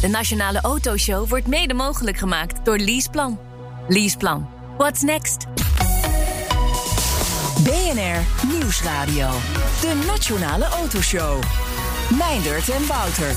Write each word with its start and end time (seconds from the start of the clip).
De 0.00 0.08
Nationale 0.08 0.60
Autoshow 0.60 1.28
wordt 1.28 1.46
mede 1.46 1.74
mogelijk 1.74 2.16
gemaakt 2.16 2.64
door 2.64 2.78
Leaseplan. 2.78 3.38
Leaseplan. 3.88 4.48
What's 4.78 5.02
next? 5.02 5.46
BNR 7.62 8.46
Nieuwsradio. 8.46 9.28
De 9.80 10.02
Nationale 10.06 10.64
Autoshow. 10.64 11.42
Meindert 12.18 12.68
en 12.68 12.86
Wouter. 12.86 13.36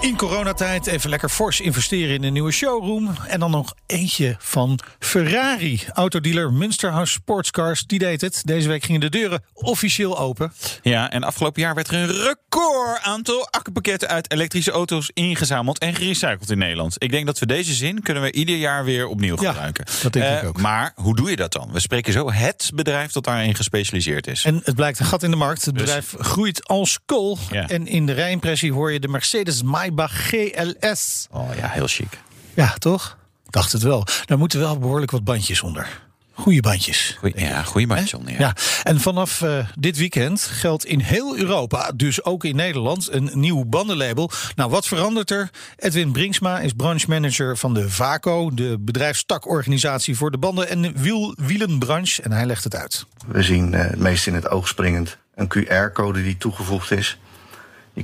In 0.00 0.16
coronatijd 0.16 0.86
even 0.86 1.10
lekker 1.10 1.28
fors 1.28 1.60
investeren 1.60 2.14
in 2.14 2.22
een 2.24 2.32
nieuwe 2.32 2.50
showroom. 2.50 3.10
En 3.28 3.40
dan 3.40 3.50
nog 3.50 3.74
eentje 3.86 4.36
van 4.38 4.78
Ferrari. 4.98 5.82
Autodealer 5.92 6.52
Münsterhouse 6.52 7.12
Sportscars, 7.12 7.82
die 7.86 7.98
deed 7.98 8.20
het. 8.20 8.42
Deze 8.44 8.68
week 8.68 8.84
gingen 8.84 9.00
de 9.00 9.08
deuren 9.08 9.42
officieel 9.52 10.18
open. 10.18 10.52
Ja, 10.82 11.10
en 11.10 11.22
afgelopen 11.22 11.62
jaar 11.62 11.74
werd 11.74 11.88
er 11.88 11.94
een 11.94 12.06
record 12.12 13.00
aantal 13.02 13.48
accupakketten 13.50 14.08
uit 14.08 14.32
elektrische 14.32 14.70
auto's 14.70 15.10
ingezameld 15.14 15.78
en 15.78 15.94
gerecycled 15.94 16.50
in 16.50 16.58
Nederland. 16.58 16.94
Ik 16.98 17.10
denk 17.10 17.26
dat 17.26 17.38
we 17.38 17.46
deze 17.46 17.72
zin 17.74 18.02
kunnen 18.02 18.22
we 18.22 18.32
ieder 18.32 18.56
jaar 18.56 18.84
weer 18.84 19.06
opnieuw 19.06 19.42
Ja, 19.42 19.48
gebruiken. 19.50 19.84
dat 20.02 20.12
denk 20.12 20.24
ik 20.36 20.42
Eh, 20.42 20.48
ook. 20.48 20.60
Maar 20.60 20.92
hoe 20.94 21.16
doe 21.16 21.30
je 21.30 21.36
dat 21.36 21.52
dan? 21.52 21.68
We 21.72 21.80
spreken 21.80 22.12
zo 22.12 22.32
het 22.32 22.70
bedrijf 22.74 23.12
dat 23.12 23.24
daarin 23.24 23.54
gespecialiseerd 23.54 24.26
is. 24.26 24.44
En 24.44 24.60
het 24.64 24.74
blijkt 24.74 24.98
een 24.98 25.06
gat 25.06 25.22
in 25.22 25.30
de 25.30 25.36
markt. 25.36 25.64
Het 25.64 25.74
Dus- 25.74 25.82
bedrijf 25.84 26.14
groeit 26.18 26.68
als 26.68 26.98
kool. 27.06 27.38
Ja. 27.50 27.68
En 27.68 27.86
in 27.86 28.06
de 28.06 28.12
rijimpressie 28.12 28.72
hoor 28.72 28.92
je 28.92 29.00
de 29.00 29.08
Mercedes 29.08 29.62
Maybach 29.62 29.88
GLS. 29.96 31.26
Oh 31.30 31.48
ja, 31.56 31.68
heel 31.68 31.86
chic. 31.86 32.18
Ja, 32.54 32.74
toch? 32.78 33.18
Dacht 33.50 33.72
het 33.72 33.82
wel. 33.82 34.06
Daar 34.24 34.38
moeten 34.38 34.60
wel 34.60 34.78
behoorlijk 34.78 35.10
wat 35.10 35.24
bandjes 35.24 35.62
onder. 35.62 36.08
Goeie 36.40 36.60
bandjes. 36.60 37.16
Goeie, 37.18 37.40
ja, 37.40 37.62
goeie 37.62 37.86
bandje, 37.86 38.06
John. 38.06 38.30
Ja. 38.30 38.38
Ja, 38.38 38.56
en 38.82 39.00
vanaf 39.00 39.42
eh, 39.42 39.66
dit 39.78 39.96
weekend 39.96 40.40
geldt 40.40 40.84
in 40.84 41.00
heel 41.00 41.36
Europa, 41.36 41.92
dus 41.94 42.24
ook 42.24 42.44
in 42.44 42.56
Nederland, 42.56 43.12
een 43.12 43.30
nieuw 43.34 43.64
bandenlabel. 43.64 44.30
Nou, 44.54 44.70
wat 44.70 44.86
verandert 44.86 45.30
er? 45.30 45.50
Edwin 45.76 46.12
Brinksma 46.12 46.60
is 46.60 46.72
branchemanager 46.72 47.56
van 47.56 47.74
de 47.74 47.90
VACO, 47.90 48.54
de 48.54 48.76
bedrijfstakorganisatie 48.80 50.16
voor 50.16 50.30
de 50.30 50.38
banden- 50.38 50.68
en 50.68 50.96
wiel, 50.96 51.34
wielenbranche. 51.38 52.22
En 52.22 52.32
hij 52.32 52.46
legt 52.46 52.64
het 52.64 52.74
uit. 52.76 53.06
We 53.26 53.42
zien 53.42 53.74
eh, 53.74 53.80
het 53.80 53.98
meest 53.98 54.26
in 54.26 54.34
het 54.34 54.48
oog 54.48 54.68
springend 54.68 55.18
een 55.34 55.48
QR-code 55.58 56.22
die 56.22 56.36
toegevoegd 56.36 56.90
is. 56.90 57.18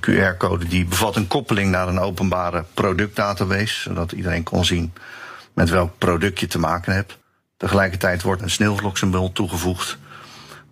Die 0.00 0.14
QR-code 0.14 0.68
die 0.68 0.84
bevat 0.84 1.16
een 1.16 1.28
koppeling 1.28 1.70
naar 1.70 1.88
een 1.88 1.98
openbare 1.98 2.64
productdatabase, 2.74 3.80
zodat 3.80 4.12
iedereen 4.12 4.42
kon 4.42 4.64
zien 4.64 4.92
met 5.54 5.70
welk 5.70 5.98
product 5.98 6.40
je 6.40 6.46
te 6.46 6.58
maken 6.58 6.94
hebt. 6.94 7.18
Tegelijkertijd 7.56 8.22
wordt 8.22 8.42
een 8.42 8.50
sneeuwvloksymbool 8.50 9.32
toegevoegd, 9.32 9.98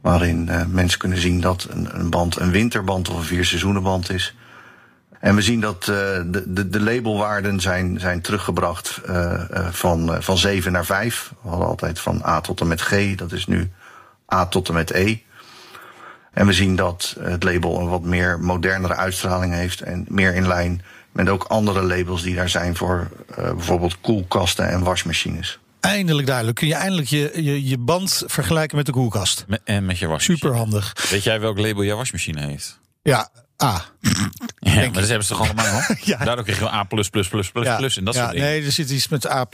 waarin 0.00 0.48
eh, 0.48 0.66
mensen 0.66 0.98
kunnen 0.98 1.18
zien 1.18 1.40
dat 1.40 1.66
een, 1.70 2.00
een 2.00 2.10
band 2.10 2.36
een 2.36 2.50
winterband 2.50 3.08
of 3.08 3.16
een 3.16 3.22
vierseizoenenband 3.22 4.10
is. 4.10 4.34
En 5.20 5.34
we 5.34 5.42
zien 5.42 5.60
dat 5.60 5.80
eh, 5.80 5.86
de, 6.26 6.42
de, 6.46 6.68
de 6.68 6.80
labelwaarden 6.80 7.60
zijn, 7.60 8.00
zijn 8.00 8.20
teruggebracht 8.20 9.00
eh, 9.06 9.44
van, 9.70 10.22
van 10.22 10.38
7 10.38 10.72
naar 10.72 10.84
5. 10.84 11.32
We 11.42 11.48
hadden 11.48 11.68
altijd 11.68 12.00
van 12.00 12.22
A 12.26 12.40
tot 12.40 12.60
en 12.60 12.68
met 12.68 12.80
G, 12.80 13.14
dat 13.14 13.32
is 13.32 13.46
nu 13.46 13.70
A 14.34 14.46
tot 14.46 14.68
en 14.68 14.74
met 14.74 14.90
E. 14.90 15.18
En 16.34 16.46
we 16.46 16.52
zien 16.52 16.76
dat 16.76 17.16
het 17.20 17.42
label 17.42 17.80
een 17.80 17.88
wat 17.88 18.02
meer 18.02 18.40
modernere 18.40 18.94
uitstraling 18.94 19.52
heeft 19.52 19.80
en 19.80 20.04
meer 20.08 20.34
in 20.34 20.46
lijn 20.46 20.82
met 21.12 21.28
ook 21.28 21.44
andere 21.44 21.82
labels 21.82 22.22
die 22.22 22.34
daar 22.34 22.48
zijn 22.48 22.76
voor 22.76 23.08
eh, 23.28 23.36
bijvoorbeeld 23.36 24.00
koelkasten 24.00 24.68
en 24.68 24.82
wasmachines. 24.82 25.58
Eindelijk 25.80 26.26
duidelijk. 26.26 26.56
Kun 26.56 26.68
je 26.68 26.74
eindelijk 26.74 27.08
je, 27.08 27.30
je, 27.34 27.68
je 27.68 27.78
band 27.78 28.22
vergelijken 28.26 28.76
met 28.76 28.86
de 28.86 28.92
koelkast. 28.92 29.44
Met, 29.48 29.60
en 29.64 29.86
met 29.86 29.98
je 29.98 30.06
wasmachine. 30.06 30.36
Super 30.36 30.56
handig. 30.56 31.08
Weet 31.10 31.22
jij 31.22 31.40
welk 31.40 31.58
label 31.58 31.84
jouw 31.84 31.96
wasmachine 31.96 32.46
heeft? 32.46 32.78
Ja, 33.02 33.28
A. 33.62 33.84
Ja, 34.58 34.72
maar 34.72 34.92
dat 34.92 35.08
hebben 35.08 35.24
ze 35.24 35.34
toch 35.34 35.40
allemaal? 35.40 35.80
Ja. 36.04 36.24
Daardoor 36.24 36.44
krijg 36.44 36.58
je 36.58 36.70
A+++++ 36.72 36.84
plus, 36.88 37.08
plus, 37.08 37.28
plus, 37.28 37.50
plus, 37.50 37.66
Ja, 37.66 37.76
plus 37.76 37.96
en 37.96 38.04
dat 38.04 38.14
soort 38.14 38.30
dingen. 38.30 38.46
Nee, 38.46 38.64
er 38.64 38.72
zit 38.72 38.90
iets 38.90 39.08
met 39.08 39.30
A, 39.30 39.46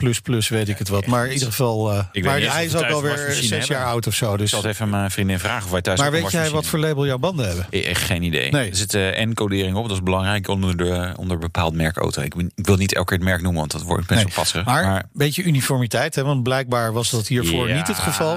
weet 0.49 0.69
ik 0.69 0.77
het 0.77 0.87
wat. 0.87 1.05
Maar 1.05 1.25
in 1.25 1.31
ieder 1.33 1.47
geval. 1.47 1.91
eh, 1.91 2.03
weet 2.11 2.23
maar 2.23 2.39
niet 2.39 2.51
hij 2.51 2.65
is 2.65 2.75
ook 2.75 2.83
alweer 2.83 3.17
zes 3.31 3.49
hebben. 3.49 3.67
jaar 3.67 3.85
oud 3.85 4.07
of 4.07 4.13
zo. 4.15 4.31
Ik 4.33 4.39
Dus. 4.39 4.49
zal 4.49 4.61
het 4.61 4.71
even 4.71 4.89
mijn 4.89 5.11
vriendin 5.11 5.39
vragen 5.39 5.65
of 5.65 5.71
wij 5.71 5.81
thuis 5.81 5.99
Maar 5.99 6.11
weet 6.11 6.31
jij 6.31 6.49
wat 6.49 6.65
voor 6.65 6.79
label 6.79 7.05
jouw 7.05 7.17
banden 7.17 7.47
hebben? 7.47 7.67
Echt 7.83 8.01
geen 8.03 8.23
idee. 8.23 8.51
Nee. 8.51 8.69
Er 8.69 8.75
zit 8.75 8.93
eh, 8.93 9.25
N-codering 9.25 9.75
op, 9.75 9.83
dat 9.87 9.97
is 9.97 10.03
belangrijk 10.03 10.47
onder, 10.47 10.77
de, 10.77 11.13
onder 11.15 11.33
een 11.35 11.39
bepaald 11.41 11.73
merk 11.73 11.97
auto. 11.97 12.21
Ik, 12.21 12.35
ben- 12.35 12.51
ik 12.55 12.65
wil 12.65 12.75
niet 12.75 12.93
elke 12.93 13.07
keer 13.07 13.17
het 13.17 13.25
merk 13.27 13.41
noemen, 13.41 13.59
want 13.59 13.71
dat 13.71 13.81
wordt 13.81 14.07
best 14.07 14.23
wel 14.23 14.31
passerig. 14.35 14.65
Maar, 14.65 14.83
Maar 14.85 15.01
een 15.03 15.09
beetje 15.13 15.43
uniformiteit, 15.43 16.15
hè? 16.15 16.23
want 16.23 16.43
blijkbaar 16.43 16.93
was 16.93 17.09
dat 17.09 17.27
hiervoor 17.27 17.71
niet 17.73 17.87
het 17.87 17.99
geval. 17.99 18.35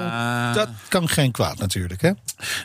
Dat 0.53 0.69
kan 0.87 1.09
geen 1.09 1.31
kwaad 1.31 1.57
natuurlijk. 1.57 2.01
Hè? 2.01 2.11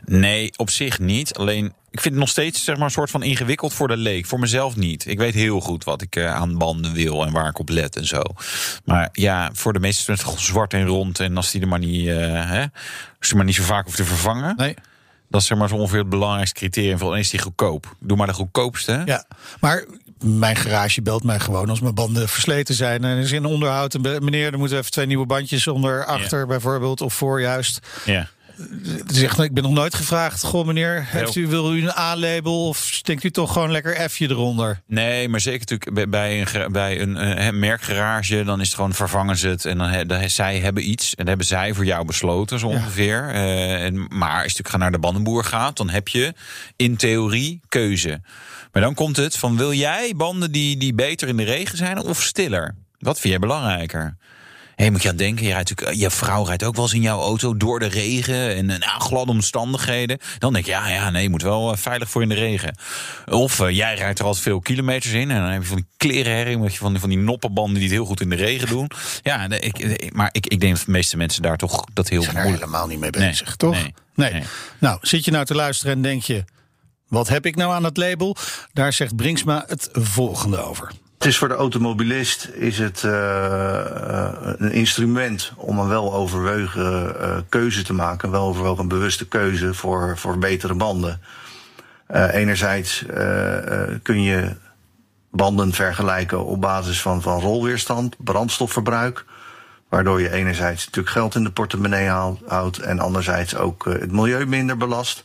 Nee, 0.05 0.53
op 0.57 0.71
zich 0.71 0.99
niet. 0.99 1.35
Alleen, 1.35 1.73
ik 1.91 2.01
vind 2.01 2.15
het 2.15 2.23
nog 2.23 2.29
steeds 2.29 2.65
zeg 2.65 2.77
maar, 2.77 2.85
een 2.85 2.91
soort 2.91 3.11
van 3.11 3.23
ingewikkeld 3.23 3.73
voor 3.73 3.89
de 3.89 3.97
leek. 3.97 4.27
Voor 4.27 4.39
mezelf 4.39 4.77
niet. 4.77 5.07
Ik 5.07 5.19
weet 5.19 5.35
heel 5.35 5.61
goed 5.61 5.85
wat 5.85 6.03
ik 6.03 6.17
eh, 6.17 6.35
aan 6.35 6.59
banden 6.59 6.93
wil 6.93 7.27
en 7.27 7.33
waar 7.33 7.49
ik 7.49 7.59
op 7.59 7.69
let 7.69 7.97
en 7.97 8.07
zo. 8.07 8.23
Maar 8.85 9.09
ja, 9.13 9.51
voor 9.53 9.73
de 9.73 9.81
meeste 9.81 10.13
is 10.13 10.23
het 10.23 10.41
zwart 10.41 10.73
en 10.73 10.87
rond. 10.87 11.21
En 11.21 11.37
als 11.37 11.51
die 11.51 11.61
er 11.61 11.69
maar 11.69 11.79
niet, 11.79 12.09
eh, 12.09 12.17
hè, 12.51 12.61
als 13.19 13.29
die 13.29 13.37
maar 13.37 13.45
niet 13.45 13.55
zo 13.55 13.63
vaak 13.63 13.85
hoeft 13.85 13.97
te 13.97 14.05
vervangen. 14.05 14.57
Nee. 14.57 14.75
Dat 15.29 15.41
is 15.41 15.47
zeg 15.47 15.59
maar 15.59 15.69
zo 15.69 15.75
ongeveer 15.75 15.99
het 15.99 16.09
belangrijkste 16.09 16.59
criterium. 16.59 16.99
Van 16.99 17.17
is 17.17 17.31
die 17.31 17.41
goedkoop. 17.41 17.97
Doe 18.01 18.17
maar 18.17 18.27
de 18.27 18.33
goedkoopste. 18.33 19.03
Ja, 19.05 19.25
maar 19.61 19.85
mijn 20.25 20.57
garage 20.57 21.03
belt 21.03 21.25
mij 21.25 21.41
gewoon 21.41 21.71
als 21.71 21.81
mijn 21.81 21.95
banden 21.95 22.29
versleten 22.29 22.75
zijn. 22.75 23.05
En 23.05 23.11
er 23.11 23.19
is 23.19 23.33
in 23.33 23.45
onderhoud. 23.45 23.95
En 23.95 24.25
meneer, 24.25 24.53
er 24.53 24.59
moeten 24.59 24.79
even 24.79 24.91
twee 24.91 25.07
nieuwe 25.07 25.27
bandjes 25.27 25.67
onder 25.67 26.05
achter 26.05 26.47
bijvoorbeeld. 26.47 27.01
Of 27.01 27.15
voor 27.15 27.41
juist. 27.41 27.87
Ja. 28.05 28.29
Zegt, 29.07 29.39
ik 29.39 29.55
ben 29.55 29.63
nog 29.63 29.73
nooit 29.73 29.95
gevraagd. 29.95 30.43
Goh 30.43 30.67
meneer, 30.67 31.05
heeft 31.09 31.35
u, 31.37 31.47
wil 31.47 31.75
u 31.75 31.83
een 31.83 31.97
A-label? 31.99 32.69
Of 32.69 33.01
denkt 33.03 33.25
u 33.25 33.31
toch 33.31 33.53
gewoon 33.53 33.71
lekker 33.71 34.09
F'je 34.09 34.29
eronder? 34.31 34.81
Nee, 34.87 35.29
maar 35.29 35.41
zeker 35.41 35.59
natuurlijk 35.59 36.11
bij- 36.11 36.41
een, 36.55 36.73
bij 36.73 37.01
een 37.01 37.17
eh, 37.17 37.51
merkgarage, 37.53 38.45
dan 38.45 38.61
is 38.61 38.67
het 38.67 38.75
gewoon 38.75 38.93
vervangen 38.95 39.37
ze 39.37 39.49
het. 39.49 39.65
En 39.65 39.79
dan, 39.79 39.89
he- 39.89 40.07
dan- 40.07 40.31
zij 40.31 40.59
hebben 40.59 40.89
iets 40.91 41.09
en 41.11 41.17
dat 41.17 41.27
hebben 41.29 41.47
zij 41.47 41.75
voor 41.75 41.85
jou 41.85 42.05
besloten, 42.05 42.59
zo 42.59 42.67
ongeveer. 42.67 43.29
Eh, 43.29 43.85
en, 43.85 43.95
maar 43.95 44.29
als 44.29 44.37
je 44.37 44.43
natuurlijk 44.43 44.69
gaan 44.69 44.79
naar 44.81 44.93
de 44.93 44.99
bandenboer 44.99 45.45
gaat, 45.45 45.77
dan 45.77 45.89
heb 45.91 46.09
je 46.09 46.35
in 46.77 46.97
theorie 46.97 47.61
keuze. 47.69 48.21
Maar 48.73 48.83
dan 48.83 48.95
komt 48.95 49.17
het 49.17 49.37
van, 49.37 49.57
wil 49.57 49.73
jij 49.73 50.13
banden 50.17 50.53
die, 50.53 50.77
die 50.77 50.95
beter 50.95 51.29
in 51.29 51.37
de 51.37 51.43
regen 51.45 51.79
zijn 51.79 51.99
of 51.99 52.23
stiller? 52.23 52.75
Wat 52.99 53.19
vind 53.21 53.33
jij 53.33 53.39
belangrijker? 53.43 54.17
Hé, 54.81 54.91
moet 54.91 55.03
je 55.03 55.09
aan 55.09 55.17
denken, 55.17 55.47
je, 55.47 55.53
rijdt 55.53 55.69
natuurlijk, 55.69 55.99
je 55.99 56.11
vrouw 56.11 56.45
rijdt 56.45 56.65
ook 56.65 56.75
wel 56.75 56.85
eens 56.85 56.95
in 56.95 57.01
jouw 57.01 57.21
auto 57.21 57.57
door 57.57 57.79
de 57.79 57.87
regen 57.87 58.57
en 58.57 58.71
eh, 58.71 58.79
nou, 58.79 59.01
gladde 59.01 59.33
omstandigheden. 59.33 60.19
Dan 60.39 60.53
denk 60.53 60.65
je, 60.65 60.71
ja, 60.71 60.89
ja, 60.89 61.11
nee, 61.11 61.23
je 61.23 61.29
moet 61.29 61.43
wel 61.43 61.73
eh, 61.73 61.79
veilig 61.79 62.11
voor 62.11 62.23
in 62.23 62.29
de 62.29 62.35
regen. 62.35 62.77
Of 63.27 63.61
eh, 63.61 63.71
jij 63.71 63.95
rijdt 63.95 64.19
er 64.19 64.25
altijd 64.25 64.45
veel 64.45 64.61
kilometers 64.61 65.13
in 65.13 65.31
en 65.31 65.41
dan 65.41 65.51
heb 65.51 65.63
je 65.63 65.69
van 65.69 65.77
die 65.77 65.87
klerenherring, 65.97 66.61
met 66.61 66.73
je 66.73 66.79
van 66.79 66.91
die, 66.91 67.01
van 67.01 67.09
die 67.09 67.19
noppenbanden 67.19 67.75
die 67.75 67.83
het 67.83 67.93
heel 67.93 68.05
goed 68.05 68.21
in 68.21 68.31
de 68.31 68.37
regen 68.37 68.69
doen. 68.69 68.91
Ja, 69.23 69.51
ik, 69.51 69.79
eh, 69.79 70.11
maar 70.11 70.29
ik, 70.33 70.47
ik 70.47 70.61
denk 70.61 70.77
dat 70.77 70.85
de 70.85 70.91
meeste 70.91 71.17
mensen 71.17 71.43
daar 71.43 71.57
toch 71.57 71.85
dat 71.93 72.09
heel 72.09 72.23
zijn 72.23 72.35
moeilijk 72.35 72.59
helemaal 72.59 72.87
niet 72.87 72.99
mee 72.99 73.11
Nee, 73.11 73.29
bezig, 73.29 73.57
toch? 73.57 73.75
nee, 73.75 73.95
nee. 74.15 74.33
nee. 74.33 74.43
Nou, 74.79 74.99
zit 75.01 75.25
je 75.25 75.31
nou 75.31 75.45
te 75.45 75.55
luisteren 75.55 75.93
en 75.95 76.03
denk 76.03 76.23
je... 76.23 76.45
wat 77.09 77.29
heb 77.29 77.47
ik 77.47 77.57
nou 77.57 77.73
aan 77.73 77.83
dat 77.83 77.97
label? 77.97 78.37
Daar 78.73 78.93
zegt 78.93 79.17
Brinksma 79.17 79.65
het 79.67 79.89
volgende 79.93 80.65
over. 80.65 80.93
Het 81.21 81.29
is 81.29 81.39
voor 81.39 81.49
de 81.49 81.55
automobilist 81.55 82.49
is 82.53 82.79
het 82.79 83.05
eh, 83.05 83.81
eh, 83.81 84.33
een 84.59 84.73
instrument 84.73 85.53
om 85.57 85.79
een 85.79 85.89
weloverwogen 85.89 87.21
eh, 87.21 87.37
keuze 87.49 87.83
te 87.83 87.93
maken. 87.93 88.29
Een 88.29 88.35
weloverwogen 88.35 88.89
bewuste 88.89 89.29
keuze 89.29 89.75
voor, 89.75 90.19
voor 90.19 90.39
betere 90.39 90.75
banden. 90.75 91.21
Enerzijds 92.09 93.05
kun 94.03 94.23
je 94.23 94.57
banden 95.31 95.73
vergelijken 95.73 96.45
op 96.45 96.61
basis 96.61 97.03
van, 97.03 97.23
van 97.23 97.41
rolweerstand, 97.41 98.17
brandstofverbruik. 98.19 99.25
Waardoor 99.89 100.21
je 100.21 100.33
enerzijds 100.33 100.85
natuurlijk 100.85 101.15
geld 101.15 101.35
in 101.35 101.45
de 101.45 101.51
portemonnee 101.51 102.09
houdt 102.47 102.79
en 102.79 102.99
anderzijds 102.99 103.57
ook 103.57 103.85
het 103.85 104.13
milieu 104.13 104.47
minder 104.47 104.77
belast. 104.77 105.25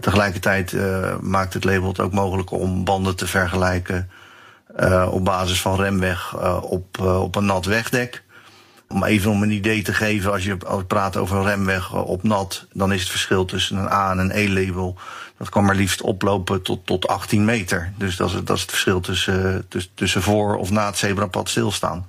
Tegelijkertijd 0.00 0.76
maakt 1.20 1.54
het 1.54 1.64
label 1.64 1.88
het 1.88 2.00
ook 2.00 2.12
mogelijk 2.12 2.50
om 2.50 2.84
banden 2.84 3.16
te 3.16 3.26
vergelijken 3.26 4.10
eh, 4.80 5.08
op 5.10 5.24
basis 5.24 5.60
van 5.60 5.76
remweg 5.76 6.34
eh, 6.40 6.62
op, 6.62 6.98
eh, 6.98 7.22
op 7.22 7.36
een 7.36 7.44
nat 7.44 7.64
wegdek. 7.64 8.22
Om 8.88 9.04
even 9.04 9.30
om 9.30 9.42
een 9.42 9.50
idee 9.50 9.82
te 9.82 9.94
geven, 9.94 10.32
als 10.32 10.44
je 10.44 10.56
praten 10.86 11.20
over 11.20 11.36
een 11.36 11.44
remweg 11.44 11.92
op 11.94 12.22
nat, 12.22 12.66
dan 12.72 12.92
is 12.92 13.00
het 13.00 13.10
verschil 13.10 13.44
tussen 13.44 13.76
een 13.76 13.90
A 13.90 14.10
en 14.10 14.18
een 14.18 14.30
E-label. 14.30 14.96
Dat 15.38 15.48
kan 15.48 15.64
maar 15.64 15.74
liefst 15.74 16.02
oplopen 16.02 16.62
tot, 16.62 16.86
tot 16.86 17.08
18 17.08 17.44
meter. 17.44 17.92
Dus 17.96 18.16
dat 18.16 18.28
is, 18.28 18.34
dat 18.44 18.56
is 18.56 18.62
het 18.62 18.70
verschil 18.70 19.00
tussen, 19.00 19.66
tussen, 19.94 20.22
voor 20.22 20.56
of 20.56 20.70
na 20.70 20.86
het 20.86 20.98
zebrapad 20.98 21.48
stilstaan. 21.48 22.06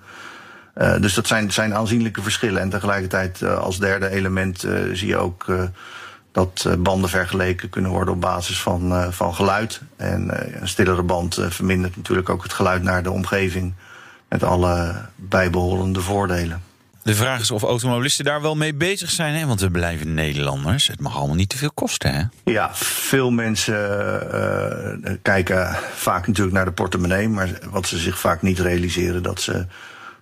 Dus 0.99 1.13
dat 1.13 1.27
zijn, 1.27 1.51
zijn 1.51 1.75
aanzienlijke 1.75 2.21
verschillen. 2.21 2.61
En 2.61 2.69
tegelijkertijd 2.69 3.43
als 3.43 3.79
derde 3.79 4.09
element 4.09 4.59
zie 4.93 5.07
je 5.07 5.17
ook 5.17 5.45
dat 6.31 6.65
eh, 6.67 6.73
banden 6.75 7.09
vergeleken 7.09 7.69
kunnen 7.69 7.91
worden 7.91 8.13
op 8.13 8.21
basis 8.21 8.61
van, 8.61 8.91
eh, 8.91 9.11
van 9.11 9.35
geluid. 9.35 9.81
En 9.95 10.29
eh, 10.29 10.61
een 10.61 10.67
stillere 10.67 11.03
band 11.03 11.39
vermindert 11.49 11.95
natuurlijk 11.95 12.29
ook 12.29 12.43
het 12.43 12.53
geluid 12.53 12.83
naar 12.83 13.03
de 13.03 13.11
omgeving. 13.11 13.73
Met 14.29 14.43
alle 14.43 14.95
bijbehorende 15.15 16.01
voordelen. 16.01 16.63
De 17.03 17.15
vraag 17.15 17.39
is 17.39 17.51
of 17.51 17.63
automobilisten 17.63 18.25
daar 18.25 18.41
wel 18.41 18.55
mee 18.55 18.73
bezig 18.73 19.09
zijn. 19.09 19.33
Hè? 19.33 19.45
Want 19.45 19.61
we 19.61 19.71
blijven 19.71 20.13
Nederlanders. 20.13 20.87
Het 20.87 20.99
mag 20.99 21.17
allemaal 21.17 21.35
niet 21.35 21.49
te 21.49 21.57
veel 21.57 21.71
kosten. 21.73 22.13
Hè? 22.13 22.51
Ja, 22.51 22.69
veel 22.75 23.31
mensen 23.31 23.77
kijken 25.21 25.75
vaak 25.95 26.27
natuurlijk 26.27 26.55
naar 26.55 26.65
de 26.65 26.71
portemonnee. 26.71 27.29
Maar 27.29 27.49
wat 27.69 27.87
ze 27.87 27.97
zich 27.97 28.19
vaak 28.19 28.41
niet 28.41 28.59
realiseren, 28.59 29.23
dat 29.23 29.41
ze 29.41 29.65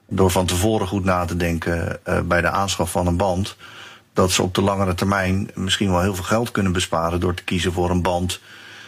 door 0.08 0.32
van 0.32 0.46
tevoren 0.46 0.88
goed 0.88 1.04
na 1.04 1.26
te 1.26 1.36
denken 1.36 2.00
bij 2.24 2.42
de 2.42 2.50
aanschaf 2.50 2.92
van 2.92 3.08
een 3.08 3.18
band. 3.18 3.56
Dat 4.20 4.32
ze 4.32 4.42
op 4.42 4.56
de 4.56 4.62
langere 4.62 4.94
termijn 4.94 5.50
misschien 5.54 5.90
wel 5.90 6.02
heel 6.02 6.16
veel 6.16 6.24
geld 6.24 6.52
kunnen 6.52 6.72
besparen 6.72 7.20
door 7.20 7.34
te 7.34 7.44
kiezen 7.44 7.74
voor 7.74 7.90
een 7.90 8.02
band 8.02 8.40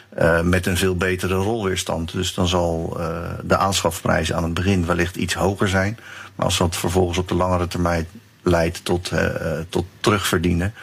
eh, 0.09 0.41
met 0.41 0.65
een 0.65 0.77
veel 0.77 0.95
betere 0.95 1.33
rolweerstand. 1.33 2.11
Dus 2.11 2.33
dan 2.33 2.47
zal 2.47 2.95
eh, 2.99 3.07
de 3.43 3.57
aanschafprijs 3.57 4.33
aan 4.33 4.43
het 4.43 4.53
begin 4.53 4.85
wellicht 4.85 5.15
iets 5.15 5.33
hoger 5.33 5.67
zijn. 5.67 5.97
Maar 6.35 6.45
als 6.45 6.57
dat 6.57 6.75
vervolgens 6.75 7.17
op 7.17 7.27
de 7.27 7.35
langere 7.35 7.67
termijn 7.67 8.07
leidt 8.41 8.85
tot, 8.85 9.11
eh, 9.11 9.25
tot 9.69 9.85
terugverdienen, 9.99 10.73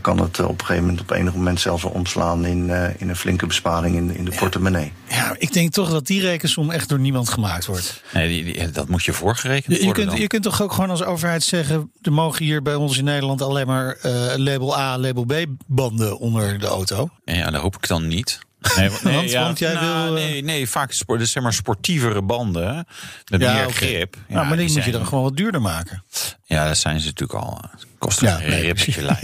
kan 0.00 0.20
het 0.20 0.38
eh, 0.38 0.44
op 0.44 0.60
een 0.60 0.66
gegeven 0.66 0.82
moment 0.82 1.00
op 1.00 1.10
enig 1.10 1.34
moment 1.34 1.60
zelfs 1.60 1.82
wel 1.82 1.92
omslaan 1.92 2.44
in, 2.44 2.70
eh, 2.70 3.00
in 3.00 3.08
een 3.08 3.16
flinke 3.16 3.46
besparing 3.46 3.96
in, 3.96 4.16
in 4.16 4.24
de 4.24 4.30
portemonnee. 4.38 4.92
Ja, 5.08 5.34
ik 5.38 5.52
denk 5.52 5.72
toch 5.72 5.90
dat 5.90 6.06
die 6.06 6.20
rekensom 6.20 6.70
echt 6.70 6.88
door 6.88 6.98
niemand 6.98 7.28
gemaakt 7.28 7.66
wordt. 7.66 8.02
Nee, 8.12 8.28
die, 8.28 8.44
die- 8.52 8.70
dat 8.70 8.88
moet 8.88 9.04
je 9.04 9.12
voorgerekend 9.12 9.72
Je, 9.74 9.78
je, 9.78 9.84
worden 9.84 10.02
kunt, 10.02 10.10
dan. 10.10 10.20
je 10.20 10.26
kunt 10.26 10.42
toch 10.42 10.62
ook 10.62 10.72
gewoon 10.72 10.90
als 10.90 11.02
overheid 11.02 11.42
zeggen... 11.42 11.90
er 12.02 12.12
mogen 12.12 12.44
hier 12.44 12.62
bij 12.62 12.74
ons 12.74 12.98
in 12.98 13.04
Nederland 13.04 13.42
alleen 13.42 13.66
maar 13.66 13.96
eh, 14.02 14.12
label 14.36 14.78
A, 14.78 14.98
label 14.98 15.24
B 15.24 15.34
banden 15.66 16.18
onder 16.18 16.58
de 16.58 16.66
auto. 16.66 17.08
Ja, 17.24 17.50
dat 17.50 17.60
hoop 17.60 17.76
ik 17.76 17.86
dan 17.88 18.06
niet. 18.08 18.38
Nee, 18.76 18.88
nee, 19.04 19.14
Want- 19.16 19.32
want 19.32 19.58
jij 19.58 19.74
nou, 19.74 20.04
wil, 20.04 20.16
eh, 20.16 20.22
Nee, 20.24 20.42
nee, 20.42 20.68
vaak 20.68 20.92
sport, 20.92 21.18
dus 21.20 21.30
zeg 21.32 21.42
maar 21.42 21.52
sportievere 21.52 22.22
banden. 22.22 22.86
Met 23.30 23.40
meer 23.40 23.62
oké. 23.64 23.72
grip. 23.72 24.16
Ja, 24.28 24.34
nou, 24.34 24.46
maar 24.48 24.56
die, 24.56 24.72
moet 24.72 24.84
je 24.84 24.90
dan 24.90 25.06
gewoon 25.06 25.24
wat 25.24 25.36
duurder 25.36 25.60
maken. 25.60 26.04
Ja, 26.44 26.66
dat 26.68 26.76
zijn 26.78 27.00
ze 27.00 27.06
natuurlijk 27.06 27.40
al. 27.44 27.60
Eh, 28.04 28.10
Kosten 28.10 28.26
Ja, 28.28 28.42
een 28.42 28.50
nee, 28.50 28.72
precies. 28.74 28.96
lijf. 28.96 29.20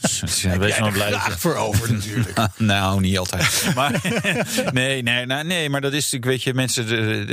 Dus, 0.00 0.42
maar 0.80 0.92
blij. 0.92 1.08
je- 1.10 1.34
voor 1.38 1.54
over 1.54 1.92
natuurlijk. 1.92 2.38
nou, 2.56 3.00
niet 3.00 3.18
altijd. 3.18 3.66
Maar, 3.74 4.00
nee, 4.72 5.02
nee, 5.02 5.26
nee, 5.26 5.44
nee, 5.44 5.70
maar 5.70 5.80
dat 5.80 5.92
is 5.92 6.02
natuurlijk, 6.04 6.24
weet 6.24 6.42
je, 6.42 6.54
mensen. 6.54 6.86
De, 6.86 7.24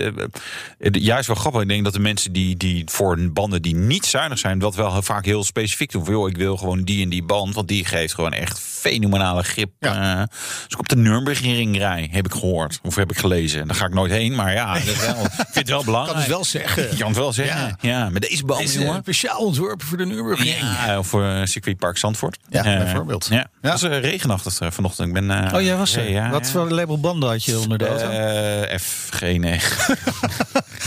de- 0.79 0.89
de- 0.91 0.99
juist 1.01 1.27
wel 1.27 1.35
grappig. 1.35 1.61
Ik 1.61 1.67
denk 1.67 1.83
dat 1.83 1.93
de 1.93 1.99
mensen 1.99 2.31
die, 2.31 2.57
die 2.57 2.83
voor 2.85 3.31
banden 3.31 3.61
die 3.61 3.75
niet 3.75 4.05
zuinig 4.05 4.39
zijn, 4.39 4.59
dat 4.59 4.75
wel 4.75 5.01
vaak 5.01 5.25
heel 5.25 5.43
specifiek 5.43 5.91
doen. 5.91 6.05
Van, 6.05 6.13
joh, 6.13 6.29
ik 6.29 6.37
wil 6.37 6.57
gewoon 6.57 6.83
die 6.83 7.03
en 7.03 7.09
die 7.09 7.23
band, 7.23 7.55
want 7.55 7.67
die 7.67 7.85
geeft 7.85 8.13
gewoon 8.13 8.33
echt 8.33 8.59
fenomenale 8.59 9.43
grip. 9.43 9.71
Ja. 9.79 10.25
Dus 10.25 10.65
ik 10.67 10.79
op 10.79 10.89
de 10.89 10.95
Nürburgring 10.95 11.77
rij, 11.77 12.09
heb 12.11 12.25
ik 12.25 12.31
gehoord. 12.31 12.79
Of 12.83 12.95
heb 12.95 13.11
ik 13.11 13.17
gelezen. 13.17 13.67
Daar 13.67 13.75
ga 13.75 13.85
ik 13.85 13.93
nooit 13.93 14.11
heen, 14.11 14.35
maar 14.35 14.53
ja, 14.53 14.73
dat 14.73 14.83
wel, 15.05 15.23
ik 15.25 15.31
vind 15.35 15.55
het 15.55 15.69
wel 15.69 15.83
belangrijk. 15.83 16.11
Kan 16.17 16.21
het 16.21 16.31
wel 16.31 16.45
zeggen. 16.45 16.83
Je 16.91 16.97
kan 16.97 17.07
het 17.07 17.17
wel 17.17 17.33
zeggen. 17.33 17.77
Ja, 17.81 18.09
met 18.09 18.21
deze 18.21 18.45
band, 18.45 18.61
Is 18.61 18.75
eh, 18.75 18.81
jongen. 18.81 19.01
speciaal 19.01 19.37
ontworpen 19.39 19.87
voor 19.87 19.97
de 19.97 20.05
Nürburgring. 20.05 20.57
Ja, 20.59 20.82
of 20.97 21.07
voor 21.07 21.23
uh, 21.23 21.45
circuitpark 21.45 21.97
Zandvoort. 21.97 22.37
Ja, 22.49 22.63
Eh, 22.65 22.77
bijvoorbeeld. 22.77 23.27
Ja. 23.29 23.35
Ja. 23.35 23.47
Het 23.61 23.71
was 23.81 23.83
eh, 23.91 23.99
regenachtig 23.99 24.59
eh, 24.59 24.71
vanochtend. 24.71 25.07
Ik 25.07 25.13
ben, 25.13 25.31
eh, 25.45 25.53
Oh, 25.53 25.61
jij 25.61 25.75
was 25.77 25.95
er. 25.95 26.09
ja, 26.09 26.29
Wat 26.29 26.45
ja. 26.45 26.51
voor 26.51 26.69
label 26.71 26.99
banden 26.99 27.29
had 27.29 27.43
je 27.43 27.59
onder 27.59 27.77
de 27.77 27.87
auto? 27.87 28.09
Eh, 28.09 28.77
F, 28.77 29.09
geen 29.13 29.41
nee. 29.41 29.59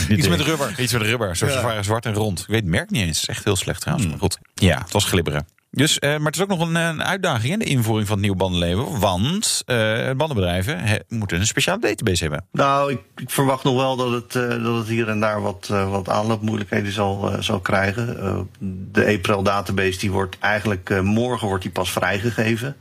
Iets 0.17 0.27
met 0.27 0.41
rubber. 0.41 0.79
Iets 0.79 0.93
met 0.93 1.01
rubber. 1.01 1.35
Zo 1.37 1.47
Ja. 1.47 1.61
Hmm. 1.73 1.83
zwart 1.83 2.05
en 2.05 2.13
rond. 2.13 2.39
Ik 2.39 2.47
weet 2.47 2.61
het 2.61 2.69
merk 2.69 2.89
niet 2.89 3.05
eens. 3.05 3.25
Echt 3.25 3.43
heel 3.43 3.55
slecht 3.55 3.81
trouwens. 3.81 4.07
Maar 4.09 4.19
goed. 4.19 4.37
Ja, 4.53 4.81
het 4.81 4.91
was 4.91 5.05
glibberen. 5.05 5.47
Dus, 5.77 5.99
eh, 5.99 6.09
maar 6.09 6.25
het 6.25 6.35
is 6.35 6.41
ook 6.41 6.47
nog 6.47 6.59
een, 6.59 6.75
een 6.75 7.03
uitdaging, 7.03 7.51
hè, 7.51 7.57
de 7.57 7.65
invoering 7.65 8.07
van 8.07 8.15
het 8.17 8.25
nieuwe 8.25 8.37
bandenlabel. 8.37 8.99
Want 8.99 9.63
eh, 9.65 10.11
bandenbedrijven 10.17 11.03
moeten 11.09 11.39
een 11.39 11.47
speciale 11.47 11.79
database 11.79 12.21
hebben. 12.21 12.45
Nou, 12.51 12.91
ik, 12.91 12.99
ik 13.15 13.29
verwacht 13.29 13.63
nog 13.63 13.75
wel 13.75 13.95
dat 13.95 14.11
het, 14.11 14.35
eh, 14.35 14.63
dat 14.63 14.77
het 14.77 14.87
hier 14.87 15.09
en 15.09 15.19
daar 15.19 15.41
wat, 15.41 15.67
eh, 15.71 15.89
wat 15.89 16.09
aanloopmoeilijkheden 16.09 16.91
zal, 16.91 17.31
eh, 17.31 17.39
zal 17.39 17.59
krijgen. 17.59 18.19
Eh, 18.21 18.39
de 18.91 19.05
EPREL 19.05 19.43
database 19.43 19.99
die 19.99 20.11
wordt 20.11 20.37
eigenlijk 20.39 20.89
eh, 20.89 20.99
morgen 21.01 21.47
wordt 21.47 21.63
die 21.63 21.71
pas 21.71 21.91
vrijgegeven. 21.91 22.75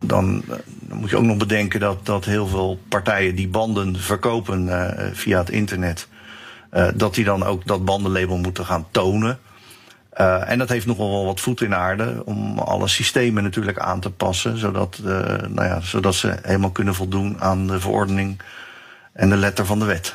Dan, 0.00 0.42
eh, 0.48 0.56
dan 0.80 0.98
moet 0.98 1.10
je 1.10 1.16
ook 1.16 1.24
nog 1.24 1.36
bedenken 1.36 1.80
dat, 1.80 2.06
dat 2.06 2.24
heel 2.24 2.46
veel 2.46 2.78
partijen 2.88 3.34
die 3.34 3.48
banden 3.48 3.96
verkopen 4.00 4.68
eh, 4.68 5.06
via 5.12 5.38
het 5.38 5.50
internet, 5.50 6.08
eh, 6.70 6.88
dat 6.94 7.14
die 7.14 7.24
dan 7.24 7.42
ook 7.42 7.66
dat 7.66 7.84
bandenlabel 7.84 8.36
moeten 8.36 8.64
gaan 8.66 8.86
tonen. 8.90 9.38
Eh, 10.18 10.50
en 10.50 10.58
dat 10.58 10.68
heeft 10.68 10.86
nogal 10.86 11.10
wel 11.10 11.24
wat 11.24 11.40
voet 11.40 11.60
in 11.60 11.74
aarde 11.74 12.22
om 12.24 12.58
alle 12.58 12.88
systemen 12.88 13.42
natuurlijk 13.42 13.78
aan 13.78 14.00
te 14.00 14.10
passen, 14.10 14.58
zodat, 14.58 14.98
eh, 14.98 15.04
nou 15.48 15.64
ja, 15.64 15.80
zodat 15.80 16.14
ze 16.14 16.38
helemaal 16.42 16.70
kunnen 16.70 16.94
voldoen 16.94 17.40
aan 17.40 17.66
de 17.66 17.80
verordening 17.80 18.40
en 19.12 19.28
de 19.28 19.36
letter 19.36 19.66
van 19.66 19.78
de 19.78 19.84
wet. 19.84 20.14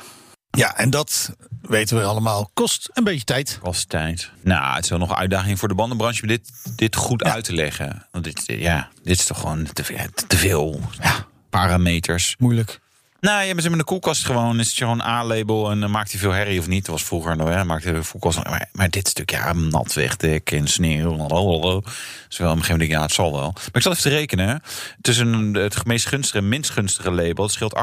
Ja, 0.50 0.78
en 0.78 0.90
dat 0.90 1.36
weten 1.62 1.98
we 1.98 2.04
allemaal. 2.04 2.50
Kost 2.54 2.90
een 2.94 3.04
beetje 3.04 3.24
tijd. 3.24 3.60
Kost 3.62 3.90
tijd. 3.90 4.32
Nou, 4.42 4.76
het 4.76 4.84
is 4.84 4.90
wel 4.90 5.00
nog 5.00 5.10
een 5.10 5.16
uitdaging 5.16 5.60
voor 5.60 5.68
de 5.68 5.76
bandenbranche 5.76 6.22
om 6.22 6.28
dit, 6.28 6.52
dit 6.76 6.96
goed 6.96 7.24
uit 7.24 7.44
te 7.44 7.54
leggen. 7.54 8.08
Want 8.12 8.24
dit, 8.24 8.44
ja, 8.46 8.90
dit 9.04 9.20
is 9.20 9.26
toch 9.26 9.40
gewoon 9.40 9.68
te, 9.74 9.84
veel- 9.84 9.98
te 10.28 10.38
veel 10.38 10.80
ja, 11.02 11.26
parameters. 11.50 12.36
Moeilijk. 12.38 12.80
Nou, 13.24 13.42
je 13.42 13.48
hebt 13.48 13.64
hem 13.64 13.72
in 13.72 13.78
de 13.78 13.84
koelkast 13.84 14.26
gewoon. 14.26 14.60
Is 14.60 14.68
het 14.68 14.78
gewoon 14.78 15.02
A-label 15.02 15.72
en 15.72 15.92
maakt 15.92 16.12
hij 16.12 16.20
veel 16.20 16.32
herrie 16.32 16.60
of 16.60 16.68
niet? 16.68 16.86
Dat 16.86 16.96
was 16.96 17.04
vroeger 17.04 17.36
nog, 17.38 17.50
hè? 17.50 17.66
Maakte 17.66 17.92
de 17.92 18.02
koelkast. 18.12 18.44
Maar, 18.50 18.70
maar 18.72 18.90
dit 18.90 19.08
stuk, 19.08 19.32
ja, 19.32 19.54
nat 19.54 19.94
wegdek 19.94 20.52
en 20.52 20.68
sneeuw. 20.68 21.16
lalalala. 21.16 21.82
Dus 22.28 22.38
wel 22.38 22.52
op 22.52 22.56
een 22.58 22.64
gegeven 22.64 22.72
moment, 22.72 22.90
ja, 22.90 23.02
het 23.02 23.12
zal 23.12 23.32
wel. 23.32 23.52
Maar 23.54 23.70
ik 23.74 23.82
zat 23.82 23.92
even 23.92 24.04
te 24.04 24.18
rekenen. 24.18 24.62
Tussen 25.02 25.54
het 25.54 25.86
meest 25.86 26.06
gunstige 26.06 26.38
en 26.38 26.50
minst 26.50 26.70
gunstige 26.72 27.12
label. 27.12 27.44
Het 27.44 27.54
scheelt 27.54 27.76
8% 27.76 27.80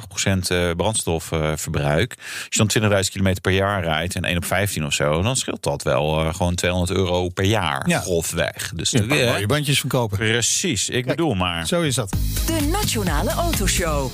eh, 0.49 0.71
brandstofverbruik. 0.77 2.15
Als 2.19 2.71
je 2.73 2.81
dan 2.81 2.91
20.000 3.05 3.11
kilometer 3.11 3.41
per 3.41 3.53
jaar 3.53 3.83
rijdt 3.85 4.15
en 4.15 4.25
1 4.25 4.37
op 4.37 4.45
15 4.45 4.87
of 4.87 4.93
zo, 4.93 5.23
dan 5.23 5.37
scheelt 5.37 5.63
dat 5.63 5.83
wel 5.83 6.21
eh, 6.25 6.35
gewoon 6.35 6.55
200 6.55 6.99
euro 6.99 7.29
per 7.29 7.45
jaar. 7.45 7.89
Ja. 7.89 8.01
Grofweg. 8.01 8.73
Dus 8.75 8.91
Ja, 8.91 9.01
eh, 9.01 9.09
mooie 9.09 9.47
bandjes 9.47 9.81
verkopen. 9.81 10.19
precies, 10.19 10.89
ik 10.89 11.07
bedoel 11.07 11.35
maar. 11.35 11.67
Zo 11.67 11.83
is 11.83 11.95
dat. 11.95 12.11
De 12.47 12.69
Nationale 12.71 13.31
Autoshow. 13.31 14.11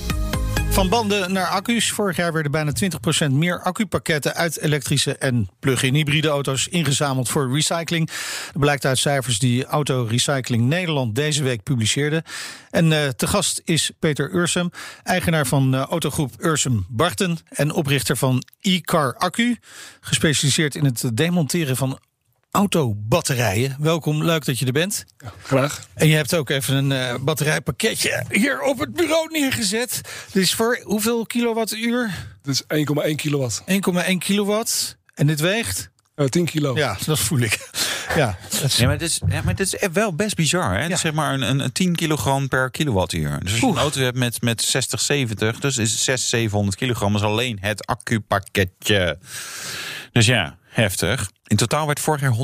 Van 0.76 0.88
banden 0.88 1.32
naar 1.32 1.47
accu's. 1.47 1.91
Vorig 1.91 2.17
jaar 2.17 2.32
werden 2.32 2.53
bijna 2.53 2.73
20% 3.29 3.31
meer 3.31 3.62
accupakketten 3.62 4.35
uit 4.35 4.58
elektrische 4.58 5.17
en 5.17 5.48
plug-in 5.58 5.94
hybride 5.94 6.29
auto's 6.29 6.69
ingezameld 6.69 7.29
voor 7.29 7.53
recycling. 7.53 8.10
Dat 8.53 8.60
blijkt 8.60 8.84
uit 8.84 8.98
cijfers 8.98 9.39
die 9.39 9.65
Auto 9.65 10.06
Recycling 10.10 10.63
Nederland 10.63 11.15
deze 11.15 11.43
week 11.43 11.63
publiceerde. 11.63 12.25
En 12.70 12.93
eh, 12.93 13.08
te 13.08 13.27
gast 13.27 13.60
is 13.65 13.91
Peter 13.98 14.31
Ursum, 14.31 14.70
eigenaar 15.03 15.46
van 15.46 15.75
eh, 15.75 15.81
autogroep 15.81 16.32
Ursum 16.39 16.86
Barten 16.89 17.39
en 17.48 17.72
oprichter 17.72 18.17
van 18.17 18.43
e-car 18.60 19.15
Accu, 19.17 19.56
gespecialiseerd 20.01 20.75
in 20.75 20.84
het 20.84 21.10
demonteren 21.15 21.77
van 21.77 21.98
autobatterijen. 22.56 23.77
Welkom, 23.81 24.25
leuk 24.25 24.44
dat 24.44 24.58
je 24.58 24.67
er 24.67 24.72
bent. 24.72 25.05
Graag. 25.43 25.81
En 25.94 26.08
je 26.08 26.15
hebt 26.15 26.34
ook 26.34 26.51
even 26.51 26.75
een 26.75 26.93
eh, 26.93 27.15
batterijpakketje 27.20 28.25
hier 28.31 28.60
op 28.63 28.79
het 28.79 28.93
bureau 28.94 29.29
neergezet. 29.31 30.01
Dit 30.32 30.43
is 30.43 30.55
voor 30.55 30.81
hoeveel 30.82 31.27
kilowattuur? 31.27 32.10
1,1 32.10 32.15
Dit 32.43 32.55
is 32.55 32.63
1,1 32.63 33.15
kilowatt. 33.17 33.63
kilowatt. 34.19 34.96
En 35.15 35.27
dit 35.27 35.41
weegt? 35.41 35.91
Eh 36.15 36.27
10 36.27 36.44
kilo. 36.44 36.75
Ja, 36.77 36.96
dat 37.06 37.19
voel 37.19 37.39
ik. 37.39 37.69
Ja, 38.17 38.39
dat 38.51 38.63
is- 38.63 38.77
Ja, 38.77 38.86
maar 38.86 38.98
dit 38.98 39.08
is, 39.08 39.20
ja, 39.29 39.43
maar 39.43 39.55
dit 39.55 39.67
is 39.67 39.77
echt 39.77 39.93
wel 39.93 40.15
best 40.15 40.36
bizar. 40.36 40.75
Hè? 40.75 40.82
Het 40.82 40.93
is 40.93 41.01
zeg 41.01 41.13
maar 41.13 41.34
een, 41.34 41.43
een, 41.43 41.60
een 41.60 41.72
10 41.72 41.94
kilogram 41.94 42.48
per 42.48 42.70
kilowattuur. 42.70 43.39
Dus 43.41 43.51
als 43.53 43.60
je 43.60 43.67
Oeh. 43.67 43.75
een 43.77 43.81
auto 43.82 44.01
hebt 44.01 44.17
met, 44.17 44.43
met 44.43 44.63
60, 44.63 45.01
70, 45.01 45.58
dus 45.60 45.77
is 45.79 45.91
het 45.91 46.01
600, 46.01 46.29
700 46.31 46.77
kilogram. 46.77 47.15
is 47.17 47.22
alleen 47.22 47.58
het 47.60 47.86
accupakketje. 47.86 49.19
Dus 50.13 50.27
ja, 50.27 50.56
heftig. 50.77 51.31
In 51.47 51.56
totaal 51.56 51.87
werd 51.87 52.01
vorig 52.01 52.21
jaar 52.21 52.37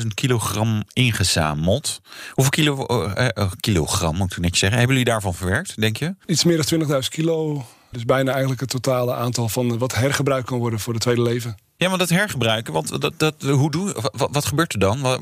121.000 0.00 0.06
kilogram 0.14 0.84
ingezameld. 0.92 2.00
Hoeveel 2.30 2.50
kilo, 2.50 2.86
eh, 2.86 3.28
eh, 3.34 3.50
kilogram, 3.60 4.16
moet 4.16 4.32
ik 4.32 4.38
netjes 4.38 4.58
zeggen, 4.58 4.78
hebben 4.78 4.96
jullie 4.96 5.12
daarvan 5.12 5.34
verwerkt, 5.34 5.80
denk 5.80 5.96
je? 5.96 6.14
Iets 6.26 6.44
meer 6.44 6.56
dan 6.56 6.64
20.000 6.64 7.14
kilo. 7.14 7.66
Dus 7.90 8.04
bijna 8.04 8.30
eigenlijk 8.30 8.60
het 8.60 8.70
totale 8.70 9.14
aantal 9.14 9.48
van 9.48 9.78
wat 9.78 9.94
hergebruikt 9.94 10.46
kan 10.46 10.58
worden 10.58 10.80
voor 10.80 10.92
het 10.92 11.02
tweede 11.02 11.22
leven. 11.22 11.56
Ja, 11.76 11.88
maar 11.88 11.98
dat 11.98 12.08
hergebruiken, 12.08 12.72
want 12.72 13.00
dat, 13.00 13.12
dat, 13.16 13.34
hoe 13.42 13.70
doe, 13.70 13.96
wat, 14.12 14.28
wat 14.32 14.44
gebeurt 14.44 14.72
er 14.72 14.78
dan? 14.78 15.00
Wat, 15.00 15.20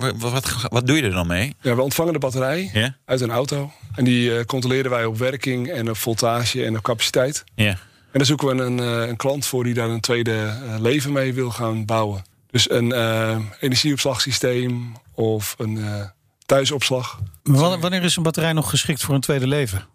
wat, 0.71 0.87
doe 0.87 0.97
je 0.97 1.03
er 1.03 1.11
dan 1.11 1.27
mee? 1.27 1.55
Ja, 1.61 1.75
we 1.75 1.83
ontvangen 1.83 2.13
de 2.13 2.19
batterij 2.19 2.95
uit 3.05 3.21
een 3.21 3.31
auto. 3.31 3.73
En 3.95 4.05
die 4.05 4.37
eh, 4.37 4.45
controleren 4.45 4.91
wij 4.91 5.05
op 5.05 5.19
werking 5.19 5.71
en 5.71 5.91
op 5.91 5.97
voltage 5.97 6.65
en 6.65 6.77
op 6.77 6.83
capaciteit. 6.83 7.45
Ja. 7.55 7.79
Daar 8.19 8.27
zoeken 8.27 8.57
we 8.57 8.63
een, 8.63 8.81
eh, 8.81 9.09
een 9.09 9.17
klant 9.17 9.47
voor 9.47 9.65
die 9.65 9.75
daar 9.75 9.89
een 9.89 10.01
tweede 10.01 10.33
eh, 10.35 10.75
leven 10.81 11.13
mee 11.13 11.33
wil 11.35 11.51
gaan 11.51 11.85
bouwen. 11.85 12.25
Dus 12.51 12.71
een 12.71 12.93
eh, 12.93 13.37
energieopslagsysteem 13.61 14.93
of 15.15 15.55
een 15.59 15.85
eh, 15.85 16.05
thuisopslag. 16.47 17.19
Wanneer- 17.43 18.03
is 18.03 18.17
een 18.17 18.23
batterij 18.23 18.53
nog 18.53 18.71
geschikt 18.71 19.03
voor 19.03 19.15
een 19.15 19.21
tweede 19.21 19.47
leven? 19.47 19.87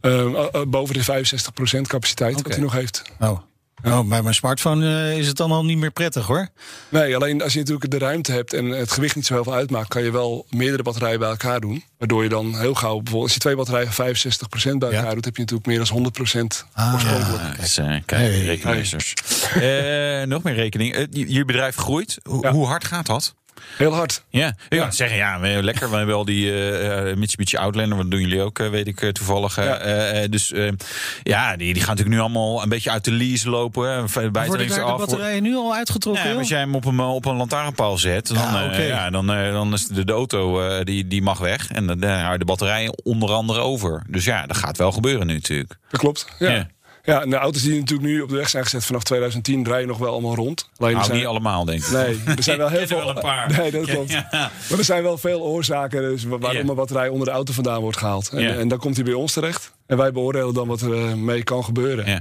Eh, 0.00 0.20
eh, 0.20 0.44
eh, 0.52 0.62
boven 0.66 0.94
de 0.94 1.04
65% 1.04 1.86
capaciteit 1.88 2.32
Oké. 2.34 2.42
wat 2.42 2.52
hij 2.52 2.60
nog 2.62 2.72
heeft. 2.72 3.02
Oh. 3.20 3.38
Oh, 3.84 4.08
bij 4.08 4.22
mijn 4.22 4.34
smartphone 4.34 5.08
eh, 5.10 5.18
is 5.18 5.26
het 5.26 5.36
dan 5.36 5.50
al 5.50 5.64
niet 5.64 5.78
meer 5.78 5.90
prettig 5.90 6.26
hoor. 6.26 6.48
Nee, 6.88 7.14
alleen 7.16 7.42
als 7.42 7.52
je 7.52 7.58
natuurlijk 7.58 7.90
de 7.90 7.98
ruimte 7.98 8.32
hebt 8.32 8.52
en 8.52 8.66
het 8.66 8.92
gewicht 8.92 9.16
niet 9.16 9.26
zo 9.26 9.34
heel 9.34 9.44
veel 9.44 9.54
uitmaakt, 9.54 9.88
kan 9.88 10.02
je 10.02 10.10
wel 10.10 10.46
meerdere 10.50 10.82
batterijen 10.82 11.18
bij 11.18 11.28
elkaar 11.28 11.60
doen. 11.60 11.84
Waardoor 11.98 12.22
je 12.22 12.28
dan 12.28 12.58
heel 12.58 12.74
gauw, 12.74 12.94
bijvoorbeeld 12.94 13.22
als 13.22 13.32
je 13.32 13.38
twee 13.38 13.56
batterijen 13.56 13.92
van 13.92 14.04
65% 14.06 14.78
bij 14.78 14.90
Ja. 14.90 14.96
elkaar 14.96 15.14
doet, 15.14 15.24
heb 15.24 15.34
je 15.34 15.40
natuurlijk 15.40 15.68
meer 15.68 15.78
dan 15.78 15.86
100% 15.88 16.64
Ah, 16.72 16.92
oorspronkelijk. 16.94 17.66
Ja, 17.66 17.82
eh, 17.84 18.00
kijk, 18.06 18.10
Hey. 18.20 18.40
rekenmeesters. 18.44 19.14
Eh, 19.54 20.22
nog 20.22 20.42
meer 20.42 20.54
rekening. 20.54 21.06
Je, 21.10 21.32
je 21.32 21.44
bedrijf 21.44 21.76
groeit. 21.76 22.18
Ho- 22.22 22.38
Ja. 22.40 22.52
Hoe 22.52 22.66
hard 22.66 22.84
gaat 22.84 23.06
dat? 23.06 23.34
Heel 23.76 23.94
hard. 23.94 24.24
Ja, 24.28 24.54
ik 24.68 24.78
kan 24.78 24.92
zeggen, 24.92 25.16
ja, 25.16 25.40
we- 25.40 25.62
lekker. 25.62 25.90
We 25.90 25.96
hebben 25.96 26.14
al 26.14 26.24
die 26.24 26.50
eh, 26.52 27.10
eh, 27.10 27.16
Mitsubishi 27.16 27.56
Outlander, 27.56 27.96
wat 27.96 28.10
doen 28.10 28.20
jullie 28.20 28.42
ook, 28.42 28.58
eh, 28.58 28.68
weet 28.68 28.86
ik 28.86 29.12
toevallig. 29.12 29.56
Ja. 29.64 30.26
dus 30.26 30.52
ja, 31.22 31.56
die, 31.56 31.72
die 31.72 31.82
gaan 31.82 31.96
natuurlijk 31.96 32.16
nu 32.16 32.20
allemaal 32.20 32.62
een 32.62 32.68
beetje 32.68 32.90
uit 32.90 33.04
de 33.04 33.10
lease 33.12 33.50
lopen. 33.50 33.88
hè. 33.88 34.00
Worden 34.20 34.68
daar 34.68 34.78
de 34.78 34.82
af. 34.82 34.98
batterijen 34.98 35.42
nu 35.42 35.54
al 35.56 35.74
uitgetrokken? 35.74 36.28
Ja, 36.30 36.34
als 36.38 36.48
jij 36.48 36.58
hem 36.58 36.74
op 36.74 36.84
een, 36.84 37.00
op 37.00 37.24
een 37.24 37.36
lantaarnpaal 37.36 37.98
zet, 37.98 38.26
dan, 38.26 38.36
Ja, 38.36 38.76
ja, 38.80 39.10
dan, 39.10 39.26
dan 39.26 39.72
is 39.72 39.86
de, 39.86 40.04
de 40.04 40.12
auto 40.12 40.60
die, 40.84 41.08
die 41.08 41.22
mag 41.22 41.38
weg. 41.38 41.70
En 41.70 41.86
dan 41.86 42.02
hou 42.02 42.32
je 42.32 42.38
de 42.38 42.44
batterijen 42.44 43.04
onder 43.04 43.30
andere 43.30 43.60
over. 43.60 44.02
Dus 44.08 44.24
ja, 44.24 44.46
dat 44.46 44.56
gaat 44.56 44.76
wel 44.76 44.92
gebeuren 44.92 45.26
nu 45.26 45.34
natuurlijk. 45.34 45.76
Dat 45.90 46.00
klopt. 46.00 46.26
Ja. 46.38 46.68
Ja. 47.04 47.22
En 47.22 47.30
de 47.30 47.36
auto's 47.36 47.62
die 47.62 47.78
natuurlijk 47.78 48.08
nu 48.08 48.20
op 48.20 48.28
de 48.28 48.36
weg 48.36 48.48
zijn 48.48 48.62
gezet 48.64 48.84
vanaf 48.84 49.02
2010 49.02 49.64
rijden 49.64 49.88
nog 49.88 49.98
wel 49.98 50.12
allemaal 50.12 50.34
rond. 50.34 50.68
Alleen 50.76 50.90
er 50.90 50.96
Nou, 50.96 51.04
zijn, 51.06 51.18
niet 51.18 51.26
allemaal, 51.26 51.64
denk 51.64 51.84
ik. 51.84 51.90
Nee, 51.90 52.20
er 52.36 52.42
zijn 52.42 52.58
wel 52.58 52.68
heel 52.76 52.80
er 52.80 52.86
veel. 52.86 52.96
wel 52.98 53.08
een 53.08 53.20
paar. 53.22 53.58
Nee, 53.58 53.70
dat 53.70 53.84
klopt. 53.86 54.10
Ja. 54.10 54.28
Maar 54.70 54.78
er 54.78 54.84
zijn 54.84 55.02
wel 55.02 55.18
veel 55.18 55.40
oorzaken 55.40 56.00
dus 56.00 56.24
wa- 56.24 56.38
waarom 56.38 56.62
Ja. 56.62 56.68
een 56.68 56.74
batterij 56.76 57.08
onder 57.08 57.26
de 57.26 57.32
auto 57.32 57.52
vandaan 57.52 57.80
wordt 57.80 57.96
gehaald. 57.96 58.28
En, 58.28 58.58
en 58.58 58.68
dan 58.68 58.78
komt 58.78 58.94
hij 58.96 59.04
bij 59.04 59.14
ons 59.14 59.32
terecht. 59.32 59.72
En 59.86 59.96
wij 59.96 60.12
beoordelen 60.12 60.54
dan 60.54 60.68
wat 60.68 60.80
er 60.80 60.94
eh, 61.08 61.12
mee 61.14 61.42
kan 61.42 61.64
gebeuren. 61.64 62.06
Ja. 62.06 62.20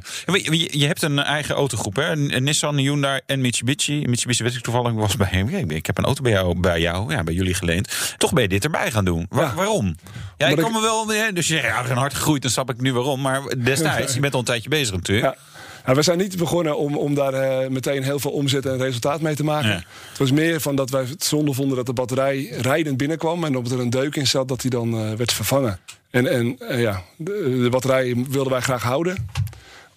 Je, 0.71 0.85
hebt 0.87 1.01
een 1.01 1.19
eigen 1.19 1.55
autogroep, 1.55 1.95
hè? 1.95 2.15
Nissan, 2.15 2.77
Hyundai 2.77 3.19
en 3.25 3.41
Mitsubishi. 3.41 4.05
Mitsubishi 4.07 4.43
weet 4.43 4.55
ik 4.55 4.61
toevallig, 4.61 4.91
was 4.93 5.15
bij 5.17 5.27
hem. 5.31 5.47
Ik- 5.55 5.71
Ik 5.71 5.85
heb 5.85 5.97
een 5.97 6.05
auto 6.05 6.21
bij 6.21 6.31
jou, 6.31 6.59
bij 6.59 6.81
jou 6.81 7.11
ja, 7.11 7.23
bij 7.23 7.33
jullie 7.33 7.53
geleend. 7.53 8.15
Toch 8.17 8.33
ben 8.33 8.41
je 8.43 8.49
dit 8.49 8.63
erbij 8.63 8.91
gaan 8.91 9.05
doen. 9.05 9.25
Wa- 9.29 9.41
Ja. 9.41 9.53
Waarom? 9.55 9.95
Ja, 10.43 10.49
ik 10.49 10.57
kan 10.57 10.71
me 10.71 10.81
wel. 10.81 11.05
Dus 11.33 11.47
je 11.47 11.53
zegt, 11.53 11.65
ja, 11.65 11.81
we 11.81 11.87
zijn 11.87 11.99
hard 11.99 12.13
gegroeid, 12.13 12.41
dan 12.41 12.51
snap 12.51 12.69
ik 12.69 12.81
nu 12.81 12.93
waarom. 12.93 13.21
Maar 13.21 13.41
destijds, 13.63 14.13
je 14.13 14.19
bent 14.19 14.33
al 14.33 14.39
een 14.39 14.45
tijdje 14.45 14.69
bezig 14.69 14.95
natuurlijk. 14.95 15.27
Ja. 15.35 15.41
Nou, 15.85 15.95
we 15.97 16.03
zijn 16.03 16.17
niet 16.17 16.37
begonnen 16.37 16.77
om, 16.77 16.97
om 16.97 17.15
daar 17.15 17.33
eh, 17.33 17.69
meteen 17.69 18.03
heel 18.03 18.19
veel 18.19 18.31
omzet 18.31 18.65
en 18.65 18.77
resultaat 18.77 19.21
mee 19.21 19.35
te 19.35 19.43
maken. 19.43 19.69
Ja. 19.69 19.83
Het 20.09 20.17
was 20.17 20.31
meer 20.31 20.61
van 20.61 20.75
dat 20.75 20.89
wij 20.89 21.03
het 21.09 21.23
zonde 21.23 21.53
vonden 21.53 21.75
dat 21.77 21.85
de 21.85 21.93
batterij 21.93 22.47
rijdend 22.49 22.97
binnenkwam. 22.97 23.43
En 23.43 23.55
op 23.57 23.71
er 23.71 23.79
een 23.79 23.89
deuk 23.89 24.15
in 24.15 24.27
zat, 24.27 24.47
dat 24.47 24.61
die 24.61 24.69
dan 24.69 24.93
eh, 24.99 25.13
werd 25.13 25.33
vervangen. 25.33 25.79
En, 26.09 26.27
en 26.27 26.55
eh, 26.59 26.81
ja, 26.81 27.01
de, 27.17 27.59
de 27.63 27.69
batterij 27.69 28.25
wilden 28.29 28.51
wij 28.51 28.61
graag 28.61 28.83
houden. 28.83 29.27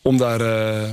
Om 0.02 0.16
daar 0.16 0.40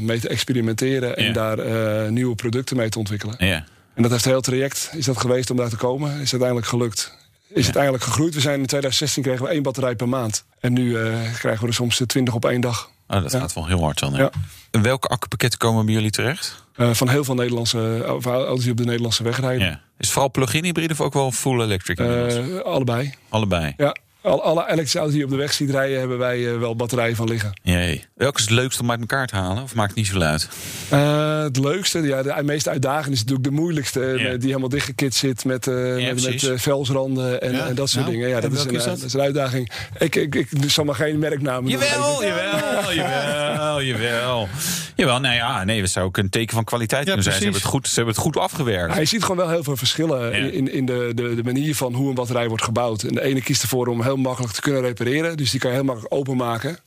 mee 0.02 0.20
te 0.20 0.28
experimenteren 0.28 1.18
en 1.18 1.26
Ja. 1.26 1.32
daar 1.34 2.12
nieuwe 2.12 2.36
producten 2.36 2.78
mee 2.78 2.90
te 2.90 2.98
ontwikkelen. 3.00 3.36
Ja. 3.38 3.66
En 3.94 4.02
dat 4.02 4.12
heeft 4.12 4.26
een 4.26 4.32
heel 4.32 4.42
traject 4.42 4.90
is 4.96 5.06
dat 5.06 5.18
geweest 5.18 5.50
om 5.50 5.58
daar 5.58 5.70
te 5.70 5.76
komen. 5.76 6.12
Is 6.12 6.32
uiteindelijk 6.32 6.68
gelukt. 6.68 7.18
Is 7.54 7.64
uiteindelijk 7.64 8.04
gegroeid. 8.04 8.34
We 8.34 8.40
zijn 8.40 8.60
in 8.60 8.66
2016 8.66 9.24
kregen 9.24 9.46
we 9.46 9.52
één 9.52 9.64
batterij 9.64 9.96
per 9.96 10.10
maand. 10.10 10.46
En 10.60 10.74
nu 10.74 10.98
eh, 10.98 11.34
krijgen 11.34 11.62
we 11.62 11.68
er 11.68 11.74
soms 11.74 12.04
20 12.08 12.34
op 12.34 12.46
één 12.46 12.62
dag. 12.62 12.90
Oh, 13.08 13.22
dat 13.22 13.36
gaat 13.36 13.54
wel 13.54 13.68
heel 13.68 13.84
hard 13.84 14.00
dan. 14.00 14.14
Ja. 14.14 14.32
En 14.72 14.82
welke 14.82 15.08
accupakketten 15.08 15.60
komen 15.60 15.86
bij 15.86 15.94
jullie 15.94 16.12
terecht? 16.12 16.64
Eh, 16.76 16.94
van 16.94 17.10
heel 17.10 17.24
veel 17.24 17.36
Nederlandse 17.36 18.06
of 18.16 18.26
auto's 18.26 18.62
die 18.62 18.72
op 18.72 18.78
de 18.78 18.86
Nederlandse 18.86 19.24
weg 19.24 19.40
rijden. 19.40 19.68
Ja. 19.68 19.74
Is 19.74 19.80
het 19.98 20.10
vooral 20.10 20.32
plug-in 20.32 20.64
hybride 20.64 20.94
of 20.94 21.02
ook 21.02 21.14
wel 21.14 21.32
full 21.32 21.62
electric? 21.62 22.00
Eh, 22.00 22.60
allebei. 22.60 23.14
Allebei. 23.30 23.74
Ja. 23.78 23.96
Al, 24.24 24.44
alle 24.44 24.64
elektrische 24.64 24.98
auto's 24.98 25.14
die 25.14 25.20
je 25.20 25.26
op 25.28 25.32
de 25.34 25.38
weg 25.42 25.54
ziet 25.54 25.70
rijden, 25.70 26.00
hebben 26.00 26.18
wij 26.18 26.52
eh, 26.54 26.58
wel 26.60 26.76
batterijen 26.76 27.16
van 27.16 27.28
liggen. 27.28 27.60
Jee. 27.62 28.06
Welke 28.16 28.38
is 28.40 28.44
het 28.44 28.54
leukste 28.54 28.82
om 28.82 28.92
uit 28.92 29.00
elkaar 29.00 29.28
te 29.28 29.36
halen? 29.36 29.64
Of 29.64 29.76
maakt 29.76 29.90
het 29.90 29.98
niet 29.98 30.08
zo 30.08 30.20
uit? 30.20 30.50
Eh, 30.90 31.42
het 31.44 31.58
leukste, 31.58 32.02
ja, 32.02 32.24
de 32.24 32.44
meest 32.44 32.68
uitdagende 32.68 33.12
is 33.12 33.20
natuurlijk 33.20 33.44
de 33.50 33.52
moeilste. 33.52 34.00
eh. 34.06 34.18
Die 34.40 34.48
helemaal 34.48 34.70
dichtgekit 34.70 35.16
zit 35.16 35.46
met, 35.46 35.68
eh, 35.68 36.14
met, 36.14 36.52
velsranden 36.56 37.42
en, 37.42 37.52
Ja, 37.52 37.68
en 37.68 37.76
dat 37.76 37.90
soort 37.90 38.06
nou, 38.06 38.16
dingen. 38.16 38.30
Ja, 38.30 38.40
dat 38.40 38.52
is, 38.52 38.64
een, 38.64 38.72
is 38.76 38.84
dat? 38.84 38.96
dat 39.00 39.06
is 39.08 39.14
een 39.14 39.22
uitdaging. 39.22 39.72
Ik, 39.98 40.16
ik, 40.16 40.36
ik 40.36 40.48
zal 40.68 40.84
maar 40.84 40.96
geen 40.96 41.20
merknamen 41.20 41.72
Jawel, 41.72 42.16
geven. 42.16 42.28
jawel, 42.36 42.94
jawel, 42.94 42.94
jawel. 42.94 43.82
Jawel, 43.82 44.48
nou 44.96 45.28
ja, 45.28 45.64
nee, 45.64 45.82
dat 45.82 45.90
zou 45.90 46.06
ook 46.06 46.18
een 46.18 46.30
teken 46.30 46.54
van 46.56 46.64
kwaliteit 46.64 47.06
kunnen 47.06 47.24
zijn. 47.24 47.36
Ze 47.36 47.44
hebben, 47.44 47.62
het 47.62 47.70
goed, 47.70 47.88
ze 47.88 47.96
hebben 47.96 48.14
het 48.14 48.24
goed 48.24 48.38
afgewerkt. 48.38 48.94
Ja, 48.94 49.00
je 49.00 49.06
ziet 49.06 49.22
gewoon 49.22 49.38
wel 49.38 49.50
heel 49.50 49.64
veel 49.64 49.78
verschillen 49.78 50.22
Ja. 50.22 50.52
in, 50.52 50.72
in 50.72 50.86
de, 50.86 51.12
de, 51.16 51.36
de 51.36 51.44
manier 51.44 51.76
van 51.76 51.94
hoe 51.94 52.10
een 52.10 52.16
batterij 52.16 52.48
wordt 52.48 52.64
gebouwd. 52.64 53.04
En 53.04 53.14
de 53.14 53.22
ene 53.22 53.42
kiest 53.42 53.62
ervoor 53.62 53.88
om 53.88 54.02
heel 54.04 54.18
makkelijk 54.18 54.54
te 54.54 54.62
kunnen 54.62 54.82
repareren. 54.82 55.38
Dus 55.38 55.52
die 55.52 55.60
kan 55.60 55.70
je 55.70 55.76
heel 55.76 55.86
makkelijk 55.86 56.14
openmaken. 56.14 56.78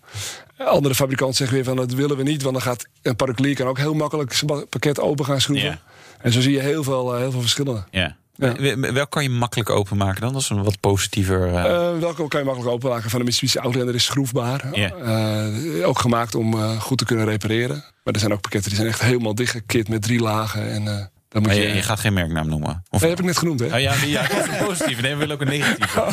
Andere 0.58 0.94
fabrikant 0.94 1.36
zegt 1.36 1.50
weer 1.50 1.64
van 1.64 1.76
dat 1.76 1.92
willen 1.92 2.16
we 2.16 2.22
niet. 2.22 2.42
Want 2.42 2.54
dan 2.54 2.62
gaat 2.64 2.86
een 3.02 3.16
particulier 3.16 3.54
kan 3.54 3.66
ook 3.66 3.78
heel 3.78 3.94
makkelijk 3.94 4.32
zijn 4.32 4.68
pakket 4.68 5.00
open 5.00 5.24
gaan 5.24 5.40
schroeven. 5.40 5.68
Ja. 5.68 5.78
En 6.20 6.32
zo 6.32 6.40
zie 6.40 6.52
je 6.52 6.60
heel 6.60 6.82
veel, 6.82 7.14
eh, 7.14 7.20
heel 7.20 7.30
veel 7.30 7.40
verschillen. 7.40 7.86
Ja. 7.90 8.16
Ja. 8.36 8.54
Wel- 8.76 8.92
Welk 8.92 9.10
kan 9.10 9.22
je 9.22 9.30
makkelijk 9.30 9.70
openmaken 9.70 10.20
dan? 10.20 10.32
Dat 10.32 10.42
is 10.42 10.48
een 10.48 10.62
wat 10.62 10.80
positiever... 10.80 11.46
eh, 11.54 11.64
Eh, 11.64 11.98
welke 11.98 12.28
kan 12.28 12.40
je 12.40 12.46
makkelijk 12.46 12.72
openmaken? 12.72 13.10
Van 13.10 13.18
de 13.18 13.24
Mitsubishi 13.24 13.58
Outlander 13.58 13.94
is 13.94 14.04
schroefbaar. 14.04 14.72
Eh, 14.72 15.88
ook 15.88 15.98
gemaakt 15.98 16.34
om 16.34 16.54
eh, 16.54 16.80
goed 16.80 16.98
te 16.98 17.04
kunnen 17.04 17.24
repareren. 17.24 17.84
Maar 18.04 18.14
er 18.14 18.20
zijn 18.20 18.32
ook 18.32 18.40
pakketten 18.40 18.70
die 18.70 18.78
zijn 18.80 18.90
echt 18.92 19.02
helemaal 19.02 19.34
dichtgekit 19.34 19.88
met 19.88 20.02
drie 20.02 20.20
lagen. 20.20 20.70
En, 20.70 20.88
eh 20.88 21.04
dan 21.28 21.42
moet 21.44 21.54
maar 21.54 21.60
je, 21.62 21.68
je, 21.68 21.74
je 21.74 21.82
gaat 21.82 22.00
geen 22.00 22.12
merknaam 22.12 22.48
noemen. 22.48 22.82
Of, 22.90 23.00
Dat 23.00 23.08
heb 23.10 23.18
ik 23.18 23.24
net 23.24 23.38
genoemd, 23.38 23.60
hè? 23.60 23.66
Oh 23.66 23.80
ja, 23.80 23.94
ja, 24.06 24.30
een 24.30 24.64
positieve. 24.66 25.02
Nee, 25.02 25.12
we 25.12 25.18
willen 25.18 25.34
ook 25.34 25.40
een 25.40 25.48
negatieve. 25.48 26.04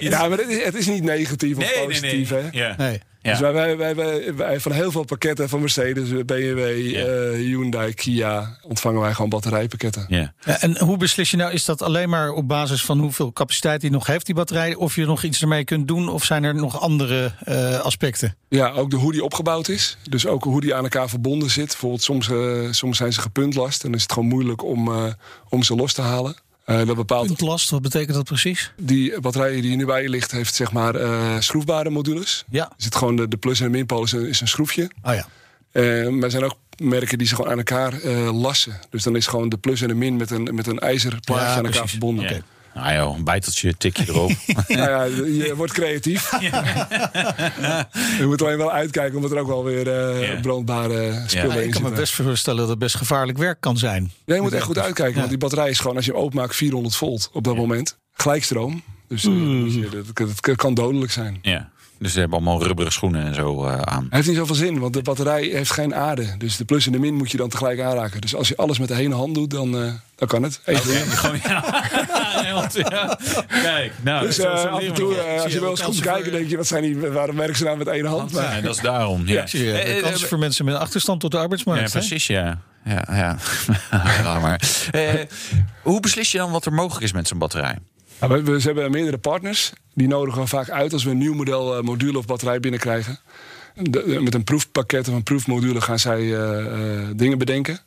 Ja, 0.10 0.28
maar 0.28 0.38
het 0.38 0.48
is, 0.48 0.64
het 0.64 0.74
is 0.74 0.86
niet 0.86 1.02
negatief 1.02 1.56
of 1.56 1.62
nee, 1.62 1.74
nee, 1.76 1.86
positief, 1.86 2.30
nee. 2.30 2.42
hè? 2.42 2.48
Ja. 2.52 2.74
Nee. 2.78 3.00
Ja. 3.22 3.30
Dus 3.30 3.40
wij, 3.40 3.52
wij, 3.52 3.76
wij, 3.76 3.94
wij, 3.96 4.34
wij- 4.34 4.60
van 4.60 4.72
heel 4.72 4.90
veel 4.90 5.04
pakketten 5.04 5.48
van 5.48 5.60
Mercedes, 5.60 6.08
BMW, 6.24 6.90
Ja. 6.90 7.04
eh, 7.04 7.30
Hyundai, 7.32 7.94
Kia... 7.94 8.58
ontvangen 8.62 9.00
wij 9.00 9.14
gewoon 9.14 9.28
batterijpakketten. 9.30 10.04
Ja. 10.08 10.32
Ja, 10.44 10.60
En 10.60 10.78
hoe 10.78 10.96
beslis 10.96 11.30
je 11.30 11.36
nou, 11.36 11.52
is 11.52 11.64
dat 11.64 11.82
alleen 11.82 12.08
maar 12.08 12.30
op 12.30 12.48
basis 12.48 12.84
van 12.84 12.98
hoeveel 12.98 13.32
capaciteit 13.32 13.80
die 13.80 13.90
nog 13.90 14.06
heeft, 14.06 14.26
die 14.26 14.34
batterij? 14.34 14.74
Of 14.74 14.94
je 14.94 15.06
nog 15.06 15.22
iets 15.22 15.42
ermee 15.42 15.64
kunt 15.64 15.88
doen? 15.88 16.08
Of 16.08 16.24
zijn 16.24 16.44
er 16.44 16.54
nog 16.54 16.80
andere 16.80 17.32
eh, 17.44 17.80
aspecten? 17.80 18.36
Ja, 18.48 18.70
ook 18.70 18.90
de 18.90 18.96
hoe 18.96 19.12
die 19.12 19.24
opgebouwd 19.24 19.68
is. 19.68 19.96
Dus 20.10 20.26
ook 20.26 20.44
hoe 20.44 20.60
die 20.60 20.74
aan 20.74 20.82
elkaar 20.82 21.08
verbonden 21.08 21.50
zit. 21.50 21.66
Bijvoorbeeld 21.66 22.02
soms, 22.02 22.28
eh, 22.30 22.38
soms 22.70 22.96
zijn 22.96 23.12
ze 23.12 23.20
gepuntlast. 23.20 23.84
En 23.84 23.94
is 23.94 24.02
het 24.02 24.12
gewoon 24.12 24.28
moeilijk 24.28 24.64
om, 24.64 24.88
eh, 24.88 25.04
om 25.48 25.62
ze 25.62 25.74
los 25.74 25.92
te 25.92 26.02
halen. 26.02 26.36
Eh, 26.68 26.86
dat 26.86 26.96
bepaalt 26.96 27.26
Puntlast, 27.26 27.70
wat 27.70 27.82
betekent 27.82 28.14
dat 28.14 28.24
precies? 28.24 28.72
die 28.76 29.20
batterij 29.20 29.60
die 29.60 29.76
nu 29.76 29.86
bij 29.86 30.02
je 30.02 30.08
ligt, 30.08 30.30
heeft 30.30 30.54
zeg 30.54 30.72
maar 30.72 30.94
eh, 30.94 31.36
schroefbare 31.38 31.90
modules. 31.90 32.44
Ja. 32.50 32.64
Er 32.64 32.74
zit 32.76 32.94
gewoon 32.96 33.16
de, 33.16 33.28
de 33.28 33.36
plus- 33.36 33.60
en 33.60 33.66
de 33.72 33.76
minpool 33.76 34.02
is 34.02 34.12
een, 34.12 34.26
is 34.28 34.40
een 34.40 34.48
schroefje. 34.48 34.90
Oh 35.02 35.14
ja. 35.14 35.26
Eh, 35.72 36.08
maar 36.08 36.22
er 36.22 36.30
zijn 36.30 36.44
ook 36.44 36.56
merken 36.76 37.18
die 37.18 37.26
ze 37.26 37.34
gewoon 37.34 37.50
aan 37.50 37.56
elkaar 37.58 37.92
lassen. 38.32 38.80
Dus 38.90 39.02
dan 39.02 39.16
is 39.16 39.26
gewoon 39.26 39.48
de 39.48 39.58
plus 39.58 39.80
en 39.80 39.88
de 39.88 39.94
min 39.94 40.16
met 40.16 40.30
een, 40.30 40.48
met 40.54 40.66
een 40.66 40.78
ijzeren 40.78 41.20
plaatje 41.20 41.44
Ja, 41.44 41.50
aan 41.50 41.56
elkaar 41.56 41.70
precies. 41.70 41.90
verbonden. 41.90 42.24
Ja. 42.34 42.40
Nou 42.82 42.94
joh, 42.94 43.16
een 43.16 43.24
bijteltje, 43.24 43.76
tikje 43.76 44.04
erop. 44.08 44.30
Nou 44.68 44.90
ja, 44.90 45.02
je 45.24 45.52
wordt 45.56 45.72
creatief. 45.72 46.30
je 48.18 48.24
moet 48.26 48.42
alleen 48.42 48.56
wel 48.58 48.72
uitkijken, 48.72 49.16
omdat 49.16 49.30
er 49.30 49.38
ook 49.38 49.46
wel 49.46 49.64
weer 49.64 49.88
eh, 49.88 50.28
Ja. 50.34 50.40
brandbare 50.40 51.22
spullen 51.26 51.48
Ja, 51.54 51.60
in 51.60 51.66
ik 51.66 51.70
kan 51.70 51.82
me 51.82 51.90
best 51.90 52.14
voorstellen 52.14 52.60
dat 52.60 52.68
het 52.68 52.78
best 52.78 52.96
gevaarlijk 52.96 53.38
werk 53.38 53.60
kan 53.60 53.76
zijn. 53.78 54.12
Ja, 54.24 54.34
je 54.34 54.40
moet 54.40 54.52
echt 54.52 54.62
goed 54.64 54.78
uitkijken, 54.78 55.12
Ja. 55.12 55.18
want 55.18 55.28
die 55.28 55.38
batterij 55.38 55.70
is 55.70 55.78
gewoon, 55.78 55.96
als 55.96 56.04
je 56.04 56.12
hem 56.12 56.20
openmaakt, 56.20 56.56
400 56.56 56.96
volt 56.96 57.30
op 57.32 57.44
dat 57.44 57.56
moment. 57.56 57.98
Gelijkstroom. 58.12 58.82
Dus 59.08 59.24
eh, 59.24 59.30
moet 59.30 59.74
je- 59.74 59.88
dat, 60.14 60.36
dat 60.40 60.56
kan 60.56 60.74
dodelijk 60.74 61.12
zijn. 61.12 61.38
ja. 61.42 61.70
Dus 61.98 62.12
ze 62.12 62.18
hebben 62.20 62.38
allemaal 62.38 62.62
rubberen 62.62 62.92
schoenen 62.92 63.24
en 63.26 63.34
zo 63.34 63.64
eh, 63.64 63.72
aan. 63.82 64.02
Het 64.04 64.12
heeft 64.14 64.26
niet 64.28 64.36
zoveel 64.36 64.54
zin, 64.54 64.78
want 64.78 64.92
de 64.94 65.02
batterij 65.02 65.42
heeft 65.42 65.70
geen 65.70 65.94
aarde. 65.94 66.34
Dus 66.38 66.56
de 66.56 66.64
plus 66.64 66.86
en 66.86 66.92
de 66.92 66.98
min 66.98 67.14
moet 67.14 67.30
je 67.30 67.36
dan 67.36 67.48
tegelijk 67.48 67.80
aanraken. 67.80 68.20
Dus 68.20 68.34
als 68.34 68.48
je 68.48 68.56
alles 68.56 68.78
met 68.78 68.88
de 68.88 68.94
ene 68.94 69.14
hand 69.14 69.34
doet, 69.34 69.50
dan, 69.50 69.82
eh, 69.82 69.92
dan 70.16 70.28
kan 70.28 70.42
het. 70.42 70.60
Even 70.64 70.94
gewoon, 71.16 71.38
ja. 71.44 71.64
Want, 72.54 72.74
ja. 72.74 73.18
Kijk, 73.48 73.92
nou, 74.02 74.26
Dus 74.26 74.38
eh, 74.38 74.50
af 74.64 74.80
en 74.82 74.92
toe, 74.94 75.14
als 75.42 75.52
je 75.52 75.60
wel 75.60 75.70
eens 75.70 75.80
goed 75.80 76.00
kijkt, 76.00 76.22
voor- 76.22 76.32
denk 76.32 76.48
je, 76.48 76.56
wat 76.56 76.66
zijn 76.66 76.82
die, 76.82 76.96
waarom 76.96 77.36
werken 77.36 77.56
ze 77.56 77.64
nou 77.64 77.76
met 77.78 77.86
één 77.86 78.06
hand? 78.06 78.30
Ja, 78.32 78.60
dat 78.60 78.74
is 78.74 78.80
daarom. 78.82 79.26
Ja. 79.26 79.36
Kansen 79.36 80.02
eh, 80.04 80.14
voor 80.14 80.38
mensen 80.38 80.64
met 80.64 80.74
een 80.74 80.80
achterstand 80.80 81.20
tot 81.20 81.30
de 81.30 81.38
arbeidsmarkt. 81.38 81.80
Ja, 81.80 81.86
hè? 81.86 81.98
precies, 82.06 82.26
ja. 82.26 82.58
ja, 82.84 83.04
ja. 83.10 83.36
ja 84.22 84.38
maar. 84.40 84.60
Eh, 84.90 85.14
hoe 85.82 86.00
beslis 86.00 86.32
je 86.32 86.38
dan 86.38 86.50
wat 86.50 86.66
er 86.66 86.72
mogelijk 86.72 87.04
is 87.04 87.12
met 87.12 87.28
zo'n 87.28 87.38
batterij? 87.38 87.78
Ja, 88.20 88.28
we, 88.28 88.60
hebben 88.62 88.90
meerdere 88.90 89.18
partners. 89.18 89.72
Die 89.94 90.08
nodigen 90.08 90.40
we 90.42 90.46
vaak 90.48 90.70
uit 90.70 90.92
als 90.92 91.04
we 91.04 91.10
een 91.10 91.18
nieuw 91.18 91.34
model 91.34 91.76
eh, 91.76 91.82
module 91.82 92.18
of 92.18 92.26
batterij 92.26 92.60
binnenkrijgen. 92.60 93.18
De- 93.74 93.90
de- 93.90 94.20
met 94.20 94.34
een 94.34 94.44
proefpakket 94.44 95.08
of 95.08 95.14
een 95.14 95.22
proefmodule 95.22 95.80
gaan 95.80 95.98
zij 95.98 96.20
eh, 96.20 96.98
eh, 96.98 97.06
dingen 97.16 97.38
bedenken. 97.38 97.80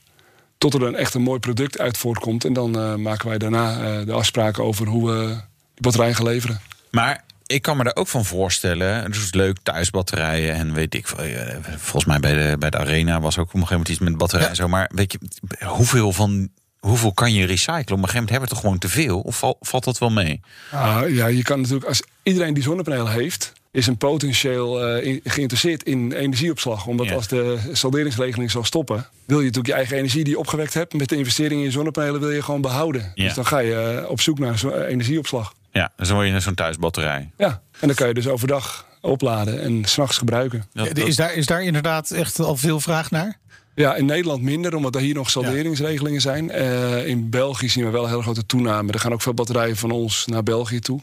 Tot 0.57 0.73
er 0.73 0.83
een 0.83 0.95
echt 0.95 1.13
een 1.13 1.21
mooi 1.21 1.39
product 1.39 1.79
uit 1.79 1.97
voortkomt. 1.97 2.45
En 2.45 2.53
dan 2.53 2.79
eh, 2.79 2.95
maken 2.95 3.27
wij 3.27 3.37
daarna 3.37 3.83
eh, 3.99 4.05
de 4.05 4.11
afspraken 4.13 4.63
over 4.63 4.87
hoe 4.87 5.11
we 5.11 5.25
die 5.27 5.81
batterij 5.81 6.13
gaan 6.13 6.25
leveren. 6.25 6.59
Maar 6.91 7.23
ik 7.45 7.61
kan 7.61 7.77
me 7.77 7.83
daar 7.83 7.95
ook 7.95 8.07
van 8.07 8.25
voorstellen. 8.25 9.03
Het 9.03 9.15
is 9.15 9.33
leuk, 9.33 9.57
thuisbatterijen 9.63 10.53
en 10.55 10.73
weet 10.73 10.95
ik 10.95 11.07
veel. 11.07 11.17
eh, 11.17 11.55
Volgens 11.77 12.05
mij 12.05 12.19
bij 12.19 12.33
de, 12.49 12.57
bij 12.57 12.69
de 12.69 12.77
Arena 12.77 13.19
was 13.21 13.37
ook 13.37 13.47
op 13.47 13.53
een 13.53 13.59
gegeven 13.59 13.77
moment 13.77 13.89
iets 13.89 13.99
met 14.09 14.17
batterijen. 14.17 14.49
en 14.49 14.55
Zo, 14.55 14.67
maar 14.67 14.91
weet 14.95 15.11
je, 15.11 15.19
hoeveel 15.65 16.11
van 16.11 16.49
hoeveel 16.81 17.13
kan 17.13 17.33
je 17.33 17.45
recyclen? 17.45 17.77
Op 17.81 17.89
een 17.89 17.95
gegeven 17.95 18.13
moment 18.13 18.29
hebben 18.29 18.47
we 18.49 18.53
toch 18.55 18.63
gewoon 18.63 18.77
te 18.77 18.89
veel? 18.89 19.19
Of 19.19 19.37
val- 19.37 19.57
valt 19.59 19.83
dat 19.83 19.97
wel 19.97 20.09
mee? 20.11 20.41
Ah, 20.71 21.01
ja, 21.09 21.27
je 21.27 21.43
kan 21.43 21.57
natuurlijk, 21.61 21.85
als 21.87 22.03
iedereen 22.23 22.53
die 22.53 22.63
zonnepanelen 22.63 23.11
heeft, 23.11 23.53
is 23.71 23.87
een 23.87 23.97
potentieel 23.97 24.85
eh, 24.85 25.05
in- 25.05 25.19
geïnteresseerd 25.23 25.83
in 25.83 26.11
energieopslag. 26.11 26.85
Omdat 26.87 27.07
Ja. 27.07 27.13
als 27.13 27.27
de 27.27 27.59
salderingsregeling 27.71 28.51
zal 28.51 28.63
stoppen, 28.63 29.07
wil 29.25 29.37
je 29.39 29.45
natuurlijk 29.45 29.67
je 29.73 29.73
eigen 29.79 29.97
energie 29.97 30.23
die 30.23 30.33
je 30.33 30.39
opgewekt 30.39 30.73
hebt 30.73 30.93
met 30.93 31.09
de 31.09 31.15
investering 31.15 31.59
in 31.59 31.65
je 31.65 31.71
zonnepanelen, 31.71 32.19
wil 32.19 32.31
je 32.31 32.41
gewoon 32.43 32.61
behouden. 32.61 33.11
Ja. 33.15 33.23
Dus 33.25 33.33
dan 33.33 33.45
ga 33.45 33.59
je 33.59 33.75
eh, 34.03 34.09
op 34.09 34.21
zoek 34.21 34.39
naar 34.39 34.57
zo- 34.57 34.69
eh, 34.69 34.91
energieopslag. 34.91 35.53
Ja, 35.71 35.91
dus 35.95 36.07
dan 36.07 36.17
word 36.17 36.29
je 36.29 36.39
zo'n 36.39 36.53
thuisbatterij. 36.53 37.29
Ja, 37.37 37.61
en 37.79 37.87
dan 37.87 37.95
kan 37.95 38.07
je 38.07 38.13
dus 38.13 38.27
overdag 38.27 38.85
opladen 39.01 39.61
en 39.61 39.85
s'nachts 39.85 40.17
gebruiken. 40.17 40.65
Dat- 40.73 40.95
dat- 40.95 41.07
Is 41.07 41.15
daar, 41.15 41.33
is 41.33 41.45
daar 41.45 41.63
inderdaad 41.63 42.11
echt 42.11 42.39
al 42.39 42.55
veel 42.57 42.79
vraag 42.79 43.11
naar? 43.11 43.39
Ja, 43.75 43.95
in 43.95 44.05
Nederland 44.05 44.41
minder, 44.41 44.75
omdat 44.75 44.95
er 44.95 45.01
hier 45.01 45.13
nog 45.13 45.29
salderingsregelingen 45.29 46.21
zijn. 46.21 46.51
Eh, 46.51 47.07
in 47.07 47.29
België 47.29 47.69
zien 47.69 47.85
we 47.85 47.89
wel 47.91 48.03
een 48.03 48.09
hele 48.09 48.21
grote 48.21 48.45
toename. 48.45 48.91
Er 48.91 48.99
gaan 48.99 49.13
ook 49.13 49.21
veel 49.21 49.33
batterijen 49.33 49.77
van 49.77 49.91
ons 49.91 50.25
naar 50.25 50.43
België 50.43 50.79
toe. 50.79 50.99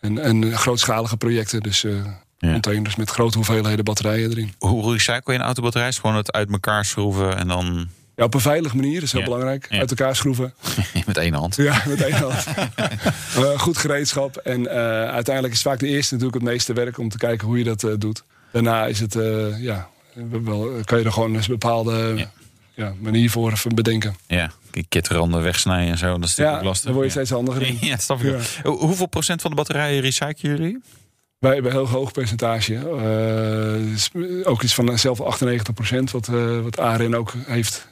En, 0.00 0.18
en 0.18 0.52
grootschalige 0.52 1.16
projecten, 1.16 1.60
dus 1.60 1.84
eh, 1.84 1.92
Ja. 2.38 2.52
containers 2.52 2.96
met 2.96 3.10
grote 3.10 3.36
hoeveelheden 3.36 3.84
batterijen 3.84 4.30
erin. 4.30 4.52
Hoe 4.58 4.92
recycle 4.92 5.32
je 5.32 5.38
een 5.38 5.44
autobatterij? 5.44 5.88
Is 5.88 5.98
gewoon 5.98 6.16
het 6.16 6.32
uit 6.32 6.50
elkaar 6.50 6.84
schroeven 6.84 7.36
en 7.36 7.48
dan 7.48 7.88
Ja, 8.16 8.24
op 8.24 8.34
een 8.34 8.40
veilige 8.40 8.76
manier, 8.76 8.94
dat 8.94 9.02
is 9.02 9.12
heel 9.12 9.20
Ja. 9.20 9.26
belangrijk. 9.26 9.66
Ja. 9.70 9.78
Uit 9.78 9.90
elkaar 9.90 10.16
schroeven. 10.16 10.54
met 11.06 11.16
één 11.16 11.34
hand. 11.34 11.56
Ja, 11.56 11.82
met 11.86 12.02
één 12.02 12.12
hand. 12.14 12.44
Eh, 13.36 13.58
goed 13.58 13.76
gereedschap. 13.78 14.36
En 14.36 14.66
eh, 14.66 14.76
uiteindelijk 15.08 15.54
is 15.54 15.62
vaak 15.62 15.78
de 15.78 15.86
eerste 15.88 16.14
natuurlijk 16.14 16.42
het 16.42 16.52
meeste 16.52 16.72
werk 16.72 16.98
om 16.98 17.08
te 17.08 17.18
kijken 17.18 17.46
hoe 17.46 17.58
je 17.58 17.64
dat 17.64 17.82
eh, 17.82 17.90
doet. 17.98 18.24
Daarna 18.52 18.86
is 18.86 19.00
het, 19.00 19.14
eh, 19.14 19.62
ja, 19.62 19.88
kan 20.84 20.98
je 20.98 21.04
er 21.04 21.12
gewoon 21.12 21.34
een 21.34 21.42
bepaalde 21.48 22.12
Ja. 22.16 22.30
ja. 22.74 22.94
manier 23.00 23.30
voor 23.30 23.58
bedenken. 23.74 24.16
Ja, 24.26 24.50
kitteranden 24.88 25.42
wegsnijden 25.42 25.90
en 25.92 25.98
zo. 25.98 26.06
Dat 26.06 26.28
is 26.28 26.36
natuurlijk 26.36 26.50
Ja, 26.50 26.58
ook 26.58 26.64
lastig. 26.64 26.84
daar 26.84 26.94
word 26.94 27.12
je 27.12 27.18
ja. 27.18 27.24
steeds 27.24 27.42
handiger 27.42 27.62
in. 27.62 27.78
Ja, 27.88 27.96
snap 27.96 28.20
ik 28.22 28.62
Hoeveel 28.64 29.06
procent 29.06 29.40
van 29.40 29.50
de 29.50 29.56
batterijen 29.56 30.00
recyclen 30.00 30.56
jullie? 30.56 30.78
Wij 31.38 31.54
hebben 31.54 31.70
een 31.72 31.76
heel 31.78 31.88
hoog 31.88 32.12
percentage. 32.12 32.74
Eh, 32.74 34.48
ook 34.48 34.62
iets 34.62 34.74
van 34.74 34.98
zelf 34.98 35.20
98 35.20 35.74
procent, 35.74 36.10
wat, 36.10 36.28
eh, 36.28 36.60
wat 36.60 36.78
ARN 36.78 37.16
ook 37.16 37.32
heeft. 37.46 37.88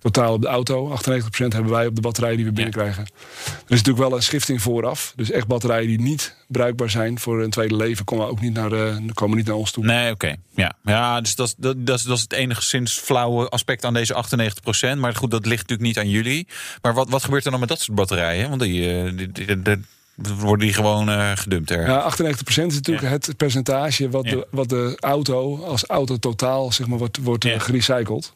Totaal 0.00 0.32
op 0.32 0.42
de 0.42 0.48
auto. 0.48 0.90
98 0.90 1.28
procent 1.30 1.52
hebben 1.52 1.72
wij 1.72 1.86
op 1.86 1.94
de 1.94 2.00
batterij 2.00 2.36
die 2.36 2.44
we 2.44 2.52
binnenkrijgen. 2.52 3.02
Er 3.02 3.52
is 3.68 3.68
natuurlijk 3.68 3.98
wel 4.08 4.16
een 4.16 4.22
schifting 4.22 4.62
vooraf. 4.62 5.12
Dus 5.16 5.30
echt 5.30 5.46
batterijen 5.46 5.86
die 5.88 6.00
niet 6.00 6.36
bruikbaar 6.48 6.90
zijn 6.90 7.18
voor 7.18 7.42
een 7.42 7.50
tweede 7.50 7.76
leven... 7.76 8.04
komen 8.04 8.26
ook 8.28 8.40
niet 8.40 8.52
naar, 8.54 8.68
de, 8.68 9.02
komen 9.14 9.36
niet 9.36 9.46
naar 9.46 9.54
ons 9.56 9.70
toe. 9.70 9.84
Nee, 9.84 10.12
oké. 10.12 10.34
Ja. 10.54 10.72
ja, 10.82 11.20
dus 11.20 11.34
dat, 11.34 11.46
is- 11.46 11.54
dat, 11.58 11.86
dat, 11.86 11.98
is, 11.98 12.04
dat 12.04 12.16
is 12.16 12.22
het 12.22 12.32
enigszins 12.32 12.98
flauwe 12.98 13.48
aspect 13.48 13.84
aan 13.84 13.94
deze 13.94 14.24
98%. 14.94 14.98
Maar 14.98 15.14
goed, 15.14 15.30
dat 15.30 15.46
ligt 15.46 15.60
natuurlijk 15.68 15.88
niet 15.88 15.98
aan 15.98 16.10
jullie. 16.10 16.46
Maar 16.82 16.94
wat, 16.94 17.10
wat 17.10 17.24
gebeurt 17.24 17.44
er 17.44 17.50
dan 17.50 17.60
met 17.60 17.68
dat 17.68 17.80
soort 17.80 17.96
batterijen? 17.96 18.48
Want 18.48 18.60
die, 18.60 18.90
eh, 19.02 19.16
die, 19.16 19.32
die- 19.32 19.62
die- 19.62 19.84
worden 20.38 20.66
die 20.66 20.74
gewoon 20.74 21.08
eh, 21.08 21.30
gedumpt 21.34 21.70
er. 21.70 21.86
Ja, 21.86 21.96
98 21.98 22.42
procent 22.44 22.70
is 22.70 22.76
natuurlijk 22.76 23.06
Ja. 23.06 23.12
het 23.12 23.36
percentage... 23.36 24.10
Wat, 24.10 24.24
Ja. 24.24 24.30
de, 24.30 24.46
wat 24.50 24.68
de 24.68 24.96
auto 25.00 25.64
als 25.64 25.84
auto 25.86 26.16
totaal 26.16 26.72
zeg 26.72 26.86
maar, 26.86 26.98
wordt, 26.98 27.16
wordt 27.22 27.44
eh, 27.44 27.52
Ja. 27.52 27.58
gerecycled. 27.58 28.32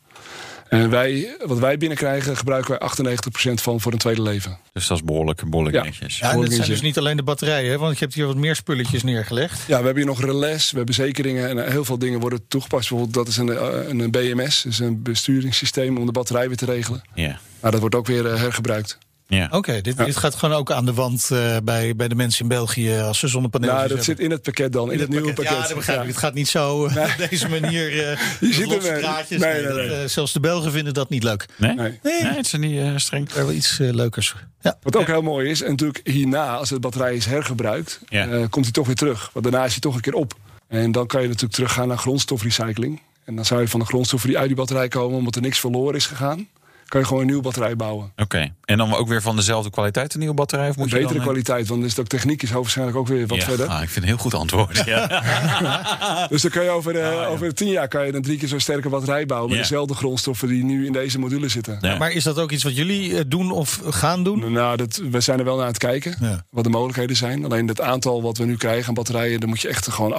En 0.80 0.90
wij, 0.90 1.36
wat 1.46 1.58
wij 1.58 1.78
binnenkrijgen 1.78 2.36
gebruiken 2.36 2.70
wij 2.70 2.78
98 2.78 3.30
procent 3.30 3.60
van 3.60 3.80
voor 3.80 3.92
een 3.92 3.98
tweede 3.98 4.22
leven. 4.22 4.58
Dus 4.72 4.86
dat 4.86 4.96
is 4.96 5.04
behoorlijk, 5.04 5.50
behoorlijk 5.50 5.76
Ja. 5.76 5.82
netjes. 5.82 6.18
Ja, 6.18 6.32
en 6.32 6.42
ik 6.42 6.52
zijn 6.52 6.68
dus 6.68 6.80
niet 6.80 6.98
alleen 6.98 7.16
de 7.16 7.22
batterijen, 7.22 7.70
hè, 7.70 7.78
want 7.78 7.98
je 7.98 8.04
hebt 8.04 8.14
hier 8.16 8.26
wat 8.26 8.36
meer 8.36 8.56
spulletjes 8.56 9.02
neergelegd. 9.02 9.58
Ja, 9.66 9.78
we 9.78 9.84
hebben 9.84 9.96
hier 9.96 10.06
nog 10.06 10.20
relais, 10.22 10.70
we 10.70 10.76
hebben 10.76 10.94
zekeringen 10.94 11.48
en 11.48 11.70
heel 11.70 11.84
veel 11.84 11.98
dingen 11.98 12.20
worden 12.20 12.40
toegepast. 12.48 12.88
Bijvoorbeeld 12.88 13.14
dat 13.14 13.28
is 13.28 13.36
een, 13.36 13.48
eh, 13.56 13.88
een 13.88 14.10
BMS, 14.10 14.62
dus 14.62 14.78
een 14.78 15.02
besturingssysteem 15.02 15.96
om 15.98 16.06
de 16.06 16.12
batterij 16.12 16.48
weer 16.48 16.56
te 16.56 16.64
regelen. 16.64 17.02
Ja. 17.14 17.38
Nou, 17.60 17.72
dat 17.72 17.80
wordt 17.80 17.94
ook 17.94 18.06
weer 18.06 18.26
eh, 18.26 18.36
hergebruikt. 18.40 18.98
Ja. 19.36 19.48
Oké, 19.50 19.80
dit, 19.80 19.96
Ja. 19.96 20.04
dit 20.04 20.16
gaat 20.16 20.34
gewoon 20.34 20.54
ook 20.58 20.70
aan 20.70 20.84
de 20.84 20.92
wand 20.94 21.28
eh, 21.32 21.56
bij, 21.64 21.96
bij 21.96 22.08
de 22.08 22.14
mensen 22.14 22.42
in 22.42 22.48
België 22.48 22.98
als 22.98 23.18
ze 23.18 23.28
zonnepanelen 23.28 23.74
Nou, 23.74 23.88
dat 23.88 24.04
zit 24.04 24.18
in 24.20 24.30
het 24.30 24.42
pakket 24.42 24.72
dan, 24.72 24.92
in, 24.92 24.98
het, 25.00 25.08
nieuwe 25.08 25.32
pakket. 25.32 25.52
Ja, 25.52 25.66
dat 25.66 25.74
begrijp 25.74 25.98
ik. 25.98 26.04
Ja. 26.04 26.10
Het 26.10 26.18
gaat 26.20 26.34
niet 26.34 26.48
zo 26.48 26.86
eh, 26.86 27.02
op 27.20 27.28
deze 27.30 27.48
manier. 27.48 27.86
eh 28.10 28.18
Je 28.40 28.52
ziet 28.52 28.72
eh, 28.72 28.82
nee, 28.82 29.38
Nee, 29.38 29.38
nee, 29.38 29.62
dat, 29.62 29.76
nee. 29.76 30.08
zelfs 30.08 30.32
de 30.32 30.40
Belgen 30.40 30.72
vinden 30.72 30.94
dat 30.94 31.08
niet 31.08 31.22
leuk. 31.22 31.46
Nee? 31.56 31.74
Nee. 31.74 31.98
Nee, 32.02 32.24
het 32.24 32.46
is 32.46 32.52
niet 32.52 32.78
eh, 32.80 32.92
streng. 32.96 33.30
Er 33.30 33.46
wel 33.46 33.54
iets 33.54 33.76
leukers. 33.78 34.34
Ja. 34.60 34.78
Wat 34.82 34.96
ook 34.96 35.06
heel 35.06 35.22
mooi 35.22 35.50
is, 35.50 35.62
en 35.62 35.70
natuurlijk 35.70 36.00
hierna, 36.04 36.56
als 36.56 36.68
de 36.68 36.80
batterij 36.80 37.14
is 37.14 37.24
hergebruikt, 37.26 38.00
Ja. 38.08 38.28
eh, 38.28 38.40
komt 38.50 38.64
hij 38.64 38.72
toch 38.72 38.86
weer 38.86 38.94
terug. 38.96 39.30
Want 39.32 39.44
daarna 39.44 39.64
is 39.64 39.70
hij 39.72 39.80
toch 39.80 39.94
een 39.94 40.00
keer 40.00 40.14
op. 40.14 40.34
En 40.68 40.92
dan 40.92 41.06
kan 41.06 41.20
je 41.22 41.26
natuurlijk 41.26 41.54
teruggaan 41.54 41.88
naar 41.88 41.98
grondstofrecycling. 41.98 43.00
En 43.24 43.36
dan 43.36 43.44
zou 43.44 43.60
je 43.60 43.68
van 43.68 43.80
de 43.80 43.86
grondstoffen 43.86 44.28
die 44.28 44.38
uit 44.38 44.46
die 44.46 44.56
batterij 44.56 44.88
komen, 44.88 45.18
omdat 45.18 45.34
er 45.36 45.42
niks 45.42 45.60
verloren 45.60 45.94
is 45.94 46.06
gegaan, 46.06 46.48
kan 46.92 47.00
je 47.00 47.06
gewoon 47.06 47.22
een 47.22 47.28
nieuwe 47.28 47.42
batterij 47.42 47.76
bouwen. 47.76 48.12
Oké. 48.16 48.54
En 48.64 48.78
dan 48.78 48.94
ook 48.94 49.08
weer 49.08 49.22
van 49.22 49.36
dezelfde 49.36 49.70
kwaliteit 49.70 50.12
een 50.14 50.18
nieuwe 50.18 50.34
batterij? 50.34 50.68
Of 50.68 50.76
moet 50.76 50.84
Een 50.84 50.90
je 50.92 50.96
betere 50.96 51.14
dan, 51.18 51.24
kwaliteit, 51.26 51.66
want 51.68 51.80
dan 51.80 51.88
is 51.88 51.96
het 51.96 52.00
ook 52.00 52.06
techniek 52.06 52.42
is 52.42 52.50
hoogstwaarschijnlijk 52.50 52.96
ook 52.98 53.06
weer 53.16 53.26
wat 53.26 53.38
ja, 53.38 53.44
verder. 53.44 53.66
ah, 53.66 53.72
ik 53.82 53.88
vind 53.88 53.94
het 53.94 54.02
een 54.04 54.08
heel 54.10 54.16
goed 54.18 54.34
antwoord. 54.34 54.82
Ja. 54.84 55.06
Dus 56.28 56.42
dan 56.42 56.50
kan 56.50 56.64
je 56.64 56.70
over, 56.70 56.96
eh, 57.00 57.30
over 57.30 57.54
tien 57.54 57.68
jaar 57.68 57.88
kan 57.88 58.06
je 58.06 58.14
een 58.14 58.22
drie 58.22 58.38
keer 58.38 58.48
zo 58.48 58.58
sterke 58.58 58.88
batterij 58.88 59.26
bouwen 59.26 59.48
met 59.50 59.58
Ja. 59.58 59.62
dezelfde 59.68 59.94
grondstoffen 59.94 60.48
die 60.48 60.64
nu 60.64 60.86
in 60.86 60.92
deze 60.92 61.18
module 61.18 61.48
zitten. 61.48 61.78
Ja. 61.80 61.96
Maar 61.98 62.10
is 62.10 62.24
dat 62.24 62.38
ook 62.38 62.50
iets 62.50 62.62
wat 62.62 62.76
jullie 62.76 63.18
eh, 63.18 63.24
doen 63.26 63.50
of 63.50 63.80
gaan 63.84 64.24
doen? 64.24 64.52
Nou, 64.52 64.76
dat, 64.76 65.00
we 65.10 65.20
zijn 65.20 65.38
er 65.38 65.44
wel 65.44 65.54
naar 65.54 65.62
aan 65.64 65.68
het 65.70 65.78
kijken. 65.78 66.16
Ja. 66.20 66.44
Wat 66.50 66.64
de 66.64 66.70
mogelijkheden 66.70 67.16
zijn. 67.16 67.44
Alleen 67.44 67.68
het 67.68 67.80
aantal 67.80 68.22
wat 68.22 68.36
we 68.38 68.44
nu 68.44 68.56
krijgen 68.56 68.88
aan 68.88 68.94
batterijen, 68.94 69.40
dan 69.40 69.48
moet 69.48 69.60
je 69.60 69.68
echt 69.68 69.88
gewoon 69.90 70.12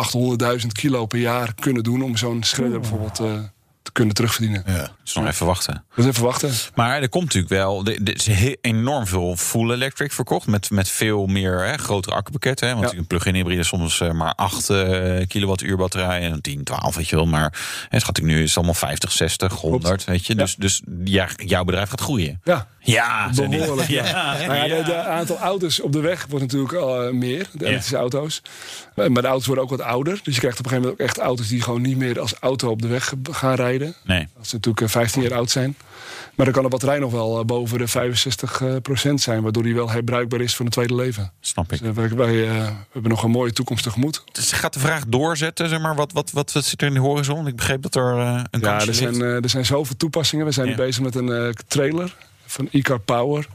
800.000 0.61 0.67
kilo 0.71 1.05
per 1.05 1.19
jaar 1.19 1.53
kunnen 1.59 1.83
doen 1.83 2.01
om 2.03 2.17
zo'n 2.17 2.43
shredder 2.45 2.79
bijvoorbeeld 2.79 3.19
eh, 3.19 3.31
te 3.83 3.91
kunnen 3.91 4.13
terugverdienen. 4.15 4.63
Ja. 4.67 4.91
Dus 5.03 5.13
nog 5.13 5.27
even 5.27 5.45
wachten. 5.45 5.83
Dus 5.95 6.05
even 6.05 6.23
wachten. 6.23 6.51
Maar 6.75 7.01
er 7.01 7.09
komt 7.09 7.23
natuurlijk 7.23 7.53
wel. 7.53 7.85
Er 7.85 8.15
is 8.15 8.25
heel 8.25 8.55
enorm 8.61 9.07
veel 9.07 9.35
full 9.35 9.71
electric 9.71 10.11
verkocht. 10.11 10.47
Met, 10.47 10.69
met 10.69 10.89
veel 10.89 11.25
meer 11.25 11.65
hè, 11.65 11.77
grotere 11.77 12.15
accupakketten. 12.15 12.67
Hè, 12.67 12.75
want 12.75 12.91
Ja. 12.91 12.97
een 12.97 13.07
plug-in 13.07 13.35
hybride 13.35 13.59
is 13.59 13.67
soms 13.67 13.99
eh, 14.01 14.11
maar 14.11 14.33
8 14.35 14.69
eh, 14.69 15.27
kilowattuur 15.27 15.77
batterij. 15.77 16.21
En 16.31 16.41
10, 16.41 16.63
12, 16.63 16.95
weet 16.95 17.09
je 17.09 17.15
wel. 17.15 17.25
Maar 17.25 17.43
het 17.43 18.03
gaat 18.03 18.07
natuurlijk 18.07 18.35
nu 18.35 18.41
is 18.41 18.47
het 18.47 18.55
allemaal 18.57 18.73
50, 18.75 19.11
60, 19.11 19.53
100. 19.53 20.05
Weet 20.05 20.25
je. 20.25 20.33
Ja. 20.35 20.39
Dus, 20.39 20.55
dus 20.55 20.81
ja, 21.03 21.27
jouw 21.35 21.63
bedrijf 21.63 21.89
gaat 21.89 22.01
groeien. 22.01 22.41
Ja, 22.43 22.67
Ja, 22.79 23.29
behoorlijk. 23.35 23.89
Ja. 23.89 24.03
Ja, 24.39 24.45
Nou 24.47 24.67
ja. 24.67 24.83
de 24.83 24.95
aantal 24.95 25.37
auto's 25.37 25.81
op 25.81 25.91
de 25.91 25.99
weg 25.99 26.25
wordt 26.29 26.45
natuurlijk 26.45 26.73
al 26.73 27.03
eh, 27.03 27.13
meer, 27.13 27.47
de 27.53 27.65
elektrische 27.65 27.97
auto's. 27.97 28.41
Maar 28.95 29.21
de 29.21 29.27
auto's 29.27 29.45
worden 29.45 29.63
ook 29.63 29.69
wat 29.69 29.81
ouder. 29.81 30.19
Dus 30.23 30.33
je 30.33 30.39
krijgt 30.39 30.59
op 30.59 30.65
een 30.65 30.71
gegeven 30.71 30.89
moment 30.89 31.01
ook 31.01 31.07
echt 31.07 31.17
auto's 31.17 31.47
die 31.47 31.61
gewoon 31.61 31.81
niet 31.81 31.97
meer 31.97 32.19
als 32.19 32.33
auto 32.39 32.69
op 32.69 32.81
de 32.81 32.87
weg 32.87 33.13
gaan 33.31 33.55
rijden. 33.55 33.71
Nee. 34.03 34.27
Als 34.39 34.49
ze 34.49 34.55
natuurlijk 34.55 34.85
eh, 34.85 34.91
15 34.91 35.21
jaar 35.21 35.33
oud 35.33 35.49
zijn. 35.49 35.75
Maar 36.35 36.45
dan 36.45 36.53
kan 36.55 36.63
de 36.63 36.69
batterij 36.69 36.99
nog 36.99 37.11
wel 37.11 37.39
eh, 37.39 37.45
boven 37.45 37.77
de 37.77 37.87
65 37.87 38.61
eh, 38.61 38.75
procent 38.81 39.21
zijn, 39.21 39.41
waardoor 39.43 39.63
die 39.63 39.75
wel 39.75 39.89
herbruikbaar 39.91 40.41
is 40.41 40.55
voor 40.55 40.65
een 40.65 40.71
tweede 40.71 40.95
leven. 40.95 41.31
Snap 41.39 41.73
ik. 41.73 41.79
Dus 41.79 41.89
eh, 42.11 42.11
wij, 42.17 42.49
eh, 42.49 42.67
hebben 42.91 43.11
nog 43.11 43.23
een 43.23 43.31
mooie 43.31 43.53
toekomst 43.53 43.83
tegemoet. 43.83 44.23
Dus 44.31 44.51
gaat 44.51 44.73
de 44.73 44.79
vraag 44.79 45.03
doorzetten, 45.07 45.69
zeg 45.69 45.79
maar. 45.81 45.95
Wat, 45.95 46.11
wat, 46.11 46.31
wat, 46.31 46.51
wat 46.51 46.65
zit 46.65 46.81
er 46.81 46.87
in 46.87 46.93
de 46.93 46.99
horizon? 46.99 47.47
Ik 47.47 47.55
begreep 47.55 47.81
dat 47.81 47.95
er 47.95 48.17
eh, 48.17 48.43
een 48.51 48.59
Ja, 48.59 48.79
er 48.85 48.93
zijn, 48.93 49.09
ligt. 49.09 49.21
eh, 49.23 49.43
er 49.43 49.49
zijn 49.49 49.65
zoveel 49.65 49.97
toepassingen. 49.97 50.45
We 50.45 50.51
zijn 50.51 50.67
Ja. 50.69 50.75
bezig 50.75 51.03
met 51.03 51.15
een 51.15 51.31
eh, 51.31 51.49
trailer 51.67 52.15
van 52.45 52.67
Icar 52.71 52.99
Power. 52.99 53.47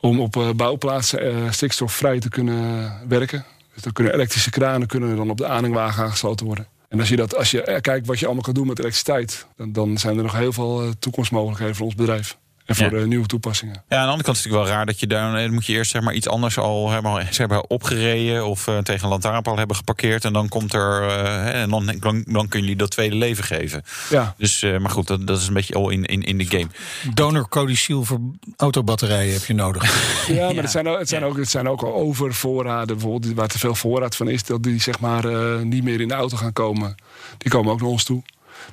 Om 0.00 0.20
op 0.20 0.36
eh, 0.36 0.50
bouwplaatsen 0.50 1.20
eh, 1.20 1.50
stikstofvrij 1.50 2.18
te 2.20 2.28
kunnen 2.28 2.92
werken. 3.08 3.44
Dus 3.74 3.82
dan 3.82 3.92
kunnen 3.92 4.12
elektrische 4.14 4.50
kranen 4.50 4.86
kunnen 4.86 5.16
dan 5.16 5.30
op 5.30 5.36
de 5.38 5.46
aanhangwagen 5.46 6.04
aangesloten 6.04 6.46
worden. 6.46 6.66
En 6.94 7.00
als 7.00 7.08
je, 7.08 7.16
dat, 7.16 7.36
als 7.36 7.50
je 7.50 7.62
eh, 7.62 7.80
kijkt 7.80 8.06
wat 8.06 8.18
je 8.18 8.24
allemaal 8.24 8.44
kan 8.44 8.54
doen 8.54 8.66
met 8.66 8.78
elektriciteit... 8.78 9.46
dan, 9.56 9.72
dan 9.72 9.98
zijn 9.98 10.16
er 10.16 10.22
nog 10.22 10.36
heel 10.36 10.52
veel 10.52 10.82
eh, 10.82 10.88
toekomstmogelijkheden 10.98 11.74
voor 11.74 11.86
ons 11.86 11.94
bedrijf. 11.94 12.38
En 12.64 12.74
voor 12.76 12.92
Ja. 12.92 12.98
eh, 12.98 13.04
nieuwe 13.06 13.26
toepassingen. 13.26 13.74
Ja, 13.74 13.96
aan 13.96 14.02
de 14.04 14.08
andere 14.10 14.22
kant 14.22 14.36
is 14.36 14.42
het 14.42 14.52
natuurlijk 14.52 14.68
wel 14.70 14.76
raar 14.76 14.86
dat 14.86 15.00
je 15.00 15.06
daar... 15.06 15.34
eh, 15.44 15.50
moet 15.50 15.66
je 15.66 15.72
eerst 15.72 15.90
zeg 15.90 16.02
maar, 16.02 16.14
iets 16.14 16.28
anders 16.28 16.58
al 16.58 16.90
hebben, 16.90 17.26
ze 17.34 17.40
hebben 17.40 17.70
opgereden... 17.70 18.46
of 18.46 18.66
eh, 18.68 18.78
tegen 18.78 19.02
een 19.04 19.08
lantaarnpaal 19.10 19.56
hebben 19.58 19.76
geparkeerd... 19.76 20.24
en 20.24 20.32
dan 20.32 20.48
komt 20.48 20.72
er... 20.74 21.02
eh, 21.08 21.22
hè, 21.24 21.50
en 21.50 21.70
dan, 21.70 21.86
dan, 22.00 22.24
dan 22.26 22.48
kunnen 22.48 22.60
jullie 22.68 22.76
dat 22.76 22.90
tweede 22.90 23.14
leven 23.16 23.44
geven. 23.44 23.82
Ja, 24.10 24.34
Dus, 24.38 24.62
eh, 24.62 24.78
maar 24.78 24.90
goed, 24.90 25.06
dat, 25.06 25.26
dat 25.26 25.38
is 25.40 25.46
een 25.46 25.54
beetje 25.54 25.74
al 25.74 25.90
in, 25.90 26.04
in, 26.04 26.22
in 26.22 26.38
de 26.38 26.44
game. 26.46 26.66
Donorcodicil 27.14 28.04
voor 28.04 28.20
autobatterijen 28.56 29.32
heb 29.32 29.44
je 29.44 29.54
nodig. 29.54 29.82
ja 30.28 30.52
maar 30.52 30.62
Het, 30.62 30.70
zijn 30.70 30.88
ook, 30.88 30.98
het, 30.98 31.08
zijn 31.08 31.24
ook, 31.24 31.36
het 31.36 31.50
zijn 31.50 31.68
ook 31.68 31.82
al 31.82 31.94
overvoorraden. 31.94 32.96
Bijvoorbeeld 32.96 33.34
waar 33.34 33.48
te 33.48 33.58
veel 33.58 33.74
voorraad 33.74 34.16
van 34.16 34.28
is... 34.28 34.44
dat 34.44 34.62
die 34.62 34.80
zeg 34.80 35.00
maar 35.00 35.24
eh, 35.24 35.60
niet 35.60 35.84
meer 35.84 36.00
in 36.00 36.08
de 36.08 36.14
auto 36.14 36.36
gaan 36.36 36.52
komen. 36.52 36.94
Die 37.38 37.50
komen 37.50 37.72
ook 37.72 37.80
naar 37.80 37.90
ons 37.90 38.04
toe. 38.04 38.22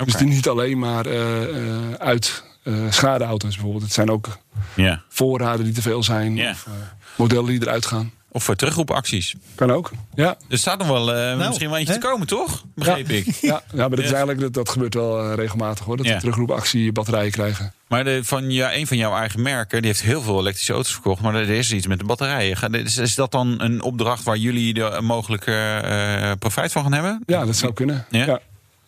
Dus 0.06 0.14
die 0.16 0.28
niet 0.28 0.48
alleen 0.48 0.80
maar 0.80 1.06
eh, 1.06 1.42
eh, 1.44 1.94
uit 1.98 2.44
schadeauto's 2.90 3.54
bijvoorbeeld. 3.54 3.84
Het 3.84 3.94
zijn 3.94 4.10
ook 4.12 4.38
Ja. 4.76 5.02
voorraden 5.10 5.66
die 5.66 5.74
te 5.74 5.82
veel 5.82 6.04
zijn. 6.04 6.36
Ja. 6.36 6.50
Of 6.52 6.66
eh, 6.68 6.74
modellen 7.16 7.46
die 7.50 7.62
eruit 7.62 7.86
gaan. 7.86 8.12
Of 8.34 8.44
voor 8.44 8.56
terugroepacties. 8.56 9.36
Kan 9.56 9.72
ook. 9.72 9.92
Ja, 10.16 10.36
Er 10.50 10.58
staat 10.58 10.78
nog 10.78 10.88
wel 10.88 11.14
eh, 11.16 11.38
misschien 11.48 11.70
wel 11.70 11.78
eentje 11.78 11.94
hè? 11.94 12.00
te 12.00 12.08
komen, 12.08 12.28
toch? 12.28 12.64
Begreep 12.76 13.10
ik. 13.10 13.26
ja, 13.42 13.48
ja 13.52 13.62
maar 13.88 13.90
dat, 13.90 14.00
is 14.00 14.10
eigenlijk, 14.12 14.40
dat, 14.40 14.54
dat 14.54 14.70
gebeurt 14.70 14.94
wel 14.94 15.24
eh, 15.30 15.36
regelmatig 15.36 15.86
hoor. 15.86 15.98
Dat 15.98 16.06
Ja. 16.06 16.14
we 16.14 16.20
terugroepactie 16.20 16.92
batterijen 16.92 17.32
krijgen. 17.32 17.74
Maar 17.88 18.04
de, 18.04 18.20
van 18.24 18.52
ja, 18.52 18.74
een 18.76 18.88
van 18.88 18.98
jouw 18.98 19.16
eigen 19.16 19.42
merken, 19.42 19.78
die 19.82 19.92
heeft 19.92 20.02
heel 20.04 20.22
veel 20.22 20.40
elektrische 20.40 20.74
auto's 20.74 20.92
verkocht. 20.92 21.22
Maar 21.22 21.36
er 21.36 21.50
is 21.50 21.72
iets 21.72 21.88
met 21.88 22.00
de 22.00 22.06
batterijen. 22.06 22.58
Ga- 22.58 22.72
Is, 22.72 22.98
is 22.98 23.16
dat 23.16 23.32
dan 23.32 23.62
een 23.62 23.82
opdracht 23.82 24.24
waar 24.24 24.38
jullie 24.38 24.74
de 24.74 24.98
mogelijke 25.02 25.54
eh, 25.54 26.32
profijt 26.40 26.72
van 26.72 26.84
gaan 26.84 26.94
hebben? 26.94 27.24
Ja, 27.26 27.46
dat 27.46 27.56
zou 27.56 27.74
kunnen. 27.74 28.06
Ja? 28.10 28.40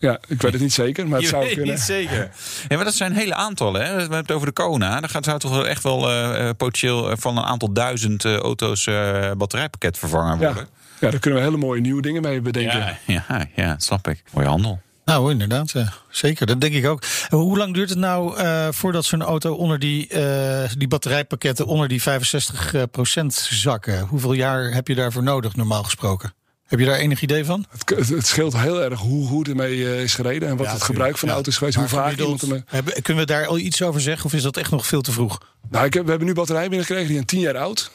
Ja. 0.04 0.20
Ik 0.28 0.42
weet 0.42 0.54
het 0.54 0.62
niet 0.62 0.74
zeker, 0.74 1.04
maar 1.08 1.14
het 1.14 1.22
Je 1.24 1.28
zou 1.28 1.44
weet 1.44 1.54
kunnen. 1.54 1.74
niet 1.74 1.84
zeker. 1.84 2.32
Ja, 2.68 2.76
maar 2.76 2.86
dat 2.86 2.94
zijn 2.94 3.14
hele 3.14 3.36
aantallen. 3.36 3.82
Hè? 3.86 3.94
We 3.94 4.00
hebben 4.00 4.18
het 4.18 4.32
over 4.32 4.48
de 4.48 4.54
Kona. 4.54 5.00
Dan 5.00 5.10
gaat, 5.10 5.26
zou 5.26 5.40
toch 5.40 5.52
wel 5.52 5.68
echt 5.68 5.84
wel 5.84 6.10
eh, 6.10 6.48
eh, 6.50 6.56
potentieel 6.58 7.10
eh, 7.12 7.18
van 7.20 7.38
een 7.38 7.44
aantal 7.44 7.74
duizend 7.74 8.26
eh, 8.26 8.36
auto's 8.36 8.88
eh 8.88 9.32
batterijpakket 9.38 9.98
vervangen 9.98 10.38
worden. 10.38 10.68
ja, 11.00 11.10
daar 11.10 11.20
kunnen 11.20 11.40
we 11.40 11.46
hele 11.46 11.58
mooie 11.58 11.82
nieuwe 11.82 12.02
dingen 12.02 12.22
mee 12.22 12.42
bedenken. 12.42 12.98
Ja, 13.06 13.26
ja, 13.28 13.46
ja, 13.56 13.76
snap 13.78 14.08
ik. 14.08 14.24
Mooie 14.34 14.48
handel. 14.48 14.82
Nou, 15.06 15.32
inderdaad. 15.32 15.72
ja. 15.72 15.94
zeker, 16.10 16.46
dat 16.46 16.62
denk 16.62 16.74
ik 16.74 16.86
ook. 16.88 17.04
Hoe 17.30 17.58
lang 17.58 17.74
duurt 17.74 17.90
het 17.90 17.98
nou 17.98 18.38
eh, 18.38 18.68
voordat 18.72 19.06
zo'n 19.06 19.22
auto 19.22 19.54
onder 19.54 19.80
die, 19.80 20.08
eh, 20.08 20.70
die 20.78 20.88
batterijpakketten 20.88 21.66
onder 21.66 21.88
die 21.88 22.02
65% 22.02 23.34
zakken? 23.50 24.00
Hoeveel 24.00 24.34
jaar 24.34 24.72
heb 24.74 24.88
je 24.88 24.96
daarvoor 24.96 25.24
nodig, 25.24 25.56
normaal 25.56 25.84
gesproken? 25.84 26.34
Heb 26.74 26.82
je 26.82 26.88
daar 26.88 26.98
enig 27.00 27.22
idee 27.22 27.46
van? 27.46 27.66
Het, 27.70 27.90
het, 27.98 28.10
het 28.10 28.28
scheelt 28.28 28.58
heel 28.58 28.84
erg 28.84 29.00
hoe, 29.00 29.28
hoe 29.28 29.46
ermee 29.46 29.86
eh, 29.94 30.02
is 30.02 30.14
gereden 30.14 30.50
en 30.50 30.58
wat 30.58 30.66
Ja, 30.66 30.74
het 30.74 30.84
gebruik 30.84 31.18
van 31.18 31.28
de 31.28 31.34
auto 31.34 31.50
is 31.50 31.58
geweest. 31.58 31.78
Maar 31.78 31.90
Hoe 31.90 32.00
vaak 32.00 32.18
iemand 32.18 32.42
ermee... 32.42 32.64
hebben- 32.66 33.02
Kunnen 33.02 33.26
we 33.26 33.32
daar 33.32 33.46
al 33.48 33.58
iets 33.58 33.82
over 33.82 34.02
zeggen? 34.02 34.26
Of 34.26 34.34
is 34.34 34.42
dat 34.42 34.58
echt 34.58 34.72
nog 34.72 34.88
veel 34.88 35.02
te 35.02 35.12
vroeg? 35.12 35.42
Nou, 35.70 35.86
ik 35.86 35.94
heb, 35.94 36.04
we 36.04 36.10
hebben 36.10 36.28
nu 36.28 36.34
batterijen 36.34 36.70
binnengekregen 36.70 37.08
die 37.08 37.16
zijn 37.16 37.28
10 37.28 37.40
jaar 37.40 37.58
oud. 37.58 37.92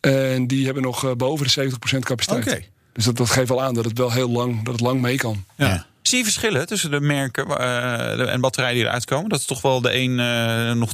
En 0.00 0.46
die 0.46 0.64
hebben 0.64 0.82
nog 0.82 1.04
eh, 1.04 1.12
boven 1.12 1.46
de 1.46 1.70
70% 1.96 1.98
capaciteit. 1.98 2.46
Oké. 2.46 2.60
Dus 2.92 3.04
dat, 3.04 3.16
dat 3.16 3.30
geeft 3.30 3.48
wel 3.48 3.62
aan 3.62 3.74
dat 3.74 3.84
het 3.84 3.98
wel 3.98 4.12
heel 4.12 4.30
lang, 4.30 4.64
dat 4.64 4.72
het 4.72 4.82
lang 4.82 5.00
mee 5.00 5.16
kan. 5.16 5.44
Ja. 5.56 5.86
Zie 6.08 6.18
je 6.18 6.24
verschillen 6.24 6.66
tussen 6.66 6.90
de 6.90 7.00
merken 7.00 7.46
eh, 7.58 8.32
en 8.32 8.40
batterijen 8.40 8.74
die 8.76 8.84
eruit 8.84 9.04
komen? 9.04 9.28
Dat 9.28 9.38
is 9.38 9.44
toch 9.44 9.60
wel 9.62 9.80
de 9.80 9.94
een 9.94 10.20
eh, 10.20 10.72
nog 10.72 10.90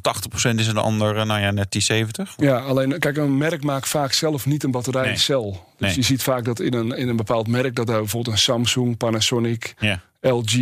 80% 0.50 0.54
is 0.54 0.68
en 0.68 0.74
de 0.74 0.80
ander 0.80 1.16
eh, 1.16 1.24
nou 1.24 1.40
ja, 1.40 1.50
net 1.50 1.70
die 1.72 1.82
70? 1.82 2.34
Ja, 2.36 2.58
alleen 2.58 2.98
kijk, 2.98 3.16
een 3.16 3.38
merk 3.38 3.64
maakt 3.64 3.88
vaak 3.88 4.12
zelf 4.12 4.46
niet 4.46 4.62
een 4.64 4.70
batterijcel. 4.70 5.50
Dus 5.78 5.88
Nee. 5.88 5.94
je 5.96 6.02
ziet 6.02 6.22
vaak 6.22 6.44
dat 6.44 6.60
in 6.60 6.74
een, 6.74 6.96
in 6.96 7.08
een 7.08 7.16
bepaald 7.16 7.46
merk, 7.48 7.74
dat 7.74 7.86
daar 7.86 7.98
bijvoorbeeld 7.98 8.34
een 8.36 8.42
Samsung, 8.42 8.96
Panasonic, 8.96 9.74
Ja. 9.78 10.00
LG, 10.20 10.52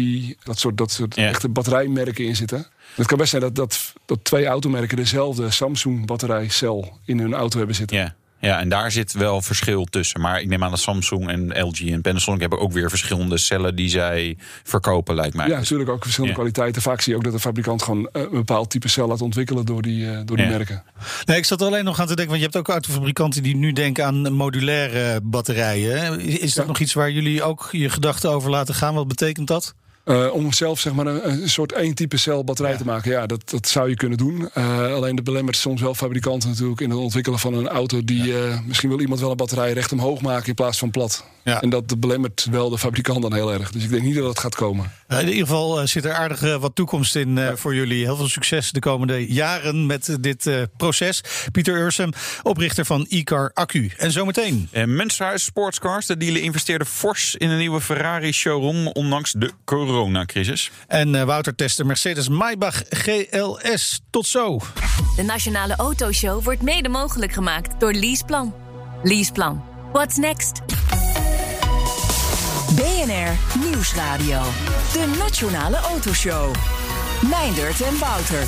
dat 0.45 0.59
soort, 0.59 0.77
dat 0.79 0.91
soort 0.91 1.17
Ja. 1.17 1.29
echte 1.29 1.49
batterijmerken 1.49 2.25
in 2.25 2.37
zitten. 2.37 2.67
Het 2.95 3.07
kan 3.07 3.19
best 3.19 3.31
zijn 3.31 3.43
dat, 3.43 3.55
dat, 3.55 3.93
dat 4.07 4.19
twee 4.25 4.47
automerken 4.47 4.97
dezelfde 4.97 5.51
Samsung 5.51 6.07
batterijcel 6.07 6.99
in 7.05 7.19
hun 7.19 7.35
auto 7.35 7.59
hebben 7.59 7.77
zitten. 7.77 7.97
Ja. 7.97 8.15
Ja, 8.49 8.61
en 8.61 8.69
daar 8.69 8.91
zit 8.93 9.13
wel 9.13 9.43
verschil 9.43 9.85
tussen. 9.85 10.21
Maar 10.21 10.41
ik 10.41 10.49
neem 10.49 10.65
aan 10.65 10.71
dat 10.71 10.81
Samsung 10.81 11.29
en 11.29 11.61
LG 11.67 11.81
en 11.81 12.01
Panasonic 12.01 12.41
hebben 12.41 12.59
ook 12.61 12.73
weer 12.73 12.89
verschillende 12.89 13.39
cellen 13.39 13.77
die 13.77 13.89
zij 13.89 14.37
verkopen, 14.63 15.15
lijkt 15.15 15.35
mij. 15.35 15.49
Ja, 15.49 15.57
natuurlijk 15.59 15.91
ook 15.91 16.03
verschillende 16.03 16.35
Ja. 16.37 16.41
kwaliteiten. 16.41 16.83
Vaak 16.83 17.01
zie 17.01 17.13
je 17.13 17.19
ook 17.19 17.25
dat 17.25 17.33
de 17.33 17.39
fabrikant 17.41 17.83
gewoon 17.83 18.09
eh, 18.13 18.23
een 18.23 18.31
bepaald 18.31 18.71
type 18.71 18.89
cel 18.89 19.07
laat 19.09 19.21
ontwikkelen 19.23 19.65
door 19.65 19.83
die, 19.83 20.11
eh, 20.11 20.21
door 20.25 20.37
die 20.37 20.47
Ja. 20.47 20.53
merken. 20.53 20.83
Nee, 21.25 21.37
ik 21.37 21.45
zat 21.45 21.61
er 21.61 21.67
alleen 21.67 21.85
nog 21.85 22.01
aan 22.01 22.07
te 22.07 22.15
denken, 22.17 22.27
want 22.39 22.39
je 22.39 22.45
hebt 22.53 22.57
ook 22.57 22.69
autofabrikanten 22.69 23.43
die 23.43 23.57
nu 23.57 23.73
denken 23.73 24.05
aan 24.05 24.33
modulaire 24.33 25.21
batterijen. 25.23 26.21
Is 26.21 26.41
dat 26.55 26.65
Ja. 26.65 26.71
nog 26.71 26.79
iets 26.79 26.93
waar 26.93 27.11
jullie 27.11 27.43
ook 27.43 27.69
je 27.73 27.91
gedachten 27.91 28.31
over 28.31 28.51
laten 28.51 28.75
gaan? 28.75 28.95
Wat 28.95 29.09
betekent 29.09 29.47
dat? 29.47 29.75
Eh, 30.05 30.33
om 30.33 30.53
zelf 30.53 30.81
zeg 30.81 30.93
maar, 30.93 31.07
een, 31.07 31.43
een 31.43 31.51
soort 31.51 31.73
één 31.73 31.95
type 31.95 32.17
cel 32.17 32.45
batterij 32.45 32.77
te 32.77 32.85
maken. 32.85 33.11
Ja, 33.11 33.27
dat, 33.27 33.51
dat 33.51 33.69
zou 33.69 33.89
je 33.89 33.95
kunnen 33.95 34.19
doen. 34.19 34.49
Eh, 34.55 34.95
alleen 34.95 35.17
dat 35.17 35.25
belemmert 35.25 35.57
soms 35.57 35.81
wel 35.81 35.95
fabrikanten 35.95 36.49
natuurlijk 36.49 36.81
in 36.81 36.91
het 36.91 36.99
ontwikkelen 36.99 37.39
van 37.39 37.55
een 37.55 37.69
auto. 37.69 38.05
Die 38.05 38.39
eh, 38.39 38.59
misschien 38.67 38.89
wil 38.89 39.01
iemand 39.01 39.21
wel 39.21 39.31
een 39.31 39.37
batterij 39.37 39.73
recht 39.73 39.93
omhoog 39.93 40.21
maken 40.21 40.49
in 40.49 40.55
plaats 40.55 40.79
van 40.79 40.91
plat. 40.91 41.25
Ja. 41.45 41.63
En 41.63 41.71
dat 41.71 42.01
belemmert 42.01 42.47
wel 42.51 42.71
de 42.71 42.79
fabrikant 42.79 43.23
dan 43.23 43.35
heel 43.35 43.53
erg. 43.53 43.71
Dus 43.71 43.85
ik 43.85 43.91
denk 43.91 44.03
niet 44.03 44.15
dat 44.15 44.29
het 44.29 44.39
gaat 44.39 44.55
komen. 44.55 44.93
Uh, 45.09 45.21
in 45.21 45.29
ieder 45.29 45.41
geval 45.41 45.81
uh, 45.81 45.87
zit 45.87 46.05
er 46.05 46.13
aardig 46.13 46.43
uh, 46.43 46.57
wat 46.57 46.75
toekomst 46.75 47.17
in 47.17 47.37
uh, 47.37 47.51
voor 47.55 47.75
jullie. 47.75 48.05
Heel 48.05 48.17
veel 48.17 48.29
succes 48.29 48.71
de 48.71 48.81
komende 48.81 49.33
jaren 49.33 49.87
met 49.87 50.09
uh, 50.09 50.17
dit 50.21 50.51
proces. 50.77 51.21
Pieter 51.53 51.77
Ursem, 51.77 52.11
oprichter 52.43 52.85
van 52.85 53.07
iCar 53.09 53.51
Accu. 53.55 53.91
En 53.97 54.13
zometeen. 54.13 54.69
En 54.71 54.95
Münsterhuis 54.95 55.45
Sportscars, 55.45 56.07
de 56.07 56.17
dealer 56.17 56.43
investeerde 56.43 56.85
fors 56.85 57.37
in 57.37 57.51
een 57.51 57.59
nieuwe 57.59 57.81
Ferrari 57.81 58.33
showroom, 58.33 58.87
ondanks 58.87 59.33
de 59.33 59.51
coronacrisis. 59.93 60.71
En 60.87 61.27
Wouter 61.27 61.55
testte 61.55 61.85
Mercedes 61.85 62.29
Maybach 62.29 62.83
GLS. 62.89 64.01
Tot 64.11 64.27
zo. 64.27 64.61
De 65.17 65.23
Nationale 65.23 65.77
Autoshow 65.77 66.45
wordt 66.45 66.63
mede 66.63 66.89
mogelijk 66.89 67.33
gemaakt 67.33 67.81
door 67.81 67.93
Leaseplan. 67.93 68.55
Leaseplan. 69.03 69.65
What's 69.93 70.17
next? 70.17 70.61
BNR 72.75 73.61
Nieuwsradio. 73.71 74.41
De 74.93 75.15
Nationale 75.19 75.77
Autoshow. 75.77 76.55
Meindert 77.31 77.81
en 77.81 77.99
Wouter. 77.99 78.47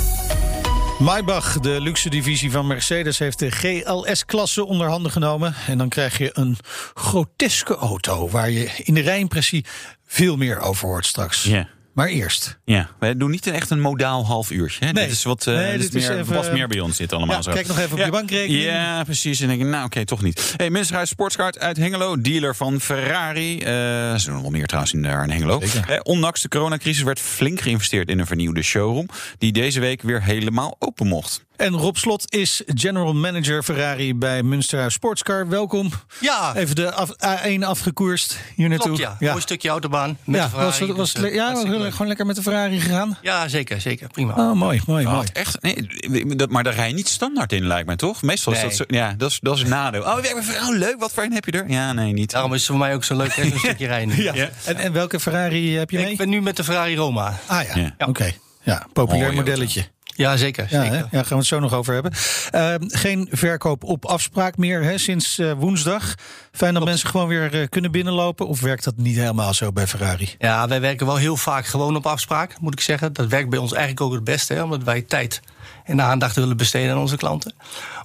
Maybach, 0.99 1.59
de 1.59 1.81
luxe 1.81 2.09
divisie 2.09 2.51
van 2.51 2.67
Mercedes, 2.67 3.19
heeft 3.19 3.39
de 3.39 3.51
GLS-klasse 3.51 4.65
onder 4.65 4.87
handen 4.87 5.11
genomen. 5.11 5.55
En 5.67 5.77
dan 5.77 5.89
krijg 5.89 6.17
je 6.17 6.29
een 6.33 6.57
groteske 6.93 7.75
auto 7.75 8.29
waar 8.29 8.49
je 8.49 8.71
in 8.83 8.93
de 8.93 9.01
rijimpressie 9.01 9.65
veel 10.05 10.37
meer 10.37 10.59
over 10.59 10.87
hoort 10.87 11.05
straks. 11.05 11.43
Ja. 11.43 11.67
Maar 11.95 12.07
eerst. 12.07 12.59
Ja, 12.65 12.89
wij 12.99 13.15
doen 13.17 13.31
niet 13.31 13.47
echt 13.47 13.69
een 13.69 13.79
modaal 13.79 14.25
half 14.25 14.51
uurtje. 14.51 14.85
Hè? 14.85 14.91
Nee. 14.91 15.03
Dit 15.03 15.13
is 15.13 15.23
wat 15.23 15.45
uh, 15.45 15.55
Nee, 15.55 15.71
dit 15.71 15.81
dit 15.81 15.95
is 16.01 16.07
meer, 16.07 16.19
even- 16.19 16.53
meer 16.53 16.67
bij 16.67 16.79
ons 16.79 16.97
dit 16.97 17.13
allemaal 17.13 17.35
Ja, 17.35 17.41
zo. 17.41 17.51
kijk 17.51 17.67
nog 17.67 17.79
even 17.79 17.91
op 17.91 17.97
ja. 17.97 18.05
je 18.05 18.11
bankrekening. 18.11 18.63
Ja, 18.63 19.03
precies. 19.03 19.39
En 19.39 19.47
denk 19.47 19.61
ik, 19.61 19.67
nou 19.67 19.85
oké, 19.85 20.05
toch 20.05 20.21
niet. 20.21 20.53
Hey, 20.57 20.69
Münsterhuis 20.69 21.09
Sportscard 21.09 21.59
uit 21.59 21.77
Hengelo, 21.77 22.21
dealer 22.21 22.55
van 22.55 22.81
Ferrari. 22.81 23.59
Eh 23.59 23.69
ze 24.15 24.25
doen 24.25 24.33
nog 24.33 24.41
wel 24.41 24.51
meer 24.51 24.65
trouwens 24.65 24.93
in, 24.93 25.01
daar 25.01 25.23
in 25.23 25.29
Hengelo. 25.29 25.59
Eh, 25.87 25.99
ondanks 26.03 26.41
de 26.41 26.47
coronacrisis 26.47 27.03
werd 27.03 27.19
flink 27.19 27.61
geïnvesteerd 27.61 28.09
in 28.09 28.19
een 28.19 28.25
vernieuwde 28.27 28.61
showroom... 28.61 29.09
die 29.37 29.51
deze 29.51 29.79
week 29.79 30.01
weer 30.01 30.23
helemaal 30.23 30.75
open 30.79 31.07
mocht. 31.07 31.43
En 31.57 31.73
Rob 31.73 31.95
Slot 31.95 32.33
is 32.33 32.61
general 32.65 33.13
manager 33.13 33.63
Ferrari 33.63 34.15
bij 34.15 34.43
Münsterhuis 34.43 34.93
Sportscar. 34.93 35.47
Welkom. 35.47 35.89
Ja, 36.19 36.55
Even 36.55 36.75
de 36.75 36.91
af- 36.91 37.11
A1 37.25 37.59
afgekoerst 37.63 38.37
hier 38.55 38.69
naartoe. 38.69 38.95
klopt 38.97 39.17
ja. 39.19 39.29
Mooi 39.29 39.41
stukje 39.41 39.69
autobaan 39.69 40.17
met 40.23 40.35
Ja, 40.35 40.43
de 40.43 40.49
Ferrari. 40.49 40.85
was, 40.87 40.97
was, 40.97 41.13
dus, 41.13 41.21
het- 41.23 41.31
eh, 41.31 41.35
ja, 41.37 41.53
was 41.53 41.63
leuk. 41.63 41.91
gewoon 41.91 42.07
lekker 42.07 42.25
met 42.25 42.35
de 42.35 42.41
Ferrari 42.41 42.79
gegaan. 42.79 43.17
Ja, 43.21 43.47
zeker, 43.47 43.81
zeker. 43.81 44.07
Prima. 44.07 44.33
Oh, 44.33 44.53
mooi, 44.53 44.81
mooi, 44.87 45.03
mooi. 45.05 45.15
Wat, 45.17 45.29
echt? 45.29 45.61
Nee, 45.61 46.35
dat- 46.35 46.49
maar 46.49 46.63
daar 46.63 46.73
rij 46.75 46.87
je 46.87 46.93
niet 46.93 47.07
standaard 47.07 47.53
in, 47.53 47.65
lijkt 47.67 47.85
mij 47.87 47.95
toch? 47.95 48.21
Meestal 48.21 48.53
is 48.53 48.61
dat 48.61 48.75
zo. 48.75 48.83
Ja, 48.87 49.13
dat 49.17 49.29
is, 49.31 49.39
dat 49.41 49.55
is 49.55 49.61
een 49.63 49.69
nadeel. 49.69 50.01
Oh, 50.01 50.15
werk 50.19 50.35
met 50.35 50.43
Ferrari. 50.45 50.71
Oh, 50.73 50.77
leuk. 50.77 50.95
Wat 50.99 51.11
voor 51.13 51.23
een 51.23 51.33
heb 51.33 51.45
je 51.45 51.51
er? 51.51 51.69
Ja, 51.69 51.93
nee, 51.93 52.13
niet. 52.13 52.31
Daarom 52.31 52.53
is 52.53 52.59
het 52.59 52.69
voor 52.69 52.77
mij 52.79 52.93
ook 52.93 53.03
zo 53.03 53.15
leuk, 53.15 53.31
zo'n 53.31 53.53
stukje 53.59 53.87
rijden. 53.87 54.21
Ja. 54.23 54.33
En, 54.65 54.75
en 54.77 54.93
welke 54.93 55.19
Ferrari 55.19 55.77
heb 55.77 55.89
je 55.89 55.97
mee? 55.97 56.11
Ik 56.11 56.17
ben 56.17 56.29
nu 56.29 56.41
met 56.41 56.55
de 56.57 56.63
Ferrari 56.63 56.95
Roma. 56.95 57.39
Ah 57.47 57.63
ja, 57.63 57.75
Ja. 57.97 58.07
oké. 58.07 58.31
Ja, 58.63 58.85
populair 58.93 59.33
modelletje. 59.33 59.85
Ja, 60.17 60.37
zeker. 60.37 60.67
Ja, 60.69 60.81
zeker. 60.81 60.97
ja, 60.97 61.07
gaan 61.11 61.25
we 61.27 61.35
het 61.35 61.45
zo 61.45 61.59
nog 61.59 61.73
over 61.73 61.93
hebben. 61.93 62.11
Ehm, 62.51 62.83
geen 62.87 63.27
verkoop 63.31 63.83
op 63.83 64.05
afspraak 64.05 64.57
meer 64.57 64.83
hè, 64.83 64.97
sinds 64.97 65.37
eh, 65.39 65.51
woensdag. 65.51 66.15
Fijn 66.51 66.73
dat 66.73 66.85
mensen 66.85 67.09
gewoon 67.09 67.27
weer 67.27 67.61
eh, 67.61 67.67
kunnen 67.69 67.91
binnenlopen. 67.91 68.47
Of 68.47 68.61
werkt 68.61 68.83
dat 68.83 68.97
niet 68.97 69.15
helemaal 69.15 69.53
zo 69.53 69.71
bij 69.71 69.87
Ferrari? 69.87 70.35
Ja, 70.37 70.67
wij 70.67 70.81
werken 70.81 71.05
wel 71.05 71.15
heel 71.15 71.37
vaak 71.37 71.65
gewoon 71.65 71.95
op 71.95 72.05
afspraak, 72.05 72.59
moet 72.59 72.73
ik 72.73 72.79
zeggen. 72.79 73.13
Dat 73.13 73.27
werkt 73.27 73.49
bij 73.49 73.59
ons 73.59 73.71
eigenlijk 73.71 74.01
ook 74.01 74.13
het 74.13 74.23
beste, 74.23 74.53
hè, 74.53 74.63
omdat 74.63 74.83
wij 74.83 75.01
tijd 75.01 75.39
en 75.83 76.01
aandacht 76.01 76.35
willen 76.35 76.57
besteden 76.57 76.91
aan 76.91 77.01
onze 77.01 77.17
klanten. 77.17 77.53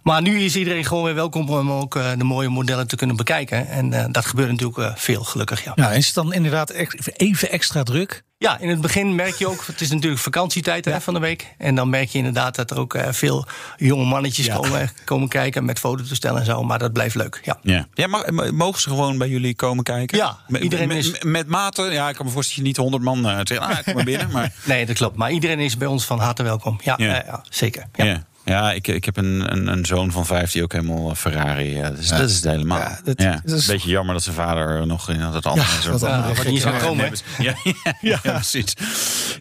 Maar 0.02 0.22
nu 0.22 0.40
is 0.40 0.56
iedereen 0.56 0.84
gewoon 0.84 1.04
weer 1.04 1.14
welkom 1.14 1.48
om 1.48 1.70
ook 1.70 1.96
eh, 1.96 2.10
de 2.18 2.24
mooie 2.24 2.48
modellen 2.48 2.86
te 2.86 2.96
kunnen 2.96 3.16
bekijken. 3.16 3.68
En 3.68 4.12
dat 4.12 4.26
gebeurt 4.26 4.50
natuurlijk 4.50 4.98
veel, 4.98 5.24
gelukkig. 5.24 5.64
Ja. 5.64 5.72
Nou, 5.74 5.94
is 5.94 6.06
het 6.06 6.14
dan 6.14 6.32
inderdaad 6.32 6.70
even 7.16 7.50
extra 7.50 7.82
druk? 7.82 8.22
Ja, 8.42 8.58
in 8.58 8.68
het 8.68 8.80
begin 8.80 9.14
merk 9.14 9.34
je 9.34 9.48
ook, 9.48 9.64
het 9.66 9.80
is 9.80 9.90
natuurlijk 9.90 10.22
vakantietijd 10.22 10.84
hè, 10.84 11.00
van 11.00 11.14
de 11.14 11.20
week. 11.20 11.46
En 11.58 11.74
dan 11.74 11.90
merk 11.90 12.08
je 12.08 12.18
inderdaad 12.18 12.54
dat 12.54 12.70
er 12.70 12.78
ook 12.78 12.94
eh, 12.94 13.08
veel 13.12 13.46
jonge 13.76 14.04
mannetjes 14.04 14.46
Ja. 14.46 14.54
komen, 14.56 14.90
komen 15.04 15.28
kijken 15.28 15.64
met 15.64 15.78
fototoestellen 15.78 16.38
en 16.40 16.46
zo. 16.46 16.62
Maar 16.62 16.78
dat 16.78 16.92
blijft 16.92 17.14
leuk, 17.14 17.40
ja. 17.44 17.86
Ja, 17.94 18.06
m- 18.30 18.56
mogen 18.56 18.80
ze 18.80 18.88
gewoon 18.88 19.18
bij 19.18 19.28
jullie 19.28 19.54
komen 19.54 19.84
kijken? 19.84 20.18
Ja, 20.18 20.38
Met- 20.48 20.62
iedereen 20.62 20.90
is- 20.90 21.10
met, 21.10 21.24
met 21.24 21.46
maten. 21.46 21.92
Ja, 21.92 22.08
ik 22.08 22.14
kan 22.14 22.26
me 22.26 22.32
voorstellen 22.32 22.64
dat 22.64 22.74
je 22.76 22.82
niet 22.82 22.92
100 22.92 23.02
man 23.02 23.30
eh, 23.32 23.40
zeggen, 23.44 23.60
ah, 23.76 23.84
kom 23.84 23.94
maar 23.94 24.04
binnen. 24.04 24.30
Maar 24.30 24.52
Nee, 24.64 24.86
dat 24.86 24.96
klopt. 24.96 25.16
Maar 25.16 25.30
iedereen 25.30 25.58
is 25.58 25.76
bij 25.76 25.88
ons 25.88 26.04
van 26.04 26.18
harte 26.18 26.42
welkom. 26.42 26.78
Ja, 26.84 26.94
Ja. 26.96 27.06
ja. 27.06 27.22
ja 27.26 27.42
zeker. 27.48 27.84
Ja. 27.94 28.24
Ja. 28.44 28.52
Ja, 28.52 28.72
ik, 28.72 28.86
ik 28.88 29.04
heb 29.04 29.16
een, 29.16 29.52
een, 29.52 29.66
een 29.66 29.86
zoon 29.86 30.12
van 30.12 30.26
vijf 30.26 30.52
die 30.52 30.62
ook 30.62 30.72
helemaal 30.72 31.10
eh, 31.10 31.16
Ferrari. 31.16 31.76
Ja, 31.76 31.90
dus 31.90 32.08
Dat 32.08 32.20
is 32.30 32.34
het 32.34 32.44
helemaal. 32.44 32.78
Ja, 32.78 32.88
Ja, 32.88 33.00
dat- 33.04 33.42
dat 33.44 33.58
is- 33.58 33.66
Beetje 33.66 33.90
jammer 33.90 34.14
dat 34.14 34.22
zijn 34.22 34.34
vader 34.36 34.86
nog 34.86 35.08
in 35.08 35.18
dat 35.18 35.46
andere 35.46 35.66
Ja, 35.68 35.80
soort- 35.80 36.00
wat 36.00 36.10
Ja, 36.44 36.50
niet 36.50 36.66
komen. 36.82 37.12
Ja, 37.38 37.54
ja, 38.00 38.18
ja, 38.22 38.32
precies. 38.32 38.74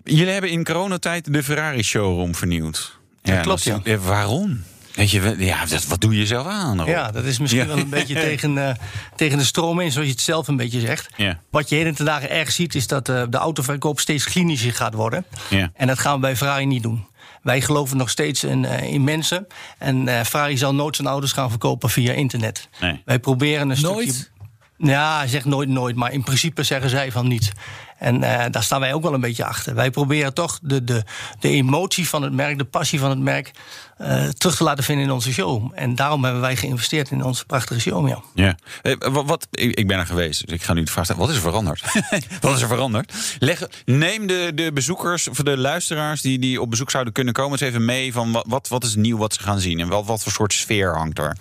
Jullie 0.04 0.32
hebben 0.34 0.50
in 0.50 0.64
coronatijd 0.64 1.34
de 1.34 1.44
Ferrari 1.44 1.84
showroom 1.84 2.36
vernieuwd. 2.36 2.98
Ja, 3.24 3.42
klopt, 3.42 3.66
dat 3.66 3.80
is- 3.86 3.96
Waarom? 3.98 4.64
Weet 4.96 5.12
je, 5.12 5.36
ja, 5.38 5.66
dat, 5.66 5.86
wat 5.86 6.02
doe 6.02 6.16
je 6.18 6.26
zelf 6.26 6.48
aan? 6.48 6.78
Rob? 6.80 6.88
Ja, 6.88 7.12
dat 7.12 7.24
is 7.24 7.40
misschien 7.40 7.62
Ja. 7.62 7.68
wel 7.68 7.78
een 7.78 7.90
beetje 7.90 8.14
tegen, 8.30 8.58
eh, 8.68 8.76
tegen 9.16 9.38
de 9.38 9.44
stroom 9.44 9.80
in, 9.80 9.92
zoals 9.92 10.08
je 10.08 10.14
het 10.14 10.22
zelf 10.24 10.48
een 10.48 10.58
beetje 10.58 10.80
zegt. 10.80 11.10
Ja. 11.16 11.40
Wat 11.50 11.70
je 11.70 11.76
heden 11.76 11.96
ten 11.96 12.06
dagen 12.06 12.30
erg 12.30 12.52
ziet, 12.52 12.76
is 12.76 12.88
dat 12.88 13.10
eh, 13.10 13.24
de 13.30 13.38
autoverkoop 13.38 14.00
steeds 14.00 14.24
klinischer 14.24 14.74
gaat 14.74 14.94
worden. 14.94 15.26
Ja. 15.50 15.72
En 15.76 15.88
dat 15.88 16.00
gaan 16.00 16.14
we 16.14 16.20
bij 16.20 16.36
Ferrari 16.36 16.66
niet 16.66 16.84
doen. 16.84 17.06
Wij 17.42 17.62
geloven 17.62 17.98
nog 17.98 18.10
steeds 18.10 18.44
in, 18.44 18.66
eh, 18.66 18.94
in 18.94 19.04
mensen. 19.04 19.48
En 19.78 20.08
eh, 20.08 20.24
Ferrari 20.24 20.58
zal 20.58 20.76
nooit 20.76 20.96
zijn 20.96 21.08
auto's 21.08 21.32
gaan 21.32 21.50
verkopen 21.50 21.90
via 21.90 22.14
internet. 22.14 22.70
Nee. 22.80 23.02
Wij 23.06 23.20
proberen 23.20 23.70
een 23.70 23.82
Nooit? 23.82 24.10
stukje... 24.10 24.38
Ja, 24.82 25.18
hij 25.18 25.28
zegt 25.28 25.46
nooit 25.46 25.70
nooit, 25.70 25.96
maar 25.96 26.12
in 26.12 26.24
principe 26.24 26.64
zeggen 26.64 26.90
zij 26.90 27.12
van 27.12 27.28
niet. 27.28 27.52
En 27.98 28.24
eh, 28.24 28.46
daar 28.52 28.64
staan 28.64 28.80
wij 28.80 28.94
ook 28.94 29.04
wel 29.04 29.14
een 29.14 29.22
beetje 29.22 29.46
achter. 29.46 29.76
Wij 29.76 29.92
proberen 29.92 30.34
toch 30.34 30.60
de, 30.62 30.84
de, 30.84 31.04
de 31.40 31.50
emotie 31.50 32.10
van 32.10 32.22
het 32.22 32.34
merk, 32.34 32.58
de 32.58 32.66
passie 32.66 33.00
van 33.00 33.10
het 33.10 33.20
merk. 33.20 33.52
Eh, 34.00 34.24
terug 34.24 34.56
te 34.56 34.64
laten 34.64 34.84
vinden 34.84 35.06
in 35.06 35.12
onze 35.12 35.34
show. 35.34 35.72
En 35.76 35.96
daarom 35.96 36.24
hebben 36.24 36.42
wij 36.42 36.56
geïnvesteerd 36.56 37.12
in 37.12 37.24
onze 37.24 37.46
prachtige 37.46 37.80
show. 37.80 38.08
Ja. 38.08 38.20
Ja. 38.34 38.58
Eh, 38.82 38.96
wat, 39.12 39.26
wat- 39.26 39.48
ik, 39.52 39.88
ben 39.88 40.00
er 40.00 40.06
geweest, 40.06 40.46
dus 40.48 40.56
ik 40.56 40.64
ga 40.64 40.74
nu 40.74 40.84
de 40.84 40.92
vraag 40.92 41.04
stellen. 41.04 41.22
Wat 41.22 41.30
is 41.30 41.36
er 41.36 41.42
veranderd? 41.42 41.84
wat 42.42 42.56
is 42.56 42.62
er 42.62 42.68
veranderd? 42.68 43.14
Leg, 43.40 43.68
neem 43.86 44.28
de, 44.28 44.52
de 44.56 44.74
bezoekers, 44.74 45.28
of 45.28 45.38
de 45.38 45.58
luisteraars 45.58 46.22
die, 46.22 46.40
die 46.40 46.62
op 46.62 46.70
bezoek 46.70 46.92
zouden 46.92 47.14
kunnen 47.14 47.34
komen... 47.34 47.52
eens 47.52 47.62
even 47.70 47.86
mee 47.86 48.14
van 48.14 48.32
wat, 48.32 48.46
wat, 48.48 48.68
wat 48.68 48.84
is 48.84 48.96
nieuw 48.96 49.18
wat 49.18 49.34
ze 49.34 49.42
gaan 49.42 49.60
zien... 49.60 49.80
en 49.80 49.88
wat, 49.88 50.06
wat 50.06 50.24
voor 50.24 50.32
soort 50.32 50.54
sfeer 50.54 50.96
hangt 50.96 51.18
er? 51.18 51.38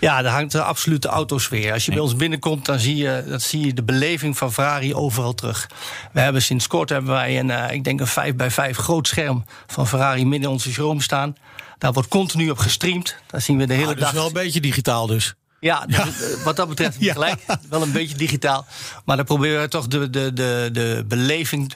Ja, 0.00 0.22
daar 0.22 0.32
hangt 0.32 0.52
de 0.52 0.62
absolute 0.62 1.08
autosfeer. 1.08 1.72
Als 1.72 1.84
je 1.84 1.92
bij 1.92 2.00
ons 2.00 2.16
binnenkomt, 2.16 2.64
dan 2.66 2.78
zie 2.78 2.96
je, 2.96 3.24
dat 3.28 3.42
zie 3.42 3.66
je 3.66 3.74
de 3.74 3.82
beleving 3.82 4.38
van 4.38 4.52
Ferrari 4.52 4.94
overal 4.94 5.34
terug. 5.34 5.68
We 6.12 6.20
hebben 6.20 6.42
sinds 6.42 6.66
kort 6.66 6.88
hebben 6.88 7.12
wij 7.12 7.38
een, 7.38 7.50
eh, 7.50 7.74
ik 7.74 7.84
denk 7.84 8.00
een 8.00 8.06
5 8.06 8.34
bij 8.34 8.50
5 8.50 8.76
groot 8.76 9.08
scherm 9.08 9.44
van 9.66 9.86
Ferrari 9.88 10.22
midden 10.22 10.48
in 10.48 10.54
onze 10.54 10.72
showroom 10.72 11.00
staan. 11.00 11.36
Daar 11.82 11.92
wordt 11.92 12.08
continu 12.08 12.50
op 12.50 12.58
gestreamd. 12.58 13.16
Daar 13.26 13.40
zien 13.40 13.58
we 13.58 13.66
de 13.66 13.74
hele 13.74 13.86
Ah, 13.86 13.92
dus 13.94 14.00
dag. 14.02 14.12
wel 14.12 14.26
een 14.26 14.32
beetje 14.32 14.60
digitaal 14.60 15.06
dus. 15.06 15.34
Ja, 15.60 15.86
dus, 15.86 15.98
eh, 15.98 16.44
wat 16.44 16.56
dat 16.56 16.68
betreft 16.68 16.96
Ja. 17.00 17.12
gelijk. 17.12 17.40
Wel 17.68 17.82
een 17.82 17.92
beetje 17.92 18.16
digitaal. 18.16 18.66
Maar 19.04 19.16
dan 19.16 19.24
proberen 19.24 19.60
we 19.60 19.68
toch 19.68 19.86
de, 19.86 20.10
de, 20.10 20.32
de, 20.32 20.68
de 20.72 21.04
beleving 21.08 21.74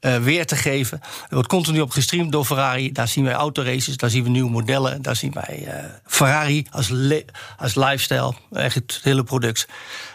eh, 0.00 0.16
weer 0.16 0.46
te 0.46 0.56
geven. 0.56 1.00
Er 1.02 1.34
wordt 1.34 1.48
continu 1.48 1.80
op 1.80 1.90
gestreamd 1.90 2.32
door 2.32 2.44
Ferrari. 2.44 2.92
Daar 2.92 3.08
zien 3.08 3.24
wij 3.24 3.32
autoraces, 3.34 3.96
daar 3.96 4.10
zien 4.10 4.22
we 4.22 4.28
nieuwe 4.28 4.50
modellen. 4.50 5.02
Daar 5.02 5.16
zien 5.16 5.32
wij 5.32 5.64
eh, 5.66 5.84
Ferrari 6.06 6.66
als, 6.70 6.92
als 7.56 7.74
lifestyle. 7.74 8.34
Echt 8.52 8.74
het 8.74 9.00
hele 9.02 9.22
product. 9.24 9.66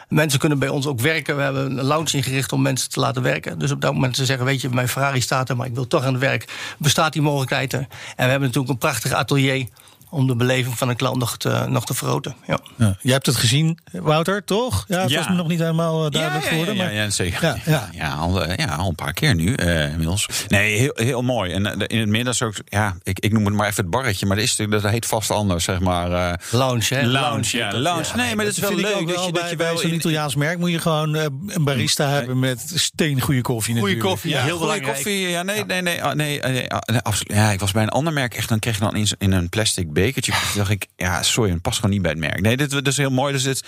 Mensen 0.09 0.39
kunnen 0.39 0.59
bij 0.59 0.69
ons 0.69 0.87
ook 0.87 0.99
werken. 0.99 1.35
We 1.35 1.41
hebben 1.41 1.77
een 1.77 1.85
lounge 1.85 2.17
ingericht 2.17 2.51
om 2.51 2.61
mensen 2.61 2.89
te 2.89 2.99
laten 2.99 3.21
werken. 3.21 3.59
Dus 3.59 3.71
op 3.71 3.81
dat 3.81 3.93
moment 3.93 4.15
ze 4.15 4.25
zeggen, 4.25 4.45
weet 4.45 4.61
je, 4.61 4.69
mijn 4.69 4.89
Ferrari 4.89 5.21
staat 5.21 5.49
er... 5.49 5.55
maar 5.55 5.67
ik 5.67 5.73
wil 5.73 5.87
toch 5.87 6.03
aan 6.03 6.13
het 6.13 6.21
werk. 6.21 6.75
Bestaat 6.77 7.13
die 7.13 7.21
mogelijkheid 7.21 7.73
er? 7.73 7.79
En 7.79 7.87
we 8.15 8.21
hebben 8.21 8.41
natuurlijk 8.41 8.69
een 8.69 8.77
prachtig 8.77 9.11
atelier... 9.11 9.67
om 10.15 10.28
de 10.28 10.36
beleving 10.36 10.78
van 10.78 10.88
de 10.88 10.95
klant 10.95 11.17
nog 11.17 11.38
te, 11.38 11.65
nog 11.67 11.86
te 11.86 11.93
vergroten. 11.93 12.36
Ja. 12.47 12.60
Ja. 12.78 12.97
Jij 13.01 13.13
hebt 13.13 13.25
het 13.25 13.36
gezien, 13.36 13.80
Wouter, 13.91 14.43
toch? 14.43 14.86
Ja, 14.88 15.01
het 15.01 15.10
Ja. 15.10 15.17
was 15.17 15.28
me 15.30 15.36
nog 15.36 15.47
niet 15.47 15.60
helemaal 15.60 16.06
eh, 16.06 16.12
duidelijk 16.12 16.43
ja, 16.43 16.49
ja, 16.49 16.56
geworden. 16.58 16.75
ja, 16.75 16.84
maar... 16.84 16.93
ja, 16.93 17.04
ja, 17.04 17.10
zeker. 17.10 17.43
Ja, 17.43 17.58
ja. 17.65 17.89
Ja, 17.91 18.13
al, 18.13 18.43
eh, 18.43 18.58
ja, 18.65 18.75
al 18.75 18.89
een 18.89 18.95
paar 18.95 19.13
keer 19.13 19.36
nu 19.36 19.54
eh, 19.54 19.91
inmiddels. 19.91 20.28
Nee, 20.47 20.78
heel, 20.78 20.91
heel 20.95 21.21
mooi. 21.21 21.51
En 21.51 21.65
in 21.88 21.99
het 21.99 22.10
midden 22.10 22.34
is 22.34 22.41
ook, 22.41 22.54
ja, 22.65 22.95
ik, 23.04 23.19
ik 23.19 23.32
noem 23.32 23.45
het 23.45 23.54
maar 23.54 23.67
even 23.67 23.82
het 23.84 23.91
barretje, 23.91 24.25
maar 24.25 24.36
dat, 24.36 24.45
is, 24.45 24.56
dat 24.56 24.84
heet 24.84 25.06
vast 25.06 25.32
anders, 25.32 25.63
zeg 25.63 25.80
maar. 25.80 26.12
eh, 26.12 26.34
Lounge, 26.51 26.86
hè? 26.95 27.06
Lounge, 27.08 27.58
ja, 27.58 27.73
lounge. 27.80 28.06
Nee, 28.15 28.36
maar 28.36 28.45
dat 28.45 28.54
is 28.54 28.60
wel 28.60 28.69
vind 28.69 28.82
ik 28.82 28.86
leuk 28.88 28.95
ook 29.01 29.08
dat 29.08 29.15
wel 29.15 29.25
je, 29.25 29.32
bij, 29.32 29.41
dat 29.41 29.49
je 29.49 29.56
bij 29.58 29.78
zo'n 29.78 29.93
Italiaans 29.93 30.36
merk 30.36 30.58
moet 30.58 30.71
je 30.71 30.80
gewoon 30.80 31.13
een 31.15 31.63
barista 31.63 32.08
hebben 32.10 32.39
met 32.39 32.71
steengoede 32.73 33.41
koffie 33.41 33.73
Goede 33.73 33.88
natuurlijk. 33.89 34.10
koffie, 34.10 34.32
Ja, 34.32 34.41
heel 34.41 34.49
goede 34.58 34.60
belangrijk. 34.65 34.93
koffie. 34.93 35.30
Ja, 35.30 35.43
nee, 35.43 35.65
nee, 35.65 35.82
nee, 35.82 36.04
ah, 36.04 36.13
nee, 36.13 36.43
ah, 36.43 36.49
nee, 36.51 36.67
nee, 36.86 37.01
absoluut. 37.01 37.38
Ja, 37.38 37.51
ik 37.51 37.60
was 37.60 37.71
bij 37.71 37.84
een 37.84 37.89
ander 37.89 38.13
merk 38.13 38.34
echt, 38.36 38.49
dan 38.49 38.60
kreeg 38.60 38.73
je 38.73 38.80
dan 38.82 38.95
in, 38.95 39.08
in 39.17 39.32
een 39.32 39.49
plastic 39.49 39.93
bekertje. 40.05 40.31
Toen 40.31 40.41
dacht 40.55 40.69
ik, 40.69 40.87
ja, 40.95 41.23
sorry, 41.23 41.51
het 41.51 41.61
past 41.61 41.75
gewoon 41.75 41.91
niet 41.91 42.01
bij 42.01 42.11
het 42.11 42.19
merk. 42.19 42.41
Nee, 42.41 42.57
dit, 42.57 42.69
dit 42.69 42.87
is 42.87 42.97
heel 42.97 43.09
mooi. 43.09 43.33
Dus 43.33 43.43
dit 43.43 43.55
is 43.55 43.63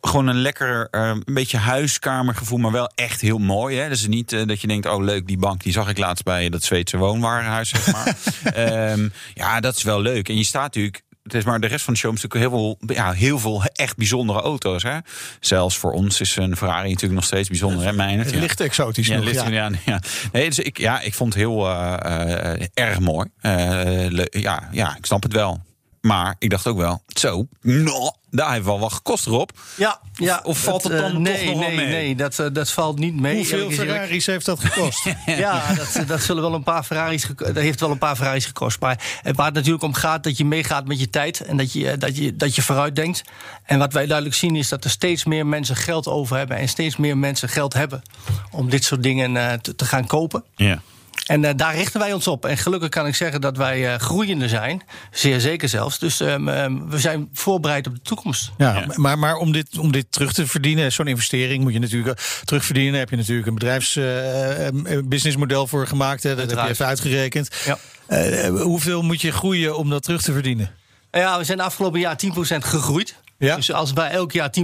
gewoon 0.00 0.26
een 0.26 0.40
lekker, 0.40 0.88
eh, 0.90 1.08
een 1.24 1.34
beetje 1.34 1.58
huiskamergevoel, 1.58 2.58
maar 2.58 2.72
wel 2.72 2.90
echt 2.94 3.20
heel 3.20 3.38
mooi. 3.38 3.76
Hè? 3.78 3.88
Dus 3.88 4.06
niet 4.06 4.32
eh, 4.32 4.46
dat 4.46 4.60
je 4.60 4.66
denkt, 4.66 4.86
oh 4.86 5.04
leuk, 5.04 5.26
die 5.26 5.38
bank, 5.38 5.62
die 5.62 5.72
zag 5.72 5.88
ik 5.88 5.98
laatst 5.98 6.24
bij 6.24 6.48
dat 6.48 6.62
Zweedse 6.62 6.96
woonwarenhuis, 6.96 7.68
zeg 7.68 7.92
maar. 7.92 8.16
Ehm, 8.54 9.08
ja, 9.34 9.60
dat 9.60 9.76
is 9.76 9.82
wel 9.82 10.00
leuk. 10.00 10.28
En 10.28 10.36
je 10.36 10.44
staat 10.44 10.62
natuurlijk 10.62 11.04
het 11.22 11.34
is 11.34 11.44
maar 11.44 11.60
de 11.60 11.66
rest 11.66 11.84
van 11.84 11.92
de 11.94 11.98
show 12.00 12.14
is 12.14 12.22
natuurlijk 12.22 12.52
heel 12.52 12.76
veel, 12.78 12.94
ja, 12.96 13.12
heel 13.12 13.38
veel 13.38 13.62
echt 13.72 13.96
bijzondere 13.96 14.40
auto's. 14.40 14.82
Hè? 14.82 14.98
Zelfs 15.40 15.76
voor 15.76 15.92
ons 15.92 16.20
is 16.20 16.36
een 16.36 16.56
Ferrari 16.56 16.86
natuurlijk 16.88 17.14
nog 17.14 17.24
steeds 17.24 17.48
bijzonder. 17.48 17.84
Hè, 17.86 17.92
Meijnerd? 17.92 18.26
Het 18.26 18.34
Ja. 18.34 18.40
ligt 18.40 18.60
exotisch 18.60 19.06
Ja, 19.06 19.16
nog, 19.16 19.24
ligt- 19.24 19.42
ja. 19.42 19.48
ja, 19.48 19.70
ja. 19.84 20.00
Nee, 20.32 20.48
dus 20.48 20.58
ik, 20.58 20.78
ja, 20.78 21.00
ik 21.00 21.14
vond 21.14 21.32
het 21.34 21.42
heel 21.42 21.68
eh, 21.68 22.66
erg 22.74 23.00
mooi. 23.00 23.28
Le- 23.40 24.26
ja, 24.30 24.68
ja, 24.72 24.96
ik 24.96 25.06
snap 25.06 25.22
het 25.22 25.32
wel. 25.32 25.64
Maar 26.06 26.36
ik 26.38 26.50
dacht 26.50 26.66
ook 26.66 26.76
wel, 26.76 27.02
zo, 27.06 27.46
nou, 27.60 28.12
daar 28.30 28.52
heeft 28.52 28.64
wel 28.64 28.78
wat 28.78 28.92
gekost 28.92 29.26
erop. 29.26 29.52
Ja, 29.76 30.00
ja. 30.12 30.40
of 30.44 30.58
valt 30.58 30.82
het 30.82 30.92
eh, 30.92 30.98
dan 30.98 31.12
toch 31.12 31.20
nee, 31.20 31.46
nog 31.46 31.58
wel 31.58 31.68
nee, 31.68 31.76
mee? 31.76 31.86
Nee, 31.86 32.16
dat, 32.16 32.38
eh, 32.38 32.46
dat 32.52 32.70
valt 32.70 32.98
niet 32.98 33.20
mee. 33.20 33.36
Hoeveel. 33.36 33.70
Ferraris 33.70 34.26
heeft 34.26 34.46
dat 34.46 34.60
gekost? 34.60 35.04
Ja, 35.26 35.74
dat, 35.74 36.06
dat 36.06 36.22
zullen 36.22 36.42
wel 36.42 36.54
een 36.54 36.62
paar 36.62 36.82
Ferraris 36.82 37.26
dat 37.36 37.56
heeft 37.56 37.80
wel 37.80 37.90
een 37.90 37.98
paar 37.98 38.16
Ferraris 38.16 38.46
gekost. 38.46 38.80
Maar 38.80 39.18
het 39.22 39.36
waar 39.36 39.46
het 39.46 39.54
natuurlijk 39.54 39.82
om 39.82 39.94
gaat 39.94 40.24
dat 40.24 40.36
je 40.36 40.44
meegaat 40.44 40.86
met 40.86 41.00
je 41.00 41.10
tijd 41.10 41.40
en 41.40 41.56
dat 41.56 41.72
je, 41.72 41.90
eh, 41.90 41.98
dat 41.98 42.16
je, 42.16 42.36
dat 42.36 42.54
je 42.54 42.62
vooruit 42.62 42.96
denkt. 42.96 43.22
En 43.64 43.78
wat 43.78 43.92
wij 43.92 44.06
duidelijk 44.06 44.36
zien 44.36 44.56
is 44.56 44.68
dat 44.68 44.84
er 44.84 44.90
steeds 44.90 45.24
meer 45.24 45.46
mensen 45.46 45.76
geld 45.76 46.06
over 46.06 46.36
hebben 46.36 46.56
en 46.56 46.68
steeds 46.68 46.96
meer 46.96 47.18
mensen 47.18 47.48
geld 47.48 47.72
hebben 47.72 48.02
om 48.50 48.70
dit 48.70 48.84
soort 48.84 49.02
dingen 49.02 49.36
eh, 49.36 49.52
te, 49.52 49.74
te 49.74 49.84
gaan 49.84 50.06
kopen. 50.06 50.44
Ja. 50.56 50.82
En 51.26 51.44
eh, 51.44 51.52
daar 51.56 51.74
richten 51.74 52.00
wij 52.00 52.12
ons 52.12 52.26
op. 52.26 52.44
En 52.44 52.58
gelukkig 52.58 52.88
kan 52.88 53.06
ik 53.06 53.14
zeggen 53.14 53.40
dat 53.40 53.56
wij 53.56 53.92
eh, 53.92 53.98
groeiende 53.98 54.48
zijn. 54.48 54.82
Zeer 55.10 55.40
zeker 55.40 55.68
zelfs. 55.68 55.98
Dus 55.98 56.20
ehm, 56.20 56.48
ehm, 56.48 56.88
we 56.88 56.98
zijn 56.98 57.28
voorbereid 57.32 57.86
op 57.86 57.94
de 57.94 58.00
toekomst. 58.02 58.50
Ja, 58.58 58.74
Ja. 58.74 58.86
Maar, 58.94 59.18
maar 59.18 59.36
om, 59.36 59.52
dit, 59.52 59.78
om 59.78 59.92
dit 59.92 60.06
terug 60.10 60.32
te 60.32 60.46
verdienen, 60.46 60.92
zo'n 60.92 61.06
investering 61.06 61.62
moet 61.62 61.72
je 61.72 61.78
natuurlijk 61.78 62.18
eh, 62.18 62.24
terugverdienen. 62.44 62.92
Daar 62.92 63.00
heb 63.00 63.10
je 63.10 63.16
natuurlijk 63.16 63.46
een 63.46 63.54
bedrijfsbusinessmodel 63.54 65.66
voor 65.66 65.86
gemaakt. 65.86 66.22
Hè, 66.22 66.36
dat 66.36 66.50
heb 66.50 66.58
je 66.58 66.68
even 66.68 66.86
uitgerekend. 66.86 67.48
Ja. 67.64 67.78
Eh, 68.06 68.48
hoeveel 68.48 69.02
moet 69.02 69.20
je 69.20 69.32
groeien 69.32 69.76
om 69.76 69.90
dat 69.90 70.02
terug 70.02 70.22
te 70.22 70.32
verdienen? 70.32 70.70
Ja, 71.10 71.38
we 71.38 71.44
zijn 71.44 71.60
afgelopen 71.60 72.00
jaar 72.00 72.16
10% 72.16 72.64
gegroeid. 72.64 73.14
Ja. 73.38 73.56
Dus 73.56 73.72
als 73.72 73.92
wij 73.92 74.10
elk 74.10 74.32
jaar 74.32 74.50
10%, 74.50 74.62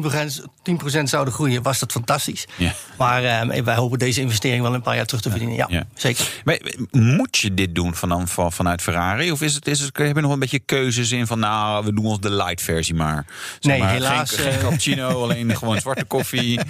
10% 0.99 1.03
zouden 1.03 1.35
groeien, 1.35 1.63
was 1.63 1.79
dat 1.79 1.93
fantastisch. 1.93 2.47
Ja. 2.57 2.73
Maar 2.99 3.25
eh, 3.25 3.63
wij 3.63 3.75
hopen 3.75 3.99
deze 3.99 4.21
investering 4.21 4.63
wel 4.63 4.75
een 4.75 4.83
paar 4.83 4.97
jaar 4.97 5.07
terug 5.07 5.23
te 5.23 5.31
verdienen. 5.31 5.57
Ja, 5.57 5.67
Ja. 5.69 5.85
zeker. 5.95 6.29
Maar 6.45 6.61
moet 6.91 7.37
je 7.37 7.55
dit 7.55 7.75
doen 7.75 7.95
van, 7.95 8.29
van, 8.29 8.53
vanuit 8.53 8.83
Ferrari? 8.83 9.33
Of 9.33 9.41
is 9.43 9.55
het, 9.55 9.67
is 9.69 9.81
het, 9.81 9.97
heb 9.97 10.17
je 10.17 10.23
nog 10.23 10.33
een 10.33 10.39
beetje 10.39 10.59
keuzes 10.59 11.11
in 11.13 11.27
van, 11.27 11.39
nou, 11.39 11.85
we 11.85 11.95
doen 11.95 12.05
ons 12.05 12.21
de 12.21 12.31
light 12.31 12.63
versie 12.63 12.95
maar? 12.95 13.25
Zeg 13.27 13.73
Nee, 13.73 13.81
maar, 13.81 13.91
helaas, 13.91 14.31
Geen, 14.31 14.45
geen 14.45 14.53
eh. 14.53 14.61
cappuccino, 14.61 15.09
alleen 15.23 15.57
gewoon 15.57 15.81
zwarte 15.81 16.05
koffie, 16.05 16.61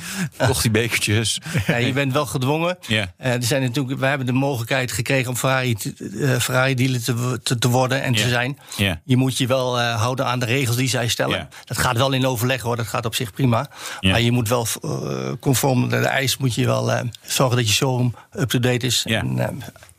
koffiebekertjes. 0.46 1.38
Ja, 1.66 1.76
je 1.76 1.92
bent 1.92 2.12
wel 2.12 2.26
gedwongen. 2.26 2.78
Ja. 2.86 3.12
Eh, 3.16 3.32
er 3.32 3.42
zijn 3.42 3.62
natuurlijk, 3.62 3.98
we 4.00 4.06
hebben 4.06 4.26
de 4.26 4.32
mogelijkheid 4.32 4.92
gekregen 4.92 5.30
om 5.30 5.36
Ferrari, 5.36 5.76
eh, 6.20 6.38
Ferrari 6.38 6.74
dealer 6.74 7.02
te, 7.04 7.40
te, 7.42 7.58
te 7.58 7.68
worden 7.68 8.02
en 8.02 8.14
te 8.14 8.28
zijn. 8.28 8.58
Ja. 8.76 9.00
Je 9.04 9.16
moet 9.16 9.38
je 9.38 9.46
wel 9.46 9.80
eh, 9.80 10.00
houden 10.00 10.26
aan 10.26 10.38
de 10.38 10.46
regels 10.46 10.76
die 10.76 10.88
zij 10.88 11.08
stellen. 11.08 11.38
Ja. 11.38 11.48
Dat 11.64 11.78
gaat 11.78 11.91
wel 11.96 12.12
in 12.12 12.26
overleg 12.26 12.60
hoor, 12.60 12.76
dat 12.76 12.86
gaat 12.86 13.06
op 13.06 13.14
zich 13.14 13.32
prima. 13.32 13.68
Ja. 14.00 14.10
Maar 14.10 14.20
je 14.20 14.32
moet 14.32 14.48
wel 14.48 14.66
eh, 14.82 15.32
conform 15.40 15.88
de, 15.88 16.00
de 16.00 16.06
eis 16.06 16.36
moet 16.36 16.54
je 16.54 16.66
wel 16.66 16.92
eh, 16.92 17.00
zorgen 17.26 17.56
dat 17.56 17.68
je 17.68 17.72
showroom 17.74 18.14
up-to-date 18.32 18.86
is. 18.86 19.02
Ja. 19.04 19.20
En, 19.20 19.38
eh, 19.38 19.48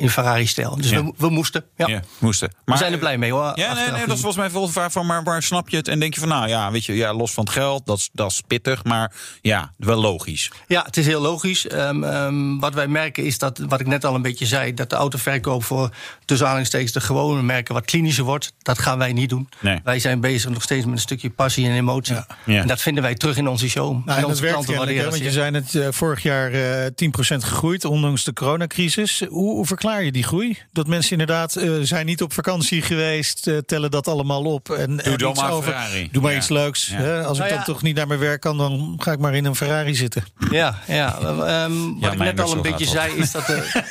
in 0.03 0.09
Ferrari-stijl. 0.09 0.75
Dus 0.75 0.89
Ja. 0.89 1.03
we, 1.03 1.13
we 1.17 1.29
moesten. 1.29 1.65
Ja. 1.75 1.87
Ja, 1.87 2.01
moesten. 2.17 2.53
We 2.65 2.77
zijn 2.77 2.91
er 2.93 2.97
blij 2.99 3.17
mee 3.17 3.31
hoor. 3.31 3.51
Ja, 3.55 3.73
nee, 3.73 3.75
nee, 3.75 3.75
dat 3.75 3.93
is 3.95 3.99
gezien. 3.99 4.17
volgens 4.17 4.35
mij 4.35 4.49
volgens 4.49 4.73
vraag 4.73 4.91
van, 4.91 5.05
maar 5.05 5.23
waar 5.23 5.43
snap 5.43 5.69
je 5.69 5.77
het? 5.77 5.87
En 5.87 5.99
denk 5.99 6.13
je 6.13 6.19
van, 6.19 6.29
nou 6.29 6.47
ja, 6.47 6.71
weet 6.71 6.85
je, 6.85 6.95
ja, 6.95 7.13
los 7.13 7.31
van 7.31 7.43
het 7.43 7.53
geld, 7.53 7.85
dat 7.85 7.97
is, 7.97 8.09
dat 8.13 8.31
is 8.31 8.41
pittig, 8.47 8.83
maar 8.83 9.11
ja, 9.41 9.71
wel 9.77 9.97
logisch. 10.01 10.51
Ja, 10.67 10.83
het 10.85 10.97
is 10.97 11.05
heel 11.05 11.21
logisch. 11.21 11.67
Ehm, 11.67 12.03
ehm, 12.03 12.57
wat 12.59 12.73
wij 12.73 12.87
merken 12.87 13.23
is 13.23 13.37
dat, 13.37 13.57
wat 13.67 13.79
ik 13.79 13.87
net 13.87 14.05
al 14.05 14.15
een 14.15 14.21
beetje 14.21 14.45
zei, 14.45 14.73
dat 14.73 14.89
de 14.89 14.95
autoverkoop 14.95 15.63
voor 15.63 15.89
tussen 16.25 16.45
aanhalingstekens 16.45 16.91
de 16.91 17.01
gewone 17.01 17.41
merken 17.41 17.73
wat 17.73 17.85
klinischer 17.85 18.23
wordt. 18.23 18.53
Dat 18.61 18.79
gaan 18.79 18.97
wij 18.97 19.13
niet 19.13 19.29
doen. 19.29 19.49
Nee. 19.59 19.79
Wij 19.83 19.99
zijn 19.99 20.19
bezig 20.19 20.49
nog 20.49 20.63
steeds 20.63 20.85
met 20.85 20.93
een 20.93 20.99
stukje 21.01 21.29
passie 21.29 21.65
en 21.67 21.75
emotie. 21.75 22.15
Ja. 22.45 22.61
En 22.61 22.67
dat 22.67 22.81
vinden 22.81 23.03
wij 23.03 23.15
terug 23.15 23.37
in 23.37 23.47
onze 23.47 23.69
show. 23.69 23.91
Nou, 23.91 24.03
en 24.05 24.15
en 24.15 24.21
dat 24.21 24.29
onze 24.29 24.41
werkt 24.41 24.55
klanten 24.55 24.75
waarderen 24.75 25.09
want 25.09 25.23
je 25.23 25.31
zei 25.31 25.51
het 25.55 25.75
eh, 25.75 25.87
vorig 25.91 26.23
jaar 26.23 26.51
eh 26.51 26.85
10% 26.85 27.43
gegroeid, 27.43 27.85
ondanks 27.85 28.23
de 28.23 28.33
coronacrisis. 28.33 29.19
Hoe, 29.29 29.51
hoe 29.51 29.65
verklaar 29.65 29.92
je 29.99 30.12
die 30.12 30.23
groei? 30.23 30.58
Dat 30.71 30.88
mensen 30.88 31.12
inderdaad 31.12 31.56
eh, 31.56 31.71
zijn 31.82 32.06
niet 32.06 32.21
op 32.21 32.34
vakantie 32.34 32.82
geweest, 32.82 33.47
eh, 33.47 33.58
tellen 33.58 33.91
dat 33.91 34.08
allemaal 34.08 34.43
op. 34.43 34.69
En, 34.69 35.03
en 35.03 35.17
dan 35.17 35.29
iets 35.29 35.41
maar 35.41 35.51
over. 35.51 35.71
Ferrari. 35.71 36.10
Doe 36.12 36.21
maar 36.21 36.32
Ja. 36.32 36.38
iets 36.38 36.49
leuks. 36.49 36.88
Ja. 36.88 36.95
Hè? 36.95 37.23
Als 37.23 37.38
Nou 37.38 37.49
ik 37.49 37.56
ja. 37.58 37.63
dan 37.65 37.73
toch 37.73 37.82
niet 37.84 37.95
naar 37.95 38.08
mijn 38.08 38.19
werk 38.19 38.41
kan, 38.41 38.58
dan 38.58 38.95
ga 38.97 39.12
ik 39.12 39.19
maar 39.19 39.36
in 39.36 39.45
een 39.45 39.56
Ferrari 39.56 39.95
zitten. 39.95 40.23
Ja, 40.51 40.79
ja. 40.88 41.17
ehm, 41.19 41.71
wat 41.99 42.12
ik 42.13 42.19
net 42.19 42.39
al 42.39 42.51
een 42.51 42.62
beetje 42.62 42.86
zei 42.86 43.13
is 43.15 43.32
dat 43.32 43.47
er, 43.47 43.84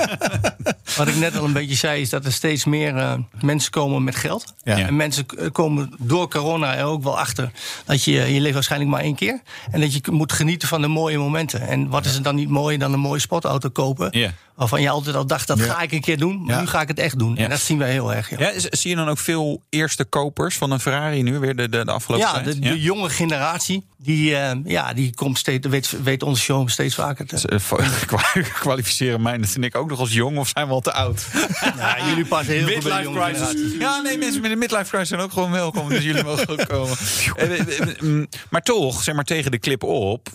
wat 0.96 1.08
ik 1.08 1.16
net 1.16 1.36
al 1.36 1.44
een 1.44 1.52
beetje 1.52 1.74
zei 1.76 2.00
is 2.00 2.10
dat 2.10 2.24
er 2.24 2.32
steeds 2.32 2.64
meer 2.64 2.96
eh, 2.96 3.14
mensen 3.40 3.70
komen 3.70 4.04
met 4.04 4.16
geld. 4.16 4.54
Ja. 4.62 4.78
En 4.78 4.96
mensen 4.96 5.26
komen 5.52 5.94
door 5.98 6.28
corona 6.30 6.74
er 6.76 6.84
ook 6.84 7.02
wel 7.02 7.18
achter 7.18 7.50
dat 7.84 8.04
je 8.04 8.12
je 8.12 8.40
leeft 8.40 8.54
waarschijnlijk 8.54 8.90
maar 8.90 9.00
één 9.00 9.14
keer 9.14 9.40
en 9.70 9.80
dat 9.80 9.92
je 9.94 10.00
moet 10.10 10.32
genieten 10.32 10.68
van 10.68 10.80
de 10.80 10.88
mooie 10.88 11.18
momenten. 11.18 11.60
En 11.68 11.88
wat 11.88 12.04
is 12.04 12.14
er 12.14 12.22
dan 12.22 12.34
niet 12.34 12.48
mooier 12.48 12.78
dan 12.78 12.92
een 12.92 13.00
mooie 13.00 13.20
sportauto 13.20 13.68
kopen? 13.68 14.08
Ja. 14.18 14.30
Waarvan 14.54 14.82
je 14.82 14.88
altijd 14.90 15.16
al 15.16 15.26
dacht 15.32 15.46
dat 15.46 15.58
Ja. 15.58 15.64
ga 15.74 15.80
ik 15.80 15.92
een 15.92 16.00
keer 16.00 16.18
doen, 16.18 16.42
maar 16.44 16.54
Ja. 16.54 16.60
nu 16.60 16.66
ga 16.66 16.80
ik 16.80 16.88
het 16.88 16.98
echt 16.98 17.18
doen. 17.18 17.34
Ja. 17.36 17.42
En 17.44 17.50
dat 17.50 17.60
zien 17.60 17.78
wij 17.78 17.90
heel 17.90 18.14
erg. 18.14 18.38
Ja. 18.38 18.52
Zie 18.70 18.90
je 18.90 18.96
dan 18.96 19.08
ook 19.08 19.18
veel 19.18 19.62
eerste 19.68 20.04
kopers 20.04 20.56
van 20.56 20.70
een 20.70 20.80
Ferrari 20.80 21.22
nu 21.22 21.38
weer 21.38 21.56
de, 21.56 21.68
de, 21.68 21.84
de 21.84 21.90
afgelopen 21.92 22.26
Ja, 22.26 22.32
tijd? 22.32 22.44
de, 22.44 22.58
de 22.58 22.80
jonge 22.80 23.10
generatie, 23.10 23.86
die, 23.98 24.36
eh, 24.36 24.56
ja, 24.64 24.92
die 24.92 25.14
komt 25.14 25.38
steeds, 25.38 25.66
weet, 25.68 26.02
weet 26.02 26.22
onze 26.22 26.42
show 26.42 26.68
steeds 26.68 26.94
vaker 26.94 27.26
te, 27.26 27.48
Eh, 27.48 27.88
kwa- 28.06 28.42
Kwalificeren 28.60 29.22
mij 29.22 29.38
vind 29.40 29.64
ik 29.64 29.76
ook 29.76 29.88
nog 29.88 29.98
als 29.98 30.12
jong 30.12 30.38
of 30.38 30.48
zijn 30.48 30.66
we 30.66 30.72
al 30.72 30.80
te 30.80 30.92
oud? 30.92 31.26
Ja, 31.76 31.96
jullie 32.08 32.24
passen 32.24 32.54
heel 32.54 32.66
veel 32.66 32.82
bij 32.90 33.02
de 33.02 33.10
crisis. 33.12 33.72
Ja, 33.78 34.00
nee, 34.00 34.18
mensen 34.18 34.40
met 34.42 34.50
een 34.50 34.58
midlife 34.58 34.88
crisis 34.90 35.08
zijn 35.08 35.20
ook 35.20 35.32
gewoon 35.32 35.50
welkom. 35.50 35.88
Dus 35.88 36.04
jullie 36.04 36.24
mogen 36.24 36.48
ook 36.48 36.68
komen. 36.68 36.96
Eh, 37.36 38.00
mm, 38.00 38.26
maar 38.50 38.60
toch, 38.62 39.02
zeg 39.02 39.14
maar 39.14 39.24
tegen 39.24 39.50
de 39.50 39.58
clip 39.58 39.82
op. 39.82 40.28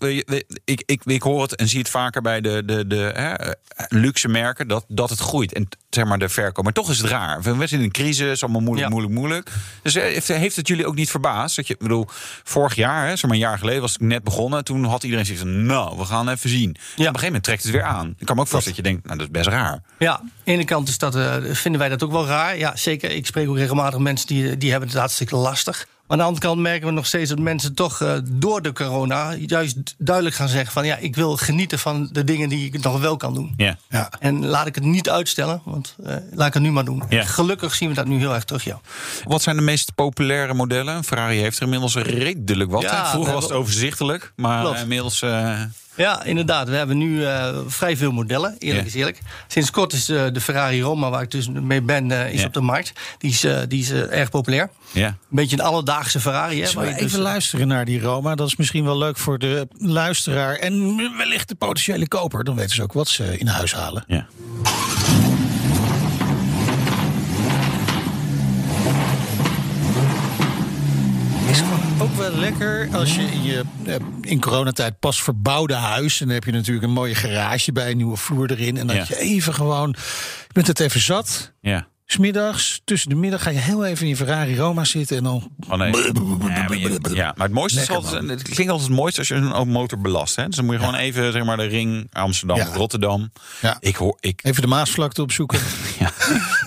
Ik, 0.66 0.82
ik, 0.86 1.02
ik 1.06 1.22
hoor 1.22 1.42
het 1.42 1.56
en 1.56 1.68
zie 1.68 1.80
het 1.80 1.90
vaker 1.90 2.22
bij 2.22 2.42
de, 2.42 2.66
de, 2.66 2.88
de 2.88 3.12
hè, 3.16 3.34
luxe 3.88 4.28
merken 4.28 4.68
dat, 4.68 4.77
dat 4.88 5.10
het 5.10 5.20
groeit. 5.20 5.54
En 5.54 5.68
zeg 5.90 6.06
maar 6.06 6.20
de 6.20 6.30
verkoop. 6.30 6.64
Maar 6.64 6.74
toch 6.74 6.90
is 6.90 6.98
het 6.98 7.08
raar. 7.08 7.42
We 7.42 7.56
zitten 7.58 7.78
in 7.78 7.84
een 7.84 7.92
crisis, 7.92 8.44
allemaal 8.44 8.62
moeilijk, 8.62 8.88
Ja. 8.88 8.94
moeilijk, 8.94 9.14
moeilijk. 9.20 9.52
Dus 9.82 9.96
eh, 9.96 10.04
heeft, 10.04 10.28
heeft 10.28 10.56
het 10.56 10.68
jullie 10.68 10.86
ook 10.88 10.96
niet 10.96 11.10
verbaasd? 11.10 11.56
Dat 11.56 11.68
je, 11.68 11.74
ik 11.74 11.80
bedoel, 11.80 12.06
vorig 12.44 12.76
jaar, 12.76 13.04
hè, 13.08 13.10
zeg 13.10 13.22
maar 13.22 13.32
een 13.32 13.38
jaar 13.38 13.58
geleden, 13.58 13.82
was 13.82 13.94
ik 13.94 14.00
net 14.02 14.24
begonnen. 14.24 14.64
Toen 14.64 14.84
had 14.84 15.04
iedereen 15.04 15.26
zoiets 15.26 15.44
van, 15.44 15.66
nou, 15.66 15.98
we 15.98 16.06
gaan 16.06 16.30
even 16.30 16.50
zien. 16.50 16.70
En 16.70 16.74
op 16.74 16.80
een 16.98 17.04
gegeven 17.06 17.26
moment 17.26 17.44
trekt 17.44 17.64
het 17.64 17.72
weer 17.72 17.84
aan. 17.84 18.16
Ik 18.18 18.26
kan 18.26 18.36
me 18.36 18.42
ook 18.42 18.48
voorstellen 18.48 18.78
dat 18.78 18.86
je 18.86 18.92
denkt, 18.92 19.06
nou, 19.06 19.18
dat 19.18 19.28
is 19.28 19.34
best 19.34 19.48
raar. 19.48 19.82
Ja, 20.00 20.12
aan 20.20 20.32
de 20.44 20.52
ene 20.52 20.66
kant 20.66 20.88
is 20.88 20.98
dat, 20.98 21.16
eh, 21.16 21.36
vinden 21.44 21.80
wij 21.80 21.90
dat 21.90 22.04
ook 22.04 22.12
wel 22.12 22.26
raar. 22.28 22.58
Ja, 22.58 22.76
zeker. 22.76 23.12
Ik 23.12 23.26
spreek 23.26 23.50
ook 23.50 23.58
regelmatig 23.58 24.00
mensen 24.00 24.28
die, 24.28 24.58
die 24.58 24.72
hebben 24.72 24.90
het 24.90 24.98
hartstikke 24.98 25.36
lastig. 25.36 25.88
Maar 26.08 26.18
aan 26.18 26.24
de 26.24 26.24
andere 26.30 26.46
kant 26.48 26.62
merken 26.62 26.88
we 26.88 26.94
nog 26.94 27.06
steeds 27.06 27.30
dat 27.30 27.40
mensen 27.40 27.74
toch 27.74 28.02
eh, 28.02 28.18
door 28.24 28.62
de 28.62 28.74
corona 28.74 29.34
juist 29.36 29.96
duidelijk 29.98 30.36
gaan 30.36 30.48
zeggen 30.50 30.72
van 30.74 30.86
ja, 30.86 30.98
ik 30.98 31.16
wil 31.16 31.38
genieten 31.38 31.80
van 31.80 32.10
de 32.12 32.24
dingen 32.24 32.50
die 32.50 32.66
ik 32.66 32.84
nog 32.84 33.00
wel 33.00 33.18
kan 33.18 33.34
doen. 33.34 33.54
Ja. 33.58 33.78
Ja. 33.90 34.10
En 34.20 34.46
laat 34.46 34.68
ik 34.68 34.76
het 34.76 34.84
niet 34.84 35.10
uitstellen, 35.10 35.62
want 35.66 35.96
eh, 36.04 36.16
laat 36.32 36.48
ik 36.48 36.54
het 36.54 36.64
nu 36.64 36.72
maar 36.72 36.86
doen. 36.86 37.04
Ja. 37.10 37.24
Gelukkig 37.24 37.76
zien 37.76 37.90
we 37.90 37.96
dat 37.96 38.06
nu 38.06 38.18
heel 38.18 38.34
erg 38.34 38.44
terug, 38.44 38.64
ja. 38.64 38.80
Wat 39.24 39.42
zijn 39.42 39.56
de 39.56 39.62
meest 39.62 39.96
populaire 39.96 40.54
modellen? 40.54 41.04
Ferrari 41.04 41.40
heeft 41.40 41.58
er 41.58 41.64
inmiddels 41.64 41.96
redelijk 41.96 42.72
wat. 42.72 42.82
Ja, 42.82 43.10
Vroeger 43.12 43.34
was 43.34 43.44
het 43.44 43.54
overzichtelijk, 43.54 44.34
maar 44.36 44.62
Klopt. 44.62 44.80
inmiddels... 44.80 45.22
eh, 45.22 45.62
Ja, 45.98 46.24
inderdaad. 46.24 46.70
We 46.70 46.76
hebben 46.76 46.98
nu 46.98 47.26
eh, 47.26 47.58
vrij 47.68 47.98
veel 47.98 48.12
modellen, 48.12 48.56
eerlijk 48.60 48.82
Ja. 48.84 48.88
is 48.88 48.94
eerlijk. 48.96 49.20
Sinds 49.48 49.72
kort 49.72 49.94
is 49.94 50.10
eh, 50.10 50.26
de 50.34 50.42
Ferrari 50.42 50.82
Roma, 50.82 51.10
waar 51.10 51.22
ik 51.22 51.32
dus 51.32 51.50
mee 51.50 51.82
ben, 51.82 52.12
eh, 52.12 52.34
is 52.34 52.40
Ja. 52.42 52.46
op 52.48 52.54
de 52.54 52.62
markt. 52.62 52.94
Die 53.18 53.32
is, 53.32 53.44
eh, 53.44 53.60
die 53.68 53.82
is 53.82 53.92
erg 53.92 54.30
populair. 54.30 54.70
ja. 54.92 55.08
Een 55.08 55.16
beetje 55.30 55.58
een 55.58 55.64
alledaagse 55.64 56.20
Ferrari. 56.20 56.62
Hè, 56.62 56.68
even 56.68 56.98
dus, 56.98 57.14
eh, 57.14 57.20
luisteren 57.20 57.68
naar 57.68 57.86
die 57.86 58.02
Roma? 58.02 58.36
Dat 58.36 58.48
is 58.48 58.56
misschien 58.56 58.84
wel 58.84 58.98
leuk 58.98 59.18
voor 59.18 59.40
de 59.40 59.68
luisteraar 59.78 60.56
en 60.56 60.96
wellicht 61.18 61.48
de 61.48 61.56
potentiële 61.56 62.08
koper. 62.08 62.44
Dan 62.44 62.56
weten 62.56 62.76
ze 62.76 62.84
ook 62.84 62.94
wat 62.94 63.08
ze 63.08 63.38
in 63.38 63.48
huis 63.48 63.74
halen. 63.74 64.04
ja. 64.08 64.26
Is 71.50 71.58
gewoon 71.60 71.80
ook 72.02 72.07
wel 72.18 72.32
lekker 72.32 72.90
als 72.94 73.16
je 73.16 73.22
in 73.22 73.44
je 73.44 73.64
eh, 73.86 73.96
in 74.22 74.40
coronatijd 74.42 75.00
pas 75.00 75.22
verbouwde 75.24 75.74
huis. 75.74 76.20
En 76.20 76.26
dan 76.26 76.36
heb 76.36 76.44
je 76.44 76.52
natuurlijk 76.52 76.86
een 76.86 76.92
mooie 76.94 77.16
garage 77.16 77.72
bij, 77.72 77.92
een 77.92 77.98
nieuwe 77.98 78.18
vloer 78.18 78.52
erin. 78.52 78.78
En 78.78 78.88
dat 78.88 78.96
Ja. 78.96 79.06
je 79.08 79.18
even 79.18 79.54
gewoon. 79.54 79.96
Je 80.48 80.54
bent 80.54 80.68
het 80.68 80.80
even 80.80 81.00
zat. 81.02 81.54
ja. 81.62 81.88
Smiddags, 82.10 82.82
tussen 82.86 83.10
de 83.10 83.16
middag 83.16 83.44
ga 83.44 83.50
je 83.50 83.58
heel 83.60 83.86
even 83.86 84.04
in 84.04 84.10
je 84.10 84.16
Ferrari 84.16 84.58
Roma 84.58 84.84
zitten. 84.84 85.18
En 85.18 85.24
dan. 85.24 85.52
Oh, 85.70 85.78
nee. 85.78 85.92
Ja, 85.96 86.12
maar, 86.68 86.78
je- 86.78 87.00
ja, 87.14 87.34
maar 87.36 87.46
het 87.48 87.56
mooiste 87.56 87.82
is 87.82 87.90
altijd, 87.90 88.30
het 88.30 88.42
klinkt 88.42 88.72
altijd 88.72 88.90
het 88.90 88.98
mooiste 89.00 89.20
als 89.20 89.28
je 89.28 89.36
een 89.36 89.54
open 89.54 89.72
motor 89.72 90.00
belast. 90.00 90.36
Hè? 90.36 90.46
Dus 90.46 90.56
dan 90.56 90.66
moet 90.66 90.74
je 90.74 90.80
gewoon 90.80 90.96
even 90.96 91.32
zeg 91.32 91.44
maar, 91.44 91.58
de 91.58 91.64
ring 91.66 92.08
Amsterdam, 92.12 92.58
Ja. 92.58 92.66
Rotterdam. 92.74 93.32
Ja. 93.62 93.78
Ik, 93.80 93.96
hoor, 93.96 94.18
ik, 94.20 94.40
Even 94.44 94.62
de 94.62 94.68
Maasvlakte 94.68 95.22
opzoeken. 95.22 95.60
ja, 96.00 96.12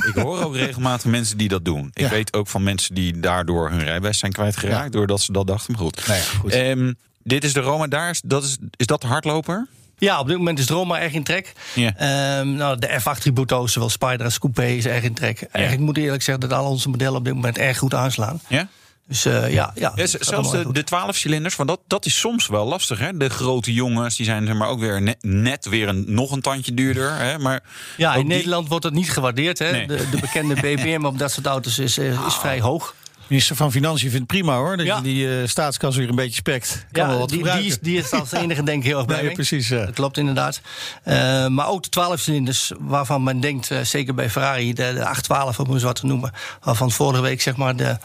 ik 0.06 0.14
hoor 0.14 0.42
ook 0.44 0.54
regelmatig 0.56 1.10
mensen 1.10 1.38
die 1.38 1.48
dat 1.48 1.64
doen. 1.64 1.90
Ik 1.92 2.00
Ja. 2.02 2.08
weet 2.08 2.32
ook 2.34 2.48
van 2.48 2.62
mensen 2.62 2.94
die 2.94 3.20
daardoor 3.20 3.70
hun 3.70 3.84
rijbewijs 3.84 4.18
zijn 4.18 4.32
kwijtgeraakt. 4.32 4.84
Ja. 4.84 4.98
Doordat 4.98 5.20
ze 5.20 5.32
dat 5.32 5.46
dachten. 5.46 5.72
Maar 5.72 5.82
goed. 5.82 6.06
Nou 6.06 6.18
ja, 6.18 6.24
goed. 6.24 6.52
Ehm, 6.52 6.92
dit 7.22 7.44
is 7.44 7.52
de 7.52 7.60
Roma 7.60 7.86
daar. 7.86 8.10
is- 8.10 8.22
Dat 8.24 8.44
is, 8.44 8.56
is 8.76 8.86
dat 8.86 9.00
de 9.00 9.06
hardloper? 9.06 9.66
Ja, 10.00 10.20
op 10.20 10.26
dit 10.28 10.36
moment 10.36 10.58
is 10.58 10.66
de 10.66 10.74
Roma 10.74 11.00
erg 11.00 11.12
in 11.12 11.22
trek. 11.22 11.52
Ehm, 11.74 12.54
nou, 12.54 12.78
de 12.78 13.00
F8-tributo's, 13.00 13.72
zowel 13.72 13.88
Spider 13.88 14.24
als 14.24 14.38
Coupé, 14.38 14.66
is 14.66 14.86
erg 14.86 15.02
in 15.04 15.14
trek. 15.14 15.42
Eigenlijk 15.50 15.84
moet 15.84 15.96
ik 15.96 16.02
eerlijk 16.04 16.22
zeggen 16.22 16.48
dat 16.48 16.58
al 16.58 16.66
onze 16.70 16.88
modellen 16.88 17.16
op 17.18 17.24
dit 17.24 17.34
moment 17.34 17.58
erg 17.58 17.78
goed 17.78 17.94
aanslaan. 17.94 18.40
Ja? 18.48 18.68
Dus 19.08 19.24
eh, 19.24 19.52
ja, 19.52 19.72
ja. 19.74 19.92
Zelfs 19.96 20.50
de, 20.50 20.64
goed. 20.64 20.74
de 20.74 20.84
12 20.84 21.16
cilinders, 21.16 21.56
want 21.56 21.68
dat, 21.68 21.80
dat 21.86 22.06
is 22.06 22.18
soms 22.20 22.46
wel 22.46 22.66
lastig. 22.66 22.98
Hè? 22.98 23.16
De 23.16 23.28
grote 23.30 23.72
jongens, 23.72 24.16
die 24.16 24.26
zijn 24.26 24.46
zeg 24.46 24.54
maar, 24.56 24.68
ook 24.68 24.80
weer 24.80 25.02
net, 25.02 25.16
net 25.22 25.66
weer 25.68 25.88
een, 25.88 26.04
nog 26.06 26.30
een 26.32 26.40
tandje 26.40 26.74
duurder. 26.74 27.14
Hè? 27.16 27.38
Maar 27.38 27.60
Ja, 27.96 28.14
in 28.14 28.18
die- 28.20 28.28
Nederland 28.36 28.68
wordt 28.68 28.84
dat 28.84 28.92
niet 28.92 29.10
gewaardeerd. 29.12 29.58
Hè? 29.58 29.70
Nee. 29.70 29.86
De, 29.86 30.08
de 30.10 30.18
bekende 30.20 30.54
BPM 30.54 31.04
op 31.12 31.18
dat 31.18 31.32
soort 31.32 31.46
auto's 31.46 31.78
is, 31.78 31.98
eh, 31.98 32.26
is 32.26 32.34
vrij 32.34 32.60
hoog. 32.60 32.94
Minister 33.30 33.56
van 33.56 33.72
Financiën 33.72 34.10
vindt 34.10 34.16
het 34.32 34.40
prima 34.40 34.56
hoor. 34.56 34.76
Dat 34.76 34.86
Ja. 34.86 34.96
je 34.96 35.02
die 35.02 35.40
eh, 35.40 35.46
staatskas 35.48 35.96
weer 35.96 36.08
een 36.08 36.14
beetje 36.14 36.34
spekt. 36.34 36.86
Kan 36.92 37.08
wel 37.08 37.18
wat 37.18 37.28
die, 37.28 37.36
die, 37.38 37.46
gebruiken. 37.46 37.70
is, 37.72 37.78
die 37.78 37.98
is 37.98 38.10
als 38.12 38.32
enige 38.32 38.62
denk 38.62 38.78
ik 38.82 38.88
heel 38.88 38.96
erg 38.96 39.06
blij 39.06 39.22
Nee, 39.22 39.32
precies. 39.32 39.68
ja. 39.68 39.84
Dat 39.84 39.94
klopt 39.94 40.18
inderdaad. 40.18 40.60
Eh, 41.02 41.46
maar 41.46 41.68
ook 41.68 41.82
de 41.82 41.88
12 41.88 42.20
cilinders, 42.20 42.72
waarvan 42.78 43.22
men 43.22 43.40
denkt, 43.40 43.70
eh, 43.70 43.80
zeker 43.80 44.14
bij 44.14 44.30
Ferrari, 44.30 44.72
de, 44.74 44.92
de 44.94 45.06
812 45.06 45.58
om 45.60 45.72
eens 45.74 45.82
wat 45.82 45.96
te 45.96 46.06
noemen. 46.06 46.32
Waarvan 46.62 46.90
vorige 46.90 47.22
week 47.22 47.40
zeg 47.42 47.56
maar 47.56 47.76
de, 47.76 47.96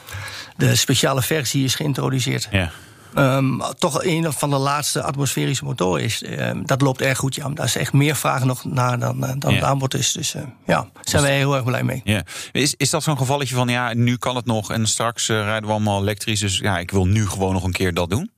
de 0.58 0.76
speciale 0.76 1.22
versie 1.22 1.64
is 1.64 1.76
geïntroduceerd. 1.76 2.48
Ja. 2.52 2.72
Ehm, 3.16 3.60
toch 3.78 4.04
een 4.04 4.34
van 4.34 4.50
de 4.50 4.56
laatste 4.58 5.04
atmosferische 5.04 5.64
motoren 5.64 6.04
is. 6.04 6.24
Ehm, 6.24 6.64
dat 6.66 6.82
loopt 6.82 7.02
erg 7.02 7.18
goed, 7.18 7.36
ja. 7.36 7.50
Daar 7.50 7.66
is 7.66 7.76
echt 7.76 7.94
meer 7.94 8.16
vraag 8.16 8.44
nog 8.44 8.64
naar 8.66 9.00
dan, 9.00 9.24
eh, 9.26 9.34
dan 9.38 9.52
Ja. 9.52 9.56
het 9.58 9.66
aanbod 9.66 9.94
is. 9.94 10.12
Dus 10.12 10.34
eh, 10.36 10.42
ja, 10.66 10.76
daar 10.94 11.04
zijn 11.04 11.24
wij 11.24 11.38
heel 11.38 11.56
erg 11.56 11.64
blij 11.64 11.84
mee. 11.84 12.02
Ja. 12.04 12.24
Is, 12.52 12.74
is 12.78 12.90
dat 12.90 13.04
zo'n 13.04 13.18
gevalletje 13.18 13.56
van, 13.56 13.68
ja, 13.68 13.94
nu 13.94 14.18
kan 14.18 14.36
het 14.36 14.46
nog 14.46 14.72
en 14.72 14.88
straks 14.88 15.30
eh, 15.30 15.36
rijden 15.44 15.66
we 15.66 15.72
allemaal 15.72 16.02
elektrisch. 16.02 16.40
Dus 16.40 16.58
ja, 16.58 16.78
ik 16.80 16.92
wil 16.92 17.06
nu 17.06 17.28
gewoon 17.28 17.54
nog 17.54 17.64
een 17.64 17.72
keer 17.72 17.94
dat 17.94 18.10
doen? 18.10 18.32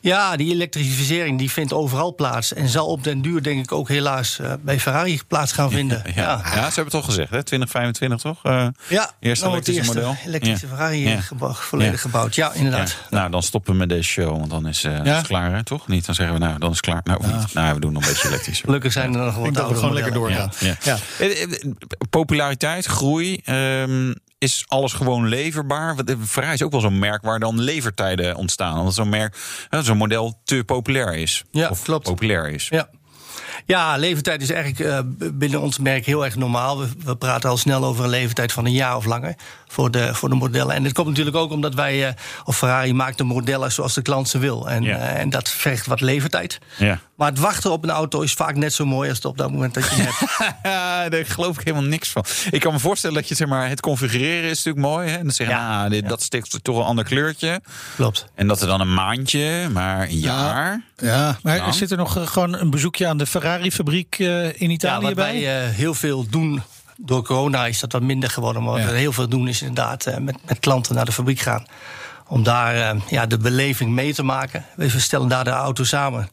Ja, 0.00 0.36
die 0.36 0.52
elektrificering 0.52 1.38
die 1.38 1.50
vindt 1.50 1.72
overal 1.72 2.14
plaats. 2.14 2.52
En 2.54 2.68
zal 2.68 2.86
op 2.86 3.04
den 3.04 3.22
duur 3.22 3.42
denk 3.42 3.64
ik 3.64 3.72
ook 3.72 3.88
helaas 3.88 4.38
eh, 4.38 4.52
bij 4.60 4.80
Ferrari 4.80 5.20
plaats 5.28 5.52
gaan 5.52 5.70
vinden. 5.70 6.02
Ja, 6.14 6.22
ja. 6.22 6.40
ze 6.52 6.52
hebben 6.60 6.82
het 6.84 6.90
toch 6.90 7.04
gezegd, 7.04 7.30
hè? 7.30 7.42
2025 7.42 8.20
toch? 8.20 8.38
Eh, 8.44 8.66
Ja, 8.88 9.10
Eerste 9.20 9.44
nou, 9.44 9.56
het 9.56 9.68
elektrische 9.68 9.94
model. 10.00 10.16
elektrische 10.26 10.66
Ja. 10.66 10.72
Ferrari 10.74 11.08
Ja. 11.08 11.16
eh, 11.16 11.22
gebouw- 11.22 11.52
volledig 11.52 11.92
Ja. 11.92 11.98
gebouwd. 11.98 12.34
Ja, 12.34 12.46
ja. 12.46 12.52
inderdaad. 12.54 12.96
Nou, 13.10 13.30
dan 13.30 13.42
stoppen 13.42 13.72
we 13.72 13.78
met 13.78 13.88
deze 13.88 14.08
show, 14.08 14.38
want 14.38 14.50
dan 14.50 14.66
is, 14.68 14.84
eh, 14.84 14.92
het 15.02 15.26
klaar, 15.26 15.52
hè? 15.54 15.64
toch? 15.64 15.88
Niet, 15.88 16.06
dan 16.06 16.14
zeggen 16.14 16.34
we, 16.34 16.40
nou, 16.44 16.58
dan 16.58 16.70
is 16.70 16.76
het 16.76 16.84
klaar. 16.86 17.00
Nou, 17.04 17.18
of 17.18 17.26
niet. 17.26 17.54
Nou, 17.54 17.74
we 17.74 17.80
doen 17.80 17.92
nog 17.92 18.02
een 18.02 18.08
beetje 18.08 18.28
elektrisch. 18.28 18.60
Gelukkig 18.60 18.92
zijn 18.92 19.14
er 19.14 19.24
nog 19.24 19.42
denk 19.42 19.54
dat 19.54 19.68
we 19.68 19.74
gewoon 19.74 19.94
lekker 19.94 20.12
doorgaan. 20.12 20.52
Ja. 20.60 20.76
Ja. 20.82 20.96
Populariteit, 22.10 22.86
groei. 22.86 23.40
ehm, 23.44 24.12
is 24.40 24.64
alles 24.68 24.92
gewoon 24.92 25.28
leverbaar? 25.28 25.96
Want, 25.96 26.10
eh, 26.10 26.52
is 26.52 26.62
ook 26.62 26.70
wel 26.70 26.80
zo'n 26.80 26.98
merk 26.98 27.22
waar 27.22 27.38
dan 27.38 27.60
levertijden 27.60 28.36
ontstaan. 28.36 28.78
Omdat 28.78 28.94
zo'n 28.94 29.08
merk, 29.08 29.36
eh, 29.70 29.80
zo'n 29.80 29.96
model 29.96 30.40
te 30.44 30.62
populair 30.66 31.14
is. 31.14 31.44
Ja, 31.50 31.68
of 31.68 31.82
klopt. 31.82 32.04
populair 32.04 32.48
is. 32.48 32.68
Ja. 32.68 32.88
Ja, 33.66 33.96
leeftijd 33.96 34.42
is 34.42 34.50
eigenlijk 34.50 34.90
eh, 34.90 34.98
binnen 35.32 35.60
ons 35.60 35.78
merk 35.78 36.06
heel 36.06 36.24
erg 36.24 36.36
normaal. 36.36 36.78
We, 36.78 36.86
we 37.04 37.16
praten 37.16 37.50
al 37.50 37.56
snel 37.56 37.84
over 37.84 38.04
een 38.04 38.10
leeftijd 38.10 38.52
van 38.52 38.64
een 38.66 38.72
jaar 38.72 38.96
of 38.96 39.04
langer 39.04 39.34
voor 39.68 39.90
de, 39.90 40.14
voor 40.14 40.28
de 40.28 40.34
modellen. 40.34 40.74
En 40.74 40.82
dit 40.82 40.92
komt 40.92 41.08
natuurlijk 41.08 41.36
ook 41.36 41.50
omdat 41.50 41.74
wij, 41.74 42.06
eh, 42.08 42.12
of 42.44 42.56
Ferrari 42.56 42.94
maakt 42.94 43.18
de 43.18 43.24
modellen 43.24 43.72
zoals 43.72 43.94
de 43.94 44.02
klant 44.02 44.28
ze 44.28 44.38
wil. 44.38 44.68
En, 44.68 44.82
Ja. 44.82 44.96
eh, 44.98 45.20
en 45.20 45.30
dat 45.30 45.48
vergt 45.48 45.86
wat 45.86 46.00
leeftijd. 46.00 46.58
Ja. 46.78 46.98
Maar 47.16 47.28
het 47.30 47.38
wachten 47.38 47.70
op 47.70 47.82
een 47.84 47.90
auto 47.90 48.20
is 48.20 48.32
vaak 48.32 48.54
net 48.56 48.72
zo 48.72 48.86
mooi 48.86 49.08
als 49.08 49.16
het 49.16 49.26
op 49.26 49.38
dat 49.38 49.50
moment 49.50 49.74
dat 49.74 49.84
je 49.84 49.90
hem 49.94 50.04
hebt. 50.06 50.54
Ja, 50.62 51.08
daar 51.08 51.26
geloof 51.26 51.58
ik 51.58 51.64
helemaal 51.64 51.88
niks 51.88 52.08
van. 52.08 52.24
Ik 52.50 52.60
kan 52.60 52.72
me 52.72 52.78
voorstellen 52.78 53.16
dat 53.16 53.28
je 53.28 53.34
zeg 53.34 53.48
maar, 53.48 53.68
het 53.68 53.80
configureren 53.80 54.50
is 54.50 54.64
natuurlijk 54.64 54.86
mooi. 54.94 55.08
Hè? 55.08 55.16
En 55.16 55.22
dan 55.22 55.32
zeggen, 55.32 55.56
Ja. 55.56 55.84
ah, 55.84 55.90
dit, 55.90 56.08
dat 56.08 56.22
stikt 56.22 56.58
toch 56.64 56.76
een 56.78 56.84
ander 56.84 57.04
kleurtje. 57.04 57.60
Klopt. 57.96 58.26
En 58.34 58.46
dat 58.46 58.60
er 58.60 58.66
dan 58.66 58.80
een 58.80 58.94
maandje, 58.94 59.68
maar 59.72 60.02
een 60.02 60.18
jaar. 60.18 60.82
Ja, 60.96 61.38
maar 61.42 61.66
er 61.66 61.72
zit 61.74 61.90
er 61.90 61.96
nog 61.96 62.18
gewoon 62.30 62.54
een 62.54 62.70
bezoekje 62.70 63.06
aan 63.06 63.18
de 63.18 63.26
Ferrari-fabriek 63.40 64.16
eh, 64.18 64.44
in 64.44 64.54
Ja, 64.58 64.68
Italië 64.68 65.04
wat 65.04 65.14
bij? 65.14 65.32
wij 65.42 65.64
eh, 65.64 65.74
heel 65.74 65.94
veel 65.94 66.26
doen. 66.28 66.62
Door 66.96 67.22
corona 67.24 67.66
is 67.66 67.80
dat 67.80 67.92
wat 67.92 68.02
minder 68.02 68.30
geworden. 68.30 68.62
Maar 68.62 68.72
wat 68.72 68.82
Ja. 68.82 68.90
we 68.90 68.96
heel 68.98 69.12
veel 69.12 69.28
doen 69.28 69.48
is 69.48 69.60
inderdaad 69.62 70.06
eh, 70.06 70.16
met, 70.16 70.36
met 70.48 70.58
klanten 70.58 70.94
naar 70.94 71.04
de 71.04 71.12
fabriek 71.12 71.40
gaan. 71.40 71.64
Om 72.28 72.42
daar 72.42 72.96
ja, 73.08 73.26
de 73.26 73.36
beleving 73.38 73.90
mee 73.90 74.14
te 74.14 74.22
maken. 74.22 74.64
We 74.76 74.88
stellen 75.00 75.28
daar 75.28 75.44
de 75.44 75.50
auto 75.50 75.84
samen 75.84 76.28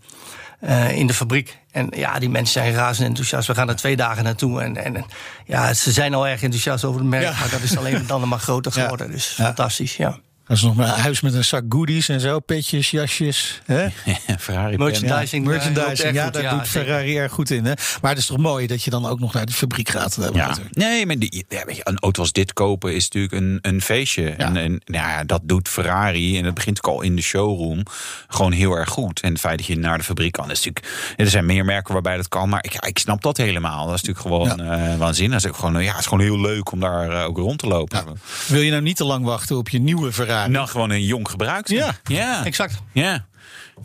in 0.90 1.08
de 1.08 1.14
fabriek. 1.14 1.58
En 1.72 1.88
ja, 1.96 2.20
die 2.20 2.30
mensen 2.30 2.62
zijn 2.62 2.74
razend 2.74 3.08
enthousiast. 3.08 3.48
We 3.48 3.56
gaan 3.56 3.70
er 3.70 3.76
twee 3.76 3.96
dagen 3.96 4.24
naartoe. 4.24 4.62
En, 4.62 4.78
en 4.86 5.06
ja, 5.46 5.74
ze 5.74 5.92
zijn 5.92 6.14
al 6.14 6.28
erg 6.28 6.42
enthousiast 6.44 6.84
over 6.84 7.00
het 7.02 7.10
merk. 7.10 7.24
Ja. 7.24 7.40
Maar 7.40 7.50
dat 7.50 7.62
is 7.62 7.78
alleen 7.78 8.04
dan 8.08 8.28
maar 8.28 8.40
groter 8.40 8.72
Ja. 8.76 8.82
geworden. 8.82 9.12
Dus 9.12 9.36
Ja. 9.38 9.44
fantastisch, 9.46 9.98
ja. 9.98 10.18
Ze 10.56 10.66
nog 10.66 10.76
naar 10.76 10.88
huis 10.88 11.22
met 11.22 11.34
een 11.34 11.46
zak 11.46 11.64
goodies 11.70 12.10
en 12.10 12.20
zo, 12.20 12.40
petjes, 12.40 12.92
jasjes. 12.92 13.62
Hè? 13.66 13.88
Ferrari. 14.40 14.78
Merchandising. 14.78 15.46
Ja, 15.46 15.52
eh, 15.52 15.58
merchandising, 15.58 16.14
ja, 16.14 16.30
daar 16.30 16.42
ja, 16.42 16.50
doet 16.50 16.68
zeker. 16.68 16.86
Ferrari 16.86 17.18
erg 17.18 17.32
goed 17.32 17.50
in. 17.50 17.66
Hè? 17.66 17.74
Maar 18.02 18.12
het 18.12 18.20
is 18.20 18.26
toch 18.26 18.38
mooi 18.38 18.68
dat 18.68 18.84
je 18.84 18.90
dan 18.90 19.06
ook 19.06 19.20
nog 19.20 19.34
naar 19.34 19.46
de 19.46 19.52
fabriek 19.52 19.90
gaat. 19.90 20.18
Ja, 20.20 20.48
natuurlijk. 20.48 20.76
nee, 20.76 21.06
maar 21.06 21.20
die, 21.20 21.46
ja, 21.50 21.66
weet 21.66 21.76
je, 21.76 21.82
een 21.84 22.00
auto 22.00 22.22
als 22.22 22.32
dit 22.32 22.54
kopen 22.54 22.96
is 22.96 23.04
natuurlijk 23.04 23.34
een, 23.34 23.60
een 23.62 23.82
feestje. 23.82 24.30
En, 24.30 24.58
en 24.58 24.82
nou 24.86 25.08
ja, 25.08 25.24
dat 25.24 25.42
doet 25.44 25.68
Ferrari, 25.68 26.38
en 26.38 26.44
dat 26.44 26.54
begint 26.54 26.84
ook 26.84 26.94
al 26.94 27.02
in 27.02 27.16
de 27.16 27.22
showroom, 27.22 27.84
gewoon 28.28 28.52
heel 28.52 28.72
erg 28.72 28.90
goed. 28.90 29.20
En 29.20 29.32
het 29.32 29.40
feit 29.40 29.58
dat 29.58 29.68
je 29.68 29.78
naar 29.78 29.98
de 29.98 30.04
fabriek 30.04 30.32
kan, 30.32 30.52
is 30.52 30.64
natuurlijk. 30.66 31.14
Er 31.16 31.30
zijn 31.30 31.46
meer 31.46 31.66
merken 31.66 31.94
waarbij 31.94 32.16
dat 32.16 32.28
kan, 32.28 32.50
maar 32.50 32.64
ik, 32.64 32.74
ja, 32.74 32.84
ik 32.84 33.00
snap 33.00 33.22
dat 33.22 33.38
helemaal. 33.38 33.86
Dat 33.86 33.96
is 33.96 34.02
natuurlijk 34.02 34.28
gewoon 34.48 34.62
eh 34.72 34.98
waanzinnig. 34.98 35.42
Dat 35.42 35.46
is 35.46 35.58
ook 35.58 35.66
gewoon, 35.66 35.84
ja, 35.84 35.92
het 35.92 36.00
is 36.00 36.06
gewoon 36.06 36.24
heel 36.24 36.40
leuk 36.40 36.72
om 36.72 36.80
daar 36.80 37.10
eh, 37.10 37.26
ook 37.26 37.38
rond 37.38 37.60
te 37.60 37.68
lopen. 37.68 38.06
Wil 38.48 38.62
je 38.62 38.72
nou 38.72 38.82
niet 38.82 38.98
te 38.98 39.06
lang 39.06 39.26
wachten 39.26 39.58
op 39.58 39.70
je 39.70 39.80
nieuwe 39.80 40.14
Ferrari? 40.14 40.37
Nou, 40.46 40.68
gewoon 40.68 40.90
een 40.90 41.04
jong 41.04 41.30
gebruikt. 41.30 41.70
Ja. 41.70 41.96
ja. 42.04 42.46
Exact. 42.46 42.82
Ja. 42.94 43.26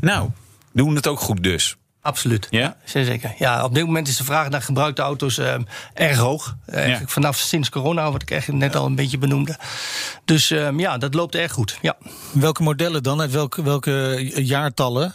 Nou, 0.00 0.30
doen 0.72 0.94
het 0.94 1.06
ook 1.06 1.20
goed 1.20 1.42
dus. 1.42 1.76
Absoluut. 2.02 2.46
Ja? 2.50 2.76
Zeer 2.84 3.04
zeker. 3.04 3.34
Ja, 3.38 3.64
op 3.64 3.74
dit 3.74 3.84
moment 3.86 4.08
is 4.08 4.16
de 4.16 4.24
vraag 4.24 4.48
naar 4.48 4.62
gebruikte 4.62 5.02
auto's 5.02 5.38
eh, 5.38 5.54
erg 5.94 6.18
hoog. 6.18 6.56
Eh, 6.66 6.78
Eigenlijk 6.78 7.10
vanaf 7.10 7.36
sinds 7.36 7.68
corona, 7.68 8.12
wat 8.12 8.22
ik 8.22 8.30
eigenlijk 8.30 8.62
net 8.62 8.76
al 8.76 8.86
een 8.86 8.94
beetje 8.94 9.18
benoemde. 9.18 9.56
Dus 10.24 10.50
ehm, 10.50 10.78
ja, 10.80 10.98
dat 10.98 11.14
loopt 11.14 11.34
erg 11.34 11.52
goed. 11.52 11.78
Ja. 11.82 11.96
Welke 12.32 12.62
modellen 12.62 13.02
dan? 13.02 13.20
Uit 13.20 13.30
welke, 13.30 13.62
welke 13.62 14.30
jaartallen? 14.44 15.14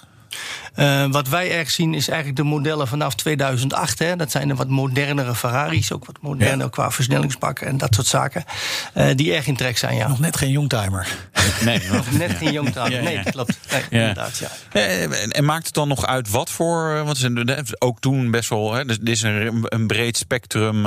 Eh, 0.77 1.05
wat 1.11 1.27
wij 1.27 1.51
erg 1.51 1.71
zien 1.71 1.93
is 1.93 2.07
eigenlijk 2.07 2.37
de 2.39 2.43
modellen 2.45 2.87
vanaf 2.87 3.15
2008. 3.15 3.99
Hè. 3.99 4.15
Dat 4.15 4.31
zijn 4.31 4.47
de 4.47 4.55
wat 4.55 4.67
modernere 4.67 5.35
Ferraris, 5.35 5.91
ook 5.91 6.05
wat 6.05 6.17
moderner 6.21 6.69
qua 6.69 6.91
versnellingsbakken 6.91 7.67
en 7.67 7.77
dat 7.77 7.95
soort 7.95 8.07
zaken. 8.07 8.43
eh, 8.93 9.15
die 9.15 9.33
erg 9.33 9.47
in 9.47 9.55
trek 9.55 9.77
zijn, 9.77 9.95
ja. 9.95 10.07
Nog 10.07 10.19
net 10.19 10.37
geen 10.37 10.51
youngtimer. 10.51 11.07
Nee, 11.65 11.81
nog- 11.91 12.11
Net 12.11 12.31
geen 12.37 12.51
ja. 12.53 13.01
Nee, 13.01 13.23
klopt. 13.23 13.57
Nee, 13.71 13.81
Ja. 13.89 13.99
inderdaad, 13.99 14.37
ja. 14.37 14.47
Eh, 14.71 15.03
En, 15.03 15.31
en 15.31 15.45
maakt 15.45 15.65
het 15.65 15.73
dan 15.73 15.87
nog 15.87 16.05
uit 16.05 16.29
wat 16.29 16.49
voor? 16.49 17.03
Want 17.03 17.17
zijn 17.17 17.65
ook 17.79 17.99
toen 17.99 18.31
best 18.31 18.49
wel. 18.49 18.73
Hè, 18.73 18.85
dus 18.85 18.97
dit 18.99 19.09
is 19.09 19.21
een, 19.21 19.65
een 19.69 19.87
breed 19.87 20.17
spectrum. 20.17 20.85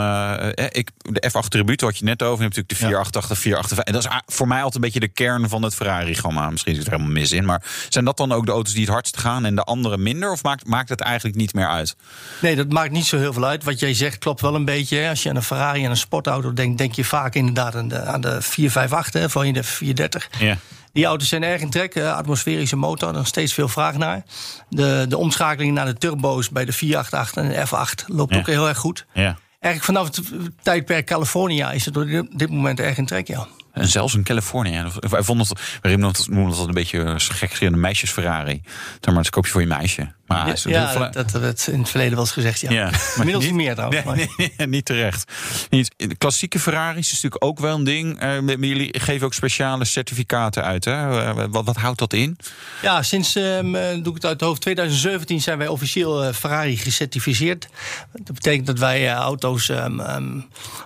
ik, 0.54 0.90
de 1.02 1.30
F8 1.30 1.48
Tribute 1.48 1.84
had 1.84 1.98
je 1.98 2.04
net 2.04 2.22
over. 2.22 2.36
Je 2.36 2.42
hebt 2.42 2.56
natuurlijk 2.56 2.68
de 2.68 2.76
488, 2.76 3.38
485. 3.38 3.84
En 3.84 3.92
dat 3.92 4.04
is 4.28 4.34
voor 4.34 4.48
mij 4.48 4.56
altijd 4.56 4.74
een 4.74 4.80
beetje 4.80 5.00
de 5.00 5.08
kern 5.08 5.48
van 5.48 5.62
het 5.62 5.74
Ferrari-gamma. 5.74 6.50
Misschien 6.50 6.74
zit 6.74 6.84
er 6.86 6.90
helemaal 6.92 7.12
mis 7.12 7.32
in. 7.32 7.44
Maar 7.44 7.62
zijn 7.88 8.04
dat 8.04 8.16
dan 8.16 8.32
ook 8.32 8.46
de 8.46 8.52
auto's 8.52 8.72
die 8.72 8.82
het 8.84 8.92
hardst 8.92 9.16
gaan 9.18 9.44
en 9.44 9.54
de 9.54 9.62
andere 9.64 9.78
minder? 9.98 10.30
Of 10.30 10.42
maakt, 10.42 10.66
maakt 10.66 10.88
het 10.88 11.00
eigenlijk 11.00 11.36
niet 11.36 11.54
meer 11.54 11.68
uit? 11.68 11.96
Nee, 12.42 12.56
dat 12.56 12.72
maakt 12.72 12.90
niet 12.90 13.04
zo 13.06 13.18
heel 13.18 13.32
veel 13.32 13.44
uit. 13.44 13.64
Wat 13.64 13.80
jij 13.80 13.94
zegt 13.94 14.18
klopt 14.18 14.40
wel 14.40 14.54
een 14.54 14.64
beetje. 14.64 14.96
hè. 14.96 15.08
Als 15.08 15.22
je 15.22 15.28
aan 15.28 15.36
een 15.36 15.42
Ferrari 15.42 15.84
en 15.84 15.90
een 15.90 15.96
sportauto 15.96 16.52
denkt, 16.52 16.78
denk 16.78 16.94
je 16.94 17.04
vaak 17.04 17.34
inderdaad 17.34 17.74
aan 17.74 17.88
de, 17.88 18.00
aan 18.02 18.20
de 18.20 18.42
458, 18.42 19.20
hè, 19.20 19.30
van 19.30 19.46
je 19.46 19.52
de 19.52 19.62
430. 19.62 20.28
Ja. 20.40 20.56
Die 20.92 21.04
auto's 21.04 21.28
zijn 21.28 21.42
erg 21.42 21.60
in 21.60 21.70
trek. 21.70 21.96
atmosferische 21.96 22.76
motor, 22.76 23.12
nog 23.12 23.26
steeds 23.26 23.54
veel 23.54 23.68
vraag 23.68 23.96
naar. 23.96 24.22
De, 24.68 25.04
de 25.08 25.16
omschakeling 25.16 25.74
naar 25.74 25.86
de 25.86 25.94
turbo's 25.94 26.48
bij 26.50 26.64
de 26.64 26.72
488 26.72 27.42
en 27.42 27.48
de 27.48 27.66
F8 27.66 28.06
loopt 28.16 28.32
Ja. 28.34 28.38
ook 28.38 28.46
heel 28.46 28.68
erg 28.68 28.78
goed. 28.78 29.06
Ja. 29.14 29.38
Eigenlijk 29.60 29.84
vanaf 29.98 30.06
het 30.16 30.20
tijdperk 30.62 31.06
California 31.06 31.72
is 31.72 31.84
het 31.84 31.96
op 31.96 32.06
dit 32.36 32.50
moment 32.50 32.80
erg 32.80 32.96
in 32.96 33.06
trek, 33.06 33.26
ja. 33.26 33.46
En 33.72 33.88
zelfs 33.88 34.14
in 34.14 34.22
Californië. 34.22 34.84
Wij 34.98 35.22
vonden 35.22 35.46
het, 35.48 35.78
wij 35.82 35.96
noemden 35.96 36.08
het, 36.08 36.58
het 36.58 36.68
een 36.68 36.74
beetje 36.74 36.98
een 36.98 37.20
gek 37.20 37.60
een 37.60 37.80
meisjes 37.80 38.10
Ferrari. 38.10 38.62
Maar, 39.04 39.14
dat 39.14 39.30
koop 39.30 39.44
je 39.44 39.52
voor 39.52 39.60
je 39.60 39.66
meisje. 39.66 40.12
Maar 40.30 40.58
ja, 40.64 40.92
dat, 41.10 41.12
dat 41.12 41.30
werd 41.40 41.66
in 41.66 41.78
het 41.78 41.88
verleden 41.88 42.14
wel 42.14 42.22
eens 42.24 42.32
gezegd, 42.32 42.60
ja. 42.60 42.70
Ja, 42.70 42.84
maar 42.90 43.00
Inmiddels 43.16 43.44
niet 43.44 43.54
meer 43.54 43.74
trouwens. 43.74 44.04
maar- 44.04 44.16
Nee, 44.16 44.52
nee, 44.56 44.66
niet 44.66 44.84
terecht. 44.84 45.32
Niet. 45.70 45.90
De 45.96 46.14
klassieke 46.16 46.58
Ferraris 46.58 47.06
is 47.06 47.12
natuurlijk 47.22 47.44
ook 47.44 47.58
wel 47.58 47.74
een 47.76 47.84
ding. 47.84 48.20
Eh, 48.20 48.38
maar 48.40 48.58
jullie 48.58 49.00
geven 49.00 49.26
ook 49.26 49.34
speciale 49.34 49.84
certificaten 49.84 50.64
uit. 50.64 50.84
Hè? 50.84 51.22
Eh, 51.24 51.44
Wat, 51.50 51.64
wat 51.64 51.76
houdt 51.76 51.98
dat 51.98 52.12
in? 52.12 52.36
Ja, 52.82 53.02
sinds, 53.02 53.36
ehm, 53.36 53.74
eh, 53.74 53.88
doe 53.90 54.08
ik 54.08 54.14
het 54.14 54.24
uit 54.24 54.32
het 54.32 54.40
hoofd, 54.40 54.60
2017 54.60 55.40
zijn 55.40 55.58
wij 55.58 55.68
officieel 55.68 56.24
eh, 56.24 56.32
Ferrari 56.34 56.76
gecertificeerd. 56.76 57.68
Dat 58.12 58.34
betekent 58.34 58.66
dat 58.66 58.78
wij 58.78 59.08
eh, 59.08 59.14
auto's 59.14 59.68
ehm, 59.68 60.00
ehm, 60.00 60.40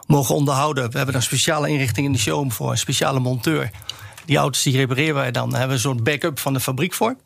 mogen 0.06 0.34
onderhouden. 0.34 0.90
We 0.90 0.96
hebben 0.96 1.14
een 1.14 1.22
speciale 1.22 1.68
inrichting 1.68 2.06
in 2.06 2.12
de 2.12 2.18
showroom 2.18 2.52
voor, 2.52 2.70
een 2.70 2.78
speciale 2.78 3.20
monteur. 3.20 3.70
Die 4.26 4.36
auto's 4.36 4.62
die 4.62 4.76
repareren 4.76 5.14
wij 5.14 5.30
dan. 5.30 5.50
Daar 5.50 5.58
hebben 5.58 5.76
we 5.76 5.82
een 5.82 5.90
soort 5.90 6.04
backup 6.04 6.38
van 6.38 6.52
de 6.52 6.60
fabriek 6.60 6.94
voor. 6.94 7.16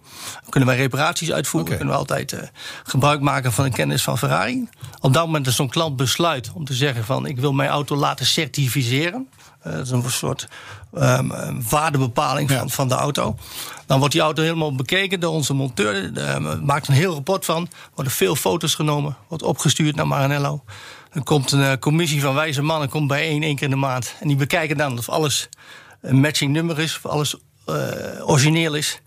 Dan 0.43 0.51
kunnen 0.51 0.69
wij 0.69 0.79
reparaties 0.79 1.33
uitvoeren. 1.33 1.69
Oké. 1.69 1.77
Kunnen 1.77 1.95
we 1.95 2.01
altijd 2.01 2.33
eh, 2.33 2.49
gebruik 2.85 3.21
maken 3.21 3.53
van 3.53 3.65
de 3.65 3.71
kennis 3.71 4.03
van 4.03 4.19
Ferrari. 4.19 4.69
Op 5.01 5.13
dat 5.13 5.25
moment 5.25 5.45
dat 5.45 5.55
zo'n 5.55 5.69
klant 5.69 5.97
besluit 5.97 6.51
om 6.55 6.65
te 6.65 6.75
zeggen 6.75 7.05
van... 7.05 7.27
ik 7.27 7.39
wil 7.39 7.53
mijn 7.53 7.71
auto 7.71 7.97
laten 7.97 8.27
certificeren. 8.27 9.29
Eh, 9.63 9.73
dat 9.73 9.85
is 9.85 9.91
een 9.91 10.11
soort 10.11 10.49
ehm, 10.93 11.61
waardebepaling 11.69 12.51
van, 12.51 12.71
van 12.71 12.89
de 12.89 12.95
auto. 12.95 13.37
Dan 13.87 13.99
wordt 13.99 14.15
die 14.15 14.23
auto 14.23 14.43
helemaal 14.43 14.75
bekeken 14.75 15.21
door 15.21 15.33
onze 15.33 15.55
monteur. 15.55 16.17
Eh, 16.17 16.61
maakt 16.63 16.89
een 16.89 16.95
heel 16.95 17.13
rapport 17.13 17.45
van. 17.45 17.69
Worden 17.95 18.13
veel 18.13 18.37
foto's 18.37 18.75
genomen. 18.75 19.17
Wordt 19.29 19.45
opgestuurd 19.45 19.97
naar 19.97 20.07
Maranello. 20.07 20.65
Dan 21.13 21.23
komt 21.23 21.53
een 21.53 21.63
eh, 21.63 21.79
commissie 21.79 22.21
van 22.21 22.35
wijze 22.35 22.63
mannen 22.63 22.89
komt 22.89 23.09
bijeen 23.09 23.43
één 23.43 23.55
keer 23.55 23.65
in 23.65 23.71
de 23.71 23.77
maand. 23.77 24.15
En 24.21 24.29
die 24.29 24.37
bekijken 24.37 24.77
dan 24.77 24.99
of 24.99 25.09
alles 25.09 25.49
een 26.01 26.21
matching 26.21 26.53
nummer 26.53 26.79
is. 26.79 26.97
Of 26.97 27.07
alles 27.11 27.37
eh, 27.67 27.75
origineel 28.29 28.75
is. 28.75 29.01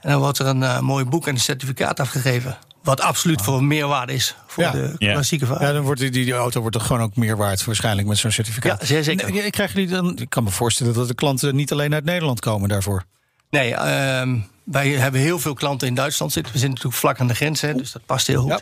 En 0.00 0.10
dan 0.10 0.20
wordt 0.20 0.38
er 0.38 0.46
een 0.46 0.62
eh, 0.62 0.80
mooi 0.80 1.04
boek 1.04 1.26
en 1.26 1.34
een 1.34 1.40
certificaat 1.40 2.00
afgegeven. 2.00 2.58
Wat 2.82 3.00
absoluut 3.00 3.42
voor 3.42 3.64
meerwaarde 3.64 4.12
is 4.12 4.34
voor 4.46 4.62
Ja. 4.62 4.70
de 4.70 4.94
klassieke 4.98 5.46
Ferrari. 5.46 5.66
Ja, 5.66 5.72
dan 5.72 5.82
wordt 5.82 6.00
die, 6.00 6.10
die, 6.10 6.32
auto 6.32 6.60
wordt 6.60 6.76
toch 6.76 6.86
gewoon 6.86 7.02
ook 7.02 7.16
meer 7.16 7.36
waard 7.36 7.64
waarschijnlijk 7.64 8.08
met 8.08 8.18
zo'n 8.18 8.30
certificaat. 8.30 8.80
Ja, 8.80 8.86
zeer 8.86 9.04
zeker. 9.04 9.32
Nee, 9.32 9.50
krijgen 9.50 9.80
jullie 9.80 9.94
dan, 9.94 10.18
ik 10.18 10.30
kan 10.30 10.44
me 10.44 10.50
voorstellen 10.50 10.94
dat 10.94 11.08
de 11.08 11.14
klanten 11.14 11.56
niet 11.56 11.72
alleen 11.72 11.94
uit 11.94 12.04
Nederland 12.04 12.40
komen 12.40 12.68
daarvoor. 12.68 13.04
Nee, 13.50 13.74
ehm, 13.74 14.38
wij 14.70 14.88
hebben 14.90 15.20
heel 15.20 15.38
veel 15.38 15.54
klanten 15.54 15.88
in 15.88 15.94
Duitsland 15.94 16.32
zitten. 16.32 16.52
We 16.52 16.58
zitten 16.58 16.76
natuurlijk 16.76 17.00
vlak 17.02 17.20
aan 17.20 17.26
de 17.26 17.34
grens, 17.34 17.60
hè, 17.60 17.74
dus 17.74 17.92
dat 17.92 18.02
past 18.06 18.26
heel 18.26 18.40
goed. 18.42 18.50
Ja. 18.50 18.60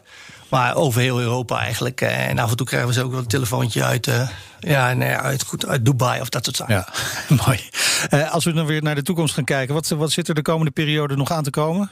Maar 0.48 0.74
over 0.74 1.00
heel 1.00 1.20
Europa 1.20 1.58
eigenlijk. 1.58 2.00
eh, 2.00 2.28
En 2.28 2.38
af 2.38 2.50
en 2.50 2.56
toe 2.56 2.66
krijgen 2.66 2.88
we 2.88 2.94
ze 2.94 3.02
ook 3.04 3.10
wel 3.10 3.20
een 3.20 3.26
telefoontje 3.26 3.84
uit, 3.84 4.06
eh, 4.06 4.28
ja, 4.60 4.92
nee, 4.92 5.14
uit, 5.14 5.42
goed, 5.44 5.66
uit 5.66 5.84
Dubai 5.84 6.20
of 6.20 6.28
dat 6.28 6.44
soort 6.44 6.56
zaken. 6.56 6.74
Ja, 6.74 6.88
mooi. 7.46 7.60
Eh, 8.08 8.32
als 8.32 8.44
we 8.44 8.52
dan 8.52 8.66
weer 8.66 8.82
naar 8.82 8.94
de 8.94 9.02
toekomst 9.02 9.34
gaan 9.34 9.44
kijken, 9.44 9.74
wat, 9.74 9.88
wat 9.88 10.10
zit 10.12 10.28
er 10.28 10.34
de 10.34 10.42
komende 10.42 10.70
periode 10.70 11.16
nog 11.16 11.30
aan 11.30 11.42
te 11.42 11.50
komen? 11.50 11.90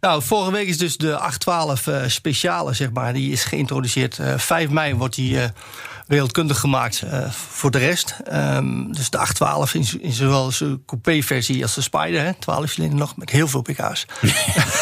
Nou, 0.00 0.22
vorige 0.22 0.50
week 0.50 0.68
is 0.68 0.78
dus 0.78 0.96
de 0.96 1.16
812 1.18 1.86
eh, 1.86 2.08
speciale, 2.08 2.72
zeg 2.72 2.90
maar, 2.90 3.12
die 3.12 3.32
is 3.32 3.44
geïntroduceerd. 3.44 4.18
Eh 4.18 4.38
5 4.38 4.68
mei 4.68 4.94
wordt 4.94 5.14
die 5.14 5.40
eh, 5.40 5.48
wereldkundig 6.06 6.58
gemaakt 6.58 7.02
eh, 7.02 7.30
voor 7.30 7.70
de 7.70 7.78
rest. 7.78 8.16
Ehm, 8.24 8.92
dus 8.92 9.10
de 9.10 9.18
812 9.18 9.74
in, 9.74 10.02
in 10.02 10.12
zowel 10.12 10.50
de 10.58 10.80
coupé-versie 10.86 11.62
als 11.62 11.74
de 11.74 11.80
Spider, 11.80 12.22
hè, 12.24 12.34
12 12.38 12.70
cilinder 12.70 12.98
nog, 12.98 13.16
met 13.16 13.30
heel 13.30 13.48
veel 13.48 13.62
pk's. 13.62 14.06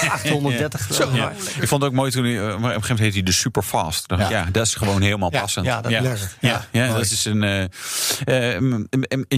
830 0.08 0.86
geloof 0.86 1.10
ik. 1.10 1.16
Ja. 1.16 1.30
Ik 1.60 1.68
vond 1.68 1.82
het 1.82 1.90
ook 1.90 1.92
mooi 1.96 2.10
toen 2.10 2.24
hij, 2.24 2.34
eh, 2.36 2.40
maar 2.42 2.54
op 2.54 2.54
een 2.54 2.62
gegeven 2.64 2.80
moment 2.80 2.98
heet 3.00 3.12
hij 3.12 3.22
de 3.22 3.32
Superfast. 3.32 4.04
Ja. 4.16 4.30
Ja. 4.30 4.48
dat 4.52 4.66
is 4.66 4.74
gewoon 4.74 5.02
helemaal 5.02 5.30
passend. 5.30 5.66
ja, 5.66 5.80
dat 5.80 5.90
lekker. 5.92 6.30
Ja, 6.40 6.66
Ja, 6.70 6.92
dat 6.92 7.10
is 7.10 7.24
een. 7.24 7.42
eh, 7.42 8.54
em, 8.54 8.86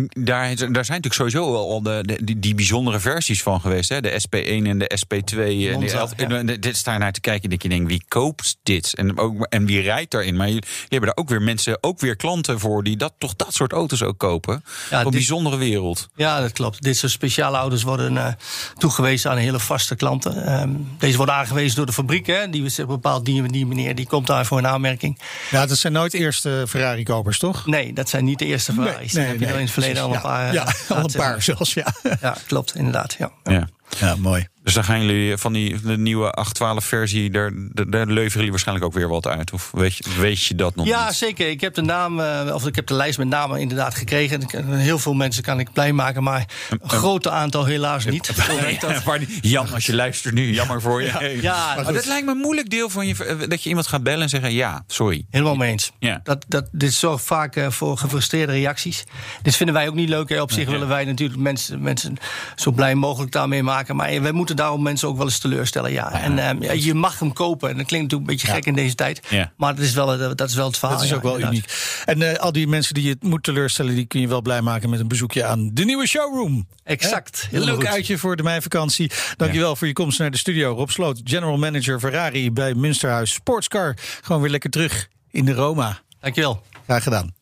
daar, 0.09 0.47
daar 0.57 0.85
zijn 0.85 1.01
natuurlijk 1.01 1.15
sowieso 1.15 1.55
al 1.55 1.83
de, 1.83 1.99
de- 2.07 2.25
die, 2.25 2.39
die 2.39 2.55
bijzondere 2.55 3.01
versies 3.01 3.43
van 3.43 3.61
geweest. 3.61 3.89
Hè? 3.89 4.01
De 4.01 4.21
SP1 4.29 4.67
en 4.67 4.79
de 4.79 4.99
SP2. 5.05 5.39
En 5.39 5.47
de, 5.59 5.71
Monza, 5.73 6.03
L- 6.05 6.09
ja. 6.17 6.29
en 6.29 6.47
de- 6.47 6.59
dit 6.59 6.77
sta 6.77 6.93
je 6.93 6.99
naar 6.99 7.13
te 7.13 7.21
kijken 7.21 7.43
en 7.43 7.49
denk 7.49 7.63
je, 7.63 7.69
denk, 7.69 7.89
wie 7.89 8.05
koopt 8.09 8.57
dit? 8.63 8.95
En, 8.95 9.19
ook, 9.19 9.47
en 9.47 9.67
wie 9.67 9.81
rijdt 9.81 10.11
daarin? 10.11 10.37
Maar 10.37 10.47
jullie 10.47 10.63
hebben 10.89 11.09
daar 11.09 11.17
ook 11.25 11.29
weer 11.29 11.43
mensen, 11.43 11.74
ook 11.81 12.01
weer 12.01 12.17
klanten 12.17 12.61
voor 12.61 12.83
die 12.83 12.97
dat, 12.97 13.13
toch 13.19 13.37
dat 13.37 13.55
soort 13.55 13.73
auto's 13.73 14.03
ook 14.03 14.19
kopen. 14.19 14.65
Ja, 14.91 14.99
Een 14.99 15.05
dit- 15.05 15.13
bijzondere 15.13 15.57
wereld. 15.57 16.09
Ja, 16.17 16.41
dat 16.41 16.53
klopt. 16.53 16.83
Dit 16.83 16.97
soort 16.97 17.13
speciale 17.13 17.57
auto's 17.57 17.83
worden 17.83 18.17
eh, 18.19 18.33
toegewezen 18.79 19.31
aan 19.31 19.37
hele 19.37 19.59
vaste 19.61 19.95
klanten. 19.97 20.47
Ehm, 20.47 20.71
deze 20.99 21.17
worden 21.17 21.35
aangewezen 21.35 21.77
door 21.77 21.87
de 21.87 21.93
fabriek. 21.93 22.27
Hè. 22.27 22.51
Die 22.51 22.65
is 22.65 22.77
bepaald 22.77 23.25
die, 23.25 23.49
die 23.49 23.67
meneer 23.67 23.95
die 23.95 24.07
komt 24.07 24.27
daar 24.27 24.47
voor 24.47 24.59
een 24.59 24.67
aanmerking. 24.67 25.19
Ja, 25.51 25.67
dat 25.67 25.79
zijn 25.79 25.93
nooit 25.93 26.15
eerste 26.15 26.65
Ferrari-kopers, 26.69 27.39
toch? 27.39 27.67
Nee, 27.67 27.93
dat 27.93 28.09
zijn 28.09 28.25
niet 28.25 28.39
de 28.39 28.47
eerste 28.47 28.73
Ferraris. 28.73 29.13
Nee, 29.13 29.27
heb 29.27 29.41
je 29.41 29.47
in 29.47 29.55
het 29.55 29.71
verleden 29.71 30.03
al 30.03 30.09
een 30.09 30.15
ja, 30.15 30.21
paar. 30.21 30.53
Ja, 30.53 30.67
eh, 30.67 30.91
al 30.91 30.97
een 31.05 31.11
paar 31.17 31.43
zelfs, 31.43 31.75
ja. 31.75 31.87
Ja, 32.21 32.37
klopt, 32.47 32.75
inderdaad. 32.75 33.17
Ja. 33.19 33.31
Ja. 33.45 33.69
Ja, 33.99 34.17
mooi. 34.17 34.47
Dus 34.65 34.75
dan 34.75 34.85
gaan 34.85 35.05
jullie 35.07 35.37
van 35.37 35.53
die 35.53 35.81
de 35.81 35.99
nieuwe 35.99 36.31
812 36.31 36.85
versie, 36.85 37.31
daar, 37.31 37.51
daar 37.89 38.07
leveren 38.07 38.31
jullie 38.33 38.51
waarschijnlijk 38.51 38.87
ook 38.87 38.93
weer 38.95 39.09
wat 39.09 39.27
uit. 39.27 39.53
Of 39.53 39.71
weet 39.73 39.97
je, 39.97 40.05
weet 40.21 40.43
je 40.43 40.55
dat 40.55 40.75
nog 40.75 40.87
Ja, 40.87 41.07
niet? 41.07 41.15
zeker. 41.15 41.49
Ik 41.49 41.61
heb 41.61 41.75
de 41.75 41.83
naam, 41.83 42.21
eh, 42.21 42.55
of 42.55 42.67
ik 42.67 42.75
heb 42.75 42.87
de 42.87 42.95
lijst 42.95 43.19
met 43.19 43.29
namen 43.29 43.61
inderdaad 43.61 43.95
gekregen. 43.95 44.41
Ik- 44.41 44.51
Heel 44.67 44.99
veel 44.99 45.15
mensen 45.15 45.43
kan 45.43 45.61
ik 45.61 45.73
blij 45.73 45.93
maken, 45.93 46.23
maar 46.23 46.49
een 46.71 46.89
groot 46.91 47.29
aantal 47.29 47.65
helaas 47.65 48.05
niet. 48.05 48.27
Zo 48.47 48.57
werkt 48.61 48.81
dat. 48.81 48.91
Ja, 48.91 49.01
maar 49.07 49.19
die- 49.19 49.39
Jan, 49.41 49.73
als 49.73 49.87
je 49.87 49.95
luistert 49.95 50.35
nu, 50.35 50.53
jammer 50.53 50.81
voor 50.81 51.03
je. 51.03 51.39
Ja, 51.43 51.75
maar 51.75 51.93
dat 51.93 52.07
lijkt 52.07 52.27
me 52.27 52.33
een 52.33 52.39
moeilijk 52.39 52.71
deel 52.71 52.89
van 52.89 53.07
je. 53.07 53.25
eh, 53.25 53.49
Dat 53.49 53.63
je 53.63 53.69
iemand 53.69 53.87
gaat 53.87 54.03
bellen 54.03 54.23
en 54.23 54.29
zeggen: 54.29 54.53
ja, 54.53 54.85
sorry. 54.87 55.27
Helemaal 55.31 55.55
mee 55.57 55.71
eens. 55.71 55.93
Ja. 55.99 56.21
Dat, 56.23 56.45
dat, 56.49 56.69
dit 56.73 56.93
zorgt 56.95 57.25
vaak 57.25 57.57
eh, 57.57 57.71
voor 57.71 57.99
gefrustreerde 57.99 58.53
reacties. 58.53 59.05
Dit 59.43 59.57
vinden 59.57 59.75
wij 59.75 59.89
ook 59.89 59.95
niet 59.95 60.09
leuk. 60.09 60.31
Op 60.41 60.53
zich 60.53 60.69
willen 60.69 60.89
wij 60.89 61.05
natuurlijk 61.05 61.41
mensen, 61.41 61.83
mensen 61.83 62.17
zo 62.57 62.71
blij 62.71 62.95
mogelijk 62.95 63.33
daarmee 63.33 63.63
maken. 63.63 63.97
Maar 63.97 64.23
wij 64.23 64.33
moeten 64.33 64.54
daarom 64.55 64.83
mensen 64.83 65.09
ook 65.09 65.17
wel 65.17 65.27
eens 65.27 65.39
teleurstellen. 65.39 65.93
Ja. 65.93 66.13
En 66.13 66.39
ehm, 66.39 66.63
ja, 66.63 66.73
je 66.73 66.95
mag 66.95 67.19
hem 67.19 67.33
kopen. 67.33 67.71
En 67.71 67.77
dat 67.77 67.87
klinkt 67.87 68.13
natuurlijk 68.13 68.31
een 68.31 68.37
beetje 68.37 68.57
gek 68.57 68.67
in 68.67 68.75
deze 68.75 68.95
tijd. 68.95 69.21
Ja. 69.31 69.53
Maar 69.57 69.75
dat 69.75 69.85
is, 69.85 69.95
wel, 69.95 70.13
eh, 70.13 70.31
dat 70.35 70.49
is 70.49 70.55
wel 70.55 70.67
het 70.67 70.79
verhaal. 70.79 70.97
Dat 70.97 71.05
is 71.05 71.11
ja, 71.11 71.17
ook 71.17 71.23
wel 71.23 71.35
inderdaad. 71.35 71.57
uniek. 71.57 72.03
En 72.05 72.33
eh, 72.33 72.39
al 72.39 72.53
die 72.53 72.67
mensen 72.67 72.95
die 72.95 73.05
je 73.05 73.17
moet 73.21 73.43
teleurstellen, 73.43 73.95
die 73.95 74.05
kun 74.07 74.21
je 74.21 74.29
wel 74.29 74.43
blij 74.43 74.61
maken 74.61 74.91
met 74.91 75.01
een 75.01 75.09
bezoekje 75.09 75.45
aan 75.45 75.71
de 75.73 75.85
nieuwe 75.85 76.07
showroom. 76.07 76.67
Exact. 76.85 77.47
Helemaal 77.51 77.75
Leuk 77.75 77.85
goed. 77.85 77.95
uitje 77.95 78.19
voor 78.19 78.37
de 78.37 78.43
meivakantie. 78.43 79.11
Dankjewel 79.37 79.77
voor 79.77 79.87
je 79.87 79.93
komst 79.93 80.19
naar 80.19 80.31
de 80.31 80.39
studio. 80.39 80.75
Rob 80.75 80.89
Sloot, 80.89 81.21
general 81.25 81.57
manager 81.57 82.01
Ferrari 82.01 82.53
bij 82.53 82.75
Münsterhuis 82.75 83.33
Sportscar. 83.33 83.97
Gewoon 84.21 84.43
weer 84.43 84.51
lekker 84.51 84.71
terug 84.71 85.09
in 85.31 85.45
de 85.45 85.53
Roma. 85.53 86.01
Dankjewel. 86.21 86.63
Graag 86.85 87.03
gedaan. 87.03 87.35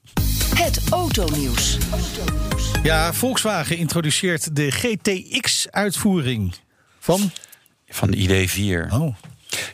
Het 0.54 0.80
autonieuws. 0.90 1.78
Ja, 2.82 3.12
Volkswagen 3.12 3.76
introduceert 3.76 4.56
de 4.56 4.70
GTX-uitvoering 4.70 6.54
van... 7.03 7.30
Van 7.88 8.11
de 8.11 8.16
ID4. 8.88 8.92
Oh, 8.92 9.14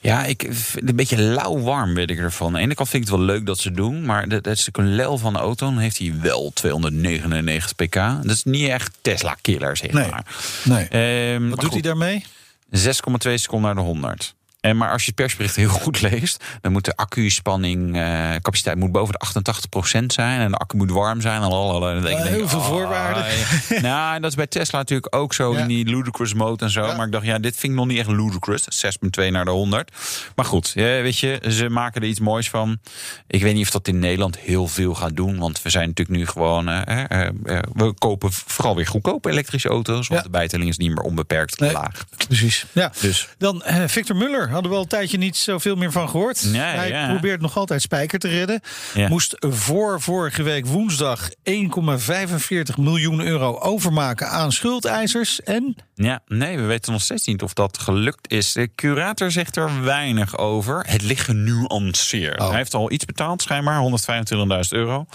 Ja, 0.02 0.24
ik 0.24 0.42
vind 0.50 0.72
het 0.80 0.88
een 0.88 0.96
beetje 0.96 1.18
lauw 1.22 1.58
warm, 1.60 1.94
weet 1.94 2.10
ik 2.10 2.18
ervan. 2.18 2.46
Aan 2.46 2.52
de 2.52 2.58
ene 2.58 2.74
kant 2.74 2.88
vind 2.88 3.02
ik 3.04 3.08
het 3.10 3.18
wel 3.18 3.26
leuk 3.28 3.46
dat 3.46 3.58
ze 3.58 3.70
doen, 3.70 4.04
maar 4.04 4.28
dat, 4.28 4.46
is 4.46 4.66
natuurlijk 4.66 4.78
een 4.78 4.94
lel 4.94 5.18
van 5.18 5.32
de 5.32 5.38
auto. 5.38 5.66
Dan 5.66 5.78
heeft 5.78 5.98
hij 5.98 6.14
wel 6.20 6.50
299 6.54 7.74
pk. 7.74 7.94
Dat 7.94 8.24
is 8.30 8.44
niet 8.44 8.68
echt 8.68 8.98
Tesla-killer, 9.02 9.76
zeg 9.76 9.90
Nee. 9.92 10.08
maar. 10.10 10.24
nee. 10.64 10.88
Ehm, 10.88 11.40
Wat 11.40 11.48
maar 11.48 11.64
doet 11.64 11.72
hij 11.72 11.80
daarmee? 11.82 12.24
6,2 12.70 13.34
seconden 13.34 13.74
naar 13.74 13.84
de 13.84 13.90
100. 13.90 14.34
En 14.60 14.76
maar 14.76 14.90
als 14.92 15.00
je 15.00 15.06
het 15.06 15.14
persbericht 15.14 15.56
heel 15.56 15.68
goed 15.68 16.00
leest, 16.10 16.44
dan 16.60 16.72
moet 16.72 16.84
de 16.84 16.96
accu-spanning, 16.96 17.96
eh, 17.96 18.30
capaciteit 18.30 18.76
moet 18.76 18.92
boven 18.92 19.14
de 19.18 19.18
88% 19.18 20.12
zijn. 20.12 20.40
En 20.40 20.50
de 20.50 20.56
accu 20.56 20.76
moet 20.76 20.90
warm 20.90 21.20
zijn. 21.20 21.42
En 21.42 21.48
lalala. 21.48 21.92
Dan 21.92 22.02
denk 22.02 22.18
ik, 22.18 22.24
Uh, 22.24 22.30
heel 22.30 22.48
veel 22.48 22.58
oh, 22.58 22.66
voorwaarden. 22.66 23.24
ja. 23.68 23.80
nou, 23.88 24.14
en 24.14 24.22
dat 24.22 24.30
is 24.30 24.36
bij 24.36 24.46
Tesla 24.46 24.78
natuurlijk 24.78 25.16
ook 25.16 25.34
zo 25.34 25.52
Ja. 25.52 25.58
in 25.58 25.66
die 25.68 25.84
ludicrous 25.84 26.34
mode 26.34 26.64
en 26.64 26.70
zo. 26.70 26.86
Ja. 26.86 26.96
Maar 26.96 27.06
ik 27.06 27.12
dacht, 27.12 27.24
ja, 27.24 27.38
dit 27.38 27.56
vind 27.56 27.72
ik 27.72 27.78
nog 27.78 27.86
niet 27.88 27.98
echt 27.98 28.08
ludicrous. 28.08 28.86
6,2 29.20 29.30
naar 29.30 29.44
de 29.44 29.50
100. 29.50 29.90
Maar 30.36 30.44
goed, 30.44 30.72
weet 30.72 31.18
je, 31.18 31.40
ze 31.48 31.68
maken 31.68 32.02
er 32.02 32.08
iets 32.08 32.20
moois 32.20 32.50
van. 32.50 32.78
Ik 33.26 33.42
weet 33.42 33.54
niet 33.54 33.64
of 33.64 33.70
dat 33.70 33.88
in 33.88 33.98
Nederland 33.98 34.38
heel 34.38 34.66
veel 34.66 34.94
gaat 34.94 35.16
doen. 35.16 35.38
Want 35.38 35.62
we 35.62 35.70
zijn 35.70 35.88
natuurlijk 35.88 36.18
nu 36.18 36.26
gewoon, 36.26 36.68
eh, 36.68 37.04
eh, 37.10 37.26
eh, 37.44 37.62
we 37.72 37.92
kopen 37.98 38.32
vooral 38.32 38.76
weer 38.76 38.86
goedkope 38.86 39.30
elektrische 39.30 39.68
auto's. 39.68 40.08
Want 40.08 40.22
de 40.22 40.30
bijtelling 40.30 40.68
is 40.68 40.76
niet 40.76 40.88
meer 40.88 41.04
onbeperkt 41.04 41.58
Nee. 41.60 41.72
laag. 41.72 42.04
Precies. 42.26 42.66
Ja. 42.72 42.92
Dus 43.00 43.28
Dan 43.38 43.62
eh, 43.62 43.82
Victor 43.86 44.16
Muller, 44.16 44.47
hadden 44.50 44.70
we 44.70 44.76
al 44.76 44.82
een 44.82 44.88
tijdje 44.88 45.18
niet 45.18 45.36
zoveel 45.36 45.74
meer 45.76 45.92
van 45.92 46.08
gehoord. 46.08 46.44
Nee, 46.44 46.60
Hij 46.60 46.88
ja. 46.88 47.08
probeert 47.08 47.40
nog 47.40 47.56
altijd 47.56 47.82
Spijker 47.82 48.18
te 48.18 48.28
redden. 48.28 48.60
Ja. 48.94 49.08
Moest 49.08 49.34
voor 49.38 50.00
vorige 50.00 50.42
week 50.42 50.66
woensdag 50.66 51.28
1,45 51.30 52.74
miljoen 52.78 53.20
euro 53.20 53.58
overmaken 53.58 54.28
aan 54.28 54.52
schuldeisers. 54.52 55.42
En 55.42 55.76
Ja, 55.94 56.20
nee, 56.26 56.56
we 56.56 56.62
weten 56.62 56.92
nog 56.92 57.02
steeds 57.02 57.26
niet 57.26 57.42
of 57.42 57.52
dat 57.52 57.78
gelukt 57.78 58.30
is. 58.32 58.52
De 58.52 58.70
curator 58.74 59.30
zegt 59.30 59.56
er 59.56 59.82
weinig 59.84 60.38
over. 60.38 60.84
Het 60.86 61.02
ligt 61.02 61.24
genuanceerd. 61.24 62.40
Oh. 62.40 62.48
Hij 62.48 62.56
heeft 62.56 62.74
al 62.74 62.90
iets 62.92 63.04
betaald, 63.04 63.42
schijnbaar, 63.42 63.82
125.000 63.82 64.68
euro. 64.68 65.06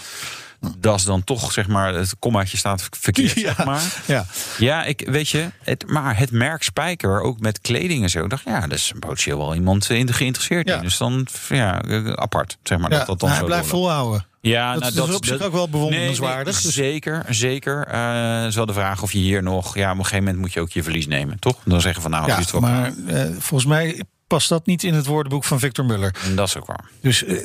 Dat 0.78 0.98
is 0.98 1.04
dan 1.04 1.24
toch, 1.24 1.52
zeg 1.52 1.66
maar, 1.68 1.94
het 1.94 2.14
kommaatje 2.18 2.56
staat 2.56 2.88
verkeerd, 3.00 3.32
Ja. 3.40 3.54
zeg 3.54 3.64
maar. 3.64 3.82
ja, 4.06 4.26
Ja, 4.58 4.84
ik 4.84 5.08
weet 5.10 5.28
je, 5.28 5.50
het, 5.62 5.84
maar 5.86 6.18
het 6.18 6.30
merk 6.30 6.62
Spijker, 6.62 7.20
ook 7.20 7.40
met 7.40 7.60
kleding 7.60 8.02
en 8.02 8.10
zo, 8.10 8.26
dacht 8.26 8.44
ja, 8.44 8.60
dat 8.60 8.72
is 8.78 8.92
potentieel 8.98 9.38
wel 9.38 9.54
iemand 9.54 9.90
in- 9.90 10.12
geïnteresseerd 10.12 10.68
Ja. 10.68 10.76
in. 10.76 10.82
Dus 10.82 10.96
dan, 10.96 11.26
ja, 11.48 11.82
eh, 11.82 12.12
apart, 12.12 12.56
zeg 12.62 12.78
maar. 12.78 12.90
ja 12.92 12.98
dat 12.98 13.06
dat 13.06 13.20
dan 13.20 13.28
hij 13.28 13.38
zo 13.38 13.44
blijft 13.44 13.70
doorloopt. 13.70 13.88
volhouden. 13.94 14.26
Ja, 14.40 14.72
Dat 14.78 14.94
nou, 14.94 15.08
is 15.08 15.14
op 15.16 15.24
zich 15.24 15.40
ook 15.42 15.52
wel 15.52 15.68
bewonderenswaardig, 15.68 16.44
Nee, 16.44 16.54
nee, 16.54 16.62
dus- 16.62 16.74
Zeker, 16.74 17.24
zeker. 17.28 17.86
Eh, 17.86 18.38
het 18.40 18.48
is 18.48 18.54
wel 18.54 18.66
de 18.66 18.72
vraag 18.72 19.02
of 19.02 19.12
je 19.12 19.18
hier 19.18 19.42
nog... 19.42 19.74
Ja, 19.76 19.90
op 19.92 19.98
een 19.98 20.02
gegeven 20.04 20.24
moment 20.24 20.42
moet 20.42 20.52
je 20.52 20.60
ook 20.60 20.70
je 20.70 20.82
verlies 20.82 21.06
nemen, 21.06 21.38
toch? 21.38 21.56
Dan 21.64 21.80
zeggen 21.80 22.02
van 22.02 22.10
nou, 22.10 22.26
Ja, 22.26 22.32
is 22.38 22.40
het 22.42 22.50
wel 22.50 22.60
maar 22.60 22.92
eh, 23.06 23.24
volgens 23.38 23.64
mij 23.68 24.02
past 24.34 24.48
dat 24.48 24.66
niet 24.66 24.82
in 24.84 24.94
het 24.94 25.06
woordenboek 25.06 25.44
van 25.44 25.58
Victor 25.58 25.84
Muller. 25.84 26.14
Dat 26.34 26.48
is 26.48 26.56
ook 26.56 26.66
waar. 26.66 26.84
Dus 27.00 27.24
eh, 27.24 27.36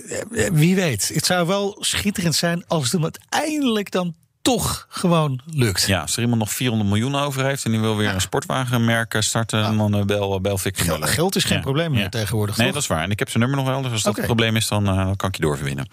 eh, 0.45 0.51
wie 0.53 0.75
weet. 0.75 1.11
Het 1.13 1.25
zou 1.25 1.47
wel 1.47 1.77
schitterend 1.79 2.35
zijn 2.35 2.63
als 2.67 2.83
het 2.83 2.91
hem 2.91 3.03
uiteindelijk 3.03 3.91
dan 3.91 4.15
toch 4.41 4.85
gewoon 4.89 5.41
lukt. 5.45 5.83
Ja, 5.87 6.01
als 6.01 6.15
er 6.15 6.21
iemand 6.21 6.39
nog 6.39 6.51
400 6.53 6.89
miljoen 6.89 7.15
over 7.15 7.45
heeft... 7.45 7.65
en 7.65 7.71
die 7.71 7.79
wil 7.79 7.97
weer 7.97 8.09
een 8.13 8.21
sportwagenmerk 8.21 9.13
eh, 9.13 9.21
starten... 9.21 9.77
dan 9.77 9.95
eh, 9.95 10.03
bel, 10.05 10.41
bel 10.41 10.57
Victor 10.57 10.85
Geld, 10.85 10.99
Muller. 10.99 11.13
geld 11.13 11.35
is 11.35 11.43
geen 11.43 11.57
Ja. 11.57 11.63
probleem 11.63 11.91
meer 11.91 12.01
Ja. 12.01 12.09
tegenwoordig. 12.09 12.57
Nee, 12.57 12.65
toch? 12.65 12.73
dat 12.75 12.83
is 12.83 12.89
waar. 12.89 13.03
En 13.03 13.11
ik 13.11 13.19
heb 13.19 13.29
zijn 13.29 13.43
nummer 13.43 13.63
nog 13.63 13.67
wel. 13.73 13.81
Dus 13.81 13.91
als 13.91 14.03
dat 14.03 14.15
het 14.15 14.25
probleem 14.25 14.55
is, 14.55 14.67
dan, 14.67 14.87
eh, 14.87 14.95
dan 14.95 15.15
kan 15.15 15.29
ik 15.29 15.35
je 15.35 15.41
doorverwinnen. 15.41 15.87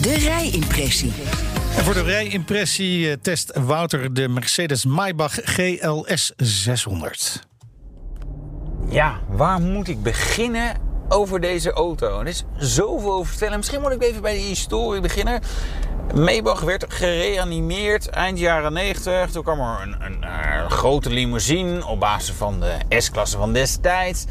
De 0.00 0.14
rijimpressie. 0.18 1.12
En 1.76 1.84
voor 1.84 1.94
de 1.94 2.02
rijimpressie 2.02 3.10
eh, 3.10 3.16
test 3.22 3.50
Wouter 3.54 4.14
de 4.14 4.28
Mercedes 4.28 4.84
Maybach 4.84 5.34
GLS 5.44 6.32
600. 6.36 7.46
Ja, 8.88 9.18
waar 9.28 9.60
moet 9.60 9.88
ik 9.88 10.02
beginnen 10.02 10.76
over 11.08 11.40
deze 11.40 11.72
auto? 11.72 12.20
Er 12.20 12.26
is 12.26 12.44
zoveel 12.56 13.12
over 13.12 13.24
te 13.24 13.30
vertellen. 13.30 13.56
Misschien 13.56 13.80
moet 13.80 13.92
ik 13.92 14.02
even 14.02 14.22
bij 14.22 14.32
de 14.32 14.38
historie 14.38 15.00
beginnen. 15.00 15.40
Maybach 16.14 16.60
werd 16.60 16.84
gereanimeerd 16.88 18.08
eind 18.08 18.38
jaren 18.38 18.72
90. 18.72 19.30
Toen 19.30 19.42
kwam 19.42 19.60
er 19.60 19.82
een, 19.82 19.96
een, 20.00 20.24
eh, 20.24 20.70
grote 20.70 21.10
limousine 21.10 21.86
op 21.86 22.00
basis 22.00 22.34
van 22.34 22.60
de 22.60 23.00
S-klasse 23.00 23.36
van 23.36 23.52
destijds. 23.52 24.24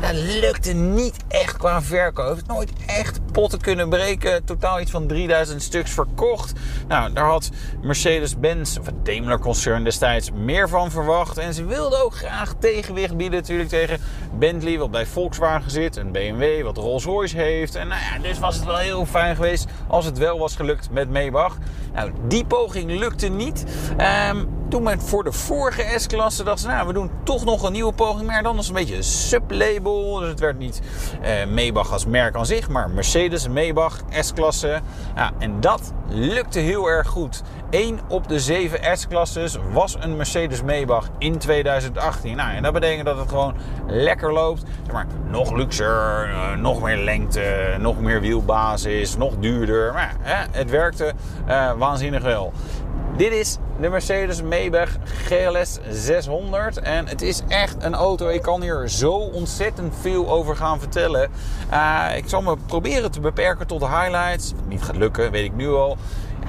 Dat 0.00 0.12
lukte 0.12 0.72
niet 0.72 1.16
echt 1.28 1.56
qua 1.56 1.82
verkoop. 1.82 2.36
Het 2.36 2.46
nooit 2.46 2.72
echt 2.86 3.20
potten 3.32 3.60
kunnen 3.60 3.88
breken. 3.88 4.44
Totaal 4.44 4.80
iets 4.80 4.90
van 4.90 5.06
3000 5.06 5.62
stuks 5.62 5.90
verkocht. 5.90 6.52
Nou, 6.88 7.12
daar 7.12 7.24
had 7.24 7.50
Mercedes-Benz, 7.82 8.78
of 8.78 8.86
het 8.86 9.04
Daimler-concern 9.04 9.84
destijds, 9.84 10.30
meer 10.32 10.68
van 10.68 10.90
verwacht. 10.90 11.38
En 11.38 11.54
ze 11.54 11.64
wilden 11.64 12.04
ook 12.04 12.14
graag 12.14 12.54
tegenwicht 12.58 13.16
bieden 13.16 13.40
natuurlijk 13.40 13.68
tegen 13.68 13.98
Bentley, 14.38 14.78
wat 14.78 14.90
bij 14.90 15.06
Volkswagen 15.06 15.70
zit. 15.70 15.96
En 15.96 16.12
BMW, 16.12 16.62
wat 16.62 16.76
Rolls-Royce 16.76 17.36
heeft. 17.36 17.74
En 17.74 17.88
nou 17.88 18.00
ja, 18.00 18.22
dus 18.22 18.38
was 18.38 18.56
het 18.56 18.64
wel 18.64 18.76
heel 18.76 19.06
fijn 19.06 19.36
geweest 19.36 19.66
als 19.86 20.04
het 20.04 20.18
wel 20.18 20.38
was 20.38 20.56
gelukt 20.56 20.90
met 20.90 21.10
Maybach. 21.10 21.56
Nou, 21.94 22.12
die 22.28 22.44
poging 22.44 22.90
lukte 22.98 23.28
niet. 23.28 23.64
Ehm, 23.96 24.44
toen 24.68 24.82
met 24.82 25.02
voor 25.02 25.24
de 25.24 25.32
vorige 25.32 25.98
S-klasse 25.98 26.44
dachten 26.44 26.62
ze, 26.62 26.68
nou, 26.68 26.86
we 26.86 26.92
doen 26.92 27.10
toch 27.22 27.44
nog 27.44 27.62
een 27.62 27.72
nieuwe 27.72 27.92
poging. 27.92 28.26
Maar 28.26 28.42
dan 28.42 28.56
was 28.56 28.68
een 28.68 28.74
beetje 28.74 28.96
een 28.96 29.04
sublabel. 29.04 30.18
Dus 30.18 30.28
het 30.28 30.40
werd 30.40 30.58
niet 30.58 30.80
eh, 31.22 31.46
Maybach 31.46 31.92
als 31.92 32.06
merk 32.06 32.36
aan 32.36 32.46
zich, 32.46 32.68
maar 32.68 32.90
Mercedes, 32.90 33.48
Maybach, 33.48 34.00
S-klasse. 34.10 34.80
En 35.38 35.60
dat 35.60 35.92
lukte 36.08 36.58
heel 36.58 36.86
erg 36.86 37.08
goed. 37.08 37.42
1 37.70 38.00
op 38.08 38.28
de 38.28 38.40
7 38.40 38.98
S-klasses 38.98 39.58
was 39.72 39.96
een 40.00 40.16
Mercedes 40.16 40.62
Maybach 40.62 41.08
in 41.18 41.38
2018. 41.38 42.36
Nou, 42.36 42.54
en 42.54 42.62
dat 42.62 42.72
betekent 42.72 43.06
dat 43.06 43.18
het 43.18 43.28
gewoon 43.28 43.54
lekker 43.86 44.32
loopt. 44.32 44.62
Zeg 44.82 44.92
maar, 44.92 45.06
nog 45.30 45.52
luxer, 45.52 46.28
eh, 46.28 46.56
nog 46.56 46.82
meer 46.82 46.96
lengte, 46.96 47.76
nog 47.78 48.00
meer 48.00 48.20
wielbasis, 48.20 49.16
nog 49.16 49.34
duurder. 49.38 49.92
Maar 49.92 50.16
het 50.50 50.70
werkte 50.70 51.12
eh, 51.46 51.72
waanzinnig 51.72 52.22
wel. 52.22 52.52
Dit 53.16 53.32
is 53.32 53.56
de 53.80 53.88
Mercedes 53.88 54.42
Maybach 54.42 54.90
GLS 55.04 55.78
600. 55.90 56.78
En 56.78 57.08
het 57.08 57.22
is 57.22 57.42
echt 57.48 57.76
een 57.82 57.94
auto. 57.94 58.28
Ik 58.28 58.42
kan 58.42 58.62
hier 58.62 58.88
zo 58.88 59.12
ontzettend 59.12 59.94
veel 60.00 60.30
over 60.30 60.56
gaan 60.56 60.80
vertellen. 60.80 61.30
Eh, 61.70 62.06
ik 62.16 62.28
zal 62.28 62.42
me 62.42 62.56
proberen 62.66 63.10
te 63.10 63.20
beperken 63.20 63.66
tot 63.66 63.80
de 63.80 63.88
highlights. 63.88 64.52
Niet 64.68 64.82
gaat 64.82 64.96
lukken, 64.96 65.30
weet 65.30 65.44
ik 65.44 65.54
nu 65.54 65.68
al. 65.68 65.96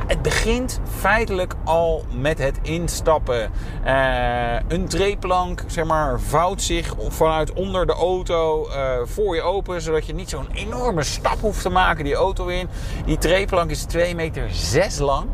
Het 0.08 0.22
begint 0.22 0.80
feitelijk 1.00 1.54
al 1.64 2.06
met 2.12 2.38
het 2.38 2.60
instappen. 2.62 3.52
Eh, 3.84 4.56
een 4.68 4.88
treeplank 4.88 5.64
zeg 5.68 5.86
maar, 5.86 6.20
vouwt 6.20 6.62
zich 6.62 6.96
vanuit 7.08 7.54
onder 7.54 7.86
de 7.86 7.94
auto 7.94 8.68
eh, 8.68 8.98
voor 9.04 9.36
je 9.36 9.42
open. 9.42 9.82
Zodat 9.82 10.06
je 10.06 10.14
niet 10.14 10.30
zo'n 10.30 10.50
enorme 10.54 11.04
stap 11.04 11.40
hoeft 11.40 11.62
te 11.62 11.70
maken 11.70 12.04
die 12.04 12.16
auto 12.16 12.48
in. 12.48 12.70
Die 13.06 13.18
treeplank 13.18 13.70
is 13.70 13.84
2 13.84 14.16
meter 14.16 14.50
6 14.52 14.98
lang. 14.98 15.28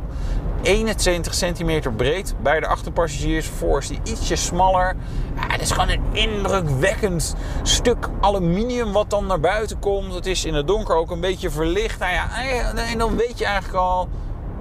21 0.65 1.33
centimeter 1.33 1.93
breed. 1.93 2.35
Bij 2.43 2.59
de 2.59 2.67
achterpassagiers 2.67 3.47
voor 3.47 3.77
is 3.77 3.87
die 3.87 3.99
ietsje 4.03 4.35
smaller. 4.35 4.95
Ja, 5.35 5.47
het 5.47 5.61
is 5.61 5.71
gewoon 5.71 5.89
een 5.89 6.03
indrukwekkend 6.11 7.35
stuk 7.63 8.09
aluminium 8.21 8.91
wat 8.91 9.09
dan 9.09 9.25
naar 9.25 9.39
buiten 9.39 9.79
komt. 9.79 10.13
Het 10.13 10.25
is 10.25 10.45
in 10.45 10.53
het 10.53 10.67
donker 10.67 10.95
ook 10.95 11.11
een 11.11 11.19
beetje 11.19 11.49
verlicht. 11.49 11.99
Nou 11.99 12.13
ja, 12.13 12.29
en 12.75 12.97
dan 12.97 13.15
weet 13.15 13.37
je 13.37 13.45
eigenlijk 13.45 13.77
al... 13.77 14.09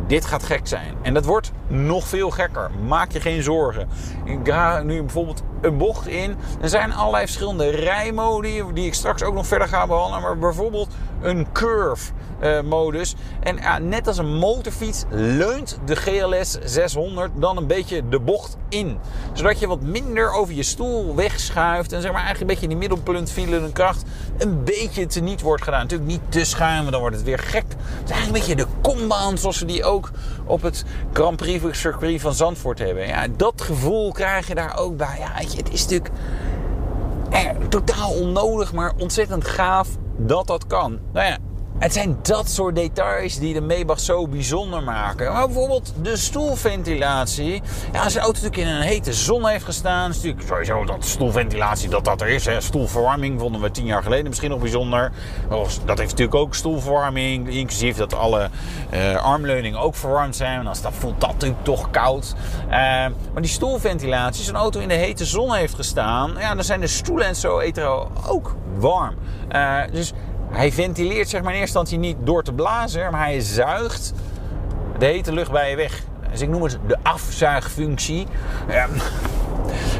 Dit 0.07 0.25
gaat 0.25 0.43
gek 0.43 0.67
zijn. 0.67 0.95
En 1.03 1.15
dat 1.15 1.25
wordt 1.25 1.53
nog 1.69 2.09
veel 2.09 2.31
gekker. 2.31 2.71
Maak 2.87 3.13
je 3.13 3.21
geen 3.21 3.43
zorgen. 3.43 3.89
Ik 4.25 4.39
ga 4.43 4.83
nu 4.83 5.03
bijvoorbeeld 5.03 5.43
een 5.61 5.79
bocht 5.79 6.07
in. 6.07 6.37
Er 6.61 6.69
zijn 6.69 6.93
allerlei 6.93 7.25
verschillende 7.25 7.71
rijmodi 7.71 8.63
die 8.75 8.87
ik 8.87 8.95
straks 8.95 9.23
ook 9.23 9.35
nog 9.35 9.47
verder 9.47 9.69
ga 9.69 9.87
behandelen. 9.87 10.23
Maar 10.23 10.39
bijvoorbeeld 10.39 10.95
een 11.23 11.47
curve 11.53 12.13
eh, 12.39 12.61
modus. 12.61 13.15
En 13.41 13.57
ja, 13.57 13.79
net 13.79 14.07
als 14.07 14.19
een 14.19 14.35
motorfiets 14.35 15.05
leunt 15.11 15.79
de 15.85 15.97
GLS 15.97 16.59
600 16.65 17.31
dan 17.35 17.57
een 17.57 17.67
beetje 17.67 18.09
de 18.09 18.21
bocht 18.21 18.57
in. 18.69 18.99
Zodat 19.33 19.59
je 19.59 19.67
wat 19.67 19.81
minder 19.81 20.33
over 20.33 20.55
je 20.55 20.63
stoel 20.63 21.15
wegschuift. 21.15 21.93
En 21.93 22.01
zeg 22.01 22.13
maar 22.13 22.23
eigenlijk 22.23 22.41
een 22.41 22.61
beetje 22.61 22.69
die 22.69 22.89
middelpunt 22.89 23.31
filende 23.31 23.73
kracht 23.73 24.03
een 24.39 24.65
beetje 24.65 25.07
teniet 25.07 25.41
wordt 25.41 25.63
gedaan. 25.63 25.81
Natuurlijk 25.81 26.11
niet 26.11 26.21
te 26.29 26.45
schuin, 26.45 26.91
dan 26.91 27.01
wordt 27.01 27.17
het 27.17 27.25
weer 27.25 27.39
gek. 27.39 27.65
Het 27.69 28.05
is 28.05 28.11
eigenlijk 28.11 28.27
een 28.27 28.33
beetje 28.33 28.65
de 28.65 28.81
kombaan 28.81 29.39
zoals 29.39 29.59
we 29.59 29.65
die 29.65 29.85
ook 29.85 30.11
op 30.47 30.63
het 30.63 30.85
Grand 31.13 31.37
Prix 31.37 31.64
circuit 31.73 32.21
van 32.21 32.35
Zandvoort 32.35 32.79
hebben. 32.79 33.07
Ja, 33.07 33.27
dat 33.37 33.63
gevoel 33.63 34.13
krijg 34.13 34.47
je 34.47 34.55
daar 34.55 34.79
ook 34.79 34.97
bij. 34.97 35.17
Ja, 35.19 35.57
het 35.57 35.73
is 35.73 35.83
natuurlijk 35.83 36.15
eh, 37.31 37.51
totaal 37.69 38.11
onnodig, 38.11 38.73
maar 38.73 38.93
ontzettend 38.99 39.47
gaaf 39.47 39.89
dat 40.17 40.47
dat 40.47 40.67
kan. 40.67 40.99
Nou 41.13 41.27
ja, 41.27 41.39
het 41.79 41.93
zijn 41.93 42.19
dat 42.23 42.49
soort 42.49 42.75
details 42.75 43.39
die 43.39 43.55
de 43.55 43.61
Maybach 43.61 44.01
zo 44.01 44.29
bijzonder 44.29 44.83
maken. 44.83 45.33
Maar 45.33 45.47
bijvoorbeeld 45.47 45.93
de 46.03 46.17
stoelventilatie. 46.17 47.63
Ja, 47.93 48.03
als 48.03 48.15
een 48.15 48.21
auto 48.21 48.43
natuurlijk 48.43 48.69
in 48.69 48.77
een 48.77 48.83
hete 48.83 49.13
zon 49.13 49.47
heeft 49.47 49.65
gestaan... 49.65 50.11
is 50.11 50.17
natuurlijk 50.17 50.47
sowieso 50.47 50.85
dat 50.85 51.05
stoelventilatie 51.05 51.89
dat 51.89 52.05
dat 52.05 52.21
er 52.21 52.29
is. 52.29 52.45
Hè. 52.45 52.61
Stoelverwarming 52.61 53.41
vonden 53.41 53.61
we 53.61 53.71
tien 53.71 53.87
jaar 53.87 54.03
geleden 54.03 54.29
misschien 54.29 54.51
nog 54.51 54.61
bijzonder. 54.61 55.13
Dat 55.85 55.99
heeft 55.99 56.11
natuurlijk 56.11 56.35
ook 56.35 56.55
stoelverwarming. 56.55 57.49
Inclusief 57.49 57.97
dat 57.97 58.15
alle 58.15 58.51
uh, 58.93 59.17
armleuningen 59.17 59.81
ook 59.81 59.95
verwarmd 59.95 60.37
zijn. 60.37 60.65
Want 60.65 60.83
dan 60.83 60.93
voelt 60.93 61.21
dat 61.21 61.33
natuurlijk 61.33 61.65
toch 61.65 61.91
koud. 61.91 62.35
Uh, 62.67 62.71
maar 62.71 63.43
die 63.43 63.51
stoelventilatie, 63.51 64.41
als 64.41 64.49
een 64.49 64.55
auto 64.57 64.81
in 64.81 64.89
de 64.89 64.95
hete 64.95 65.25
zon 65.25 65.55
heeft 65.55 65.75
gestaan... 65.75 66.33
Ja, 66.39 66.55
dan 66.55 66.65
zijn 66.65 66.81
de 66.81 66.87
stoelen 66.87 67.27
en 67.27 67.37
zo 67.37 67.59
etero 67.59 68.11
ook 68.27 68.55
warm. 68.79 69.15
Uh, 69.53 69.81
dus 69.93 70.13
hij 70.57 70.73
ventileert 70.73 71.29
zeg 71.29 71.43
maar 71.43 71.53
in 71.55 71.61
eerste 71.61 71.79
instantie 71.79 71.99
niet 71.99 72.27
door 72.27 72.43
te 72.43 72.53
blazen, 72.53 73.11
maar 73.11 73.25
hij 73.25 73.41
zuigt 73.41 74.13
de 74.99 75.07
hete 75.07 75.33
lucht 75.33 75.51
bij 75.51 75.71
je 75.71 75.77
weg. 75.77 76.03
Dus 76.31 76.41
ik 76.41 76.49
noem 76.49 76.63
het 76.63 76.79
de 76.87 76.99
afzuigfunctie. 77.03 78.27
Ja. 78.69 78.89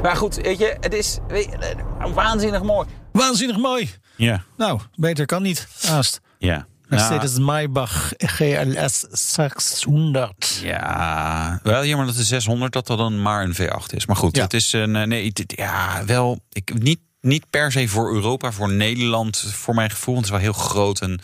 Maar 0.03 0.17
goed, 0.17 0.35
weet 0.37 0.59
je, 0.59 0.77
het 0.81 0.95
is 0.95 1.19
weet 1.29 1.45
je, 1.45 1.75
waanzinnig 2.15 2.63
mooi. 2.63 2.89
Waanzinnig 3.13 3.57
mooi. 3.57 3.91
Ja, 4.17 4.43
Nou, 4.57 4.81
beter 4.95 5.27
kan 5.27 5.43
niet. 5.43 5.69
Haast. 5.87 6.21
ja. 6.39 6.67
Nou, 6.89 7.11
Mercedes 7.11 7.39
Maybach 7.39 8.13
GLS 8.17 9.01
600. 9.11 10.61
Ja, 10.63 11.61
wel 11.63 11.85
jammer 11.85 12.07
dat 12.07 12.17
de 12.17 12.23
600 12.25 12.73
dat 12.73 12.87
dat 12.87 12.99
dan 12.99 13.23
maar 13.23 13.43
een 13.45 13.55
V8 13.55 13.87
is. 13.95 14.07
Maar 14.07 14.17
goed, 14.17 14.37
Ja. 14.37 14.43
het 14.43 14.55
is 14.55 14.73
een 14.73 14.97
eh, 14.97 15.07
nee, 15.07 15.27
het- 15.33 15.53
ja, 15.57 16.05
wel 16.07 16.39
ik 16.53 16.73
niet 16.83 17.01
niet 17.25 17.51
per 17.51 17.73
se 17.73 17.89
voor 17.89 18.15
Europa, 18.15 18.53
voor 18.53 18.73
Nederland, 18.73 19.45
voor 19.53 19.75
mijn 19.75 19.91
gevoel. 19.91 20.15
Want 20.15 20.27
het 20.27 20.35
is 20.35 20.43
wel 20.43 20.53
heel 20.53 20.63
groot 20.65 21.01
en 21.01 21.21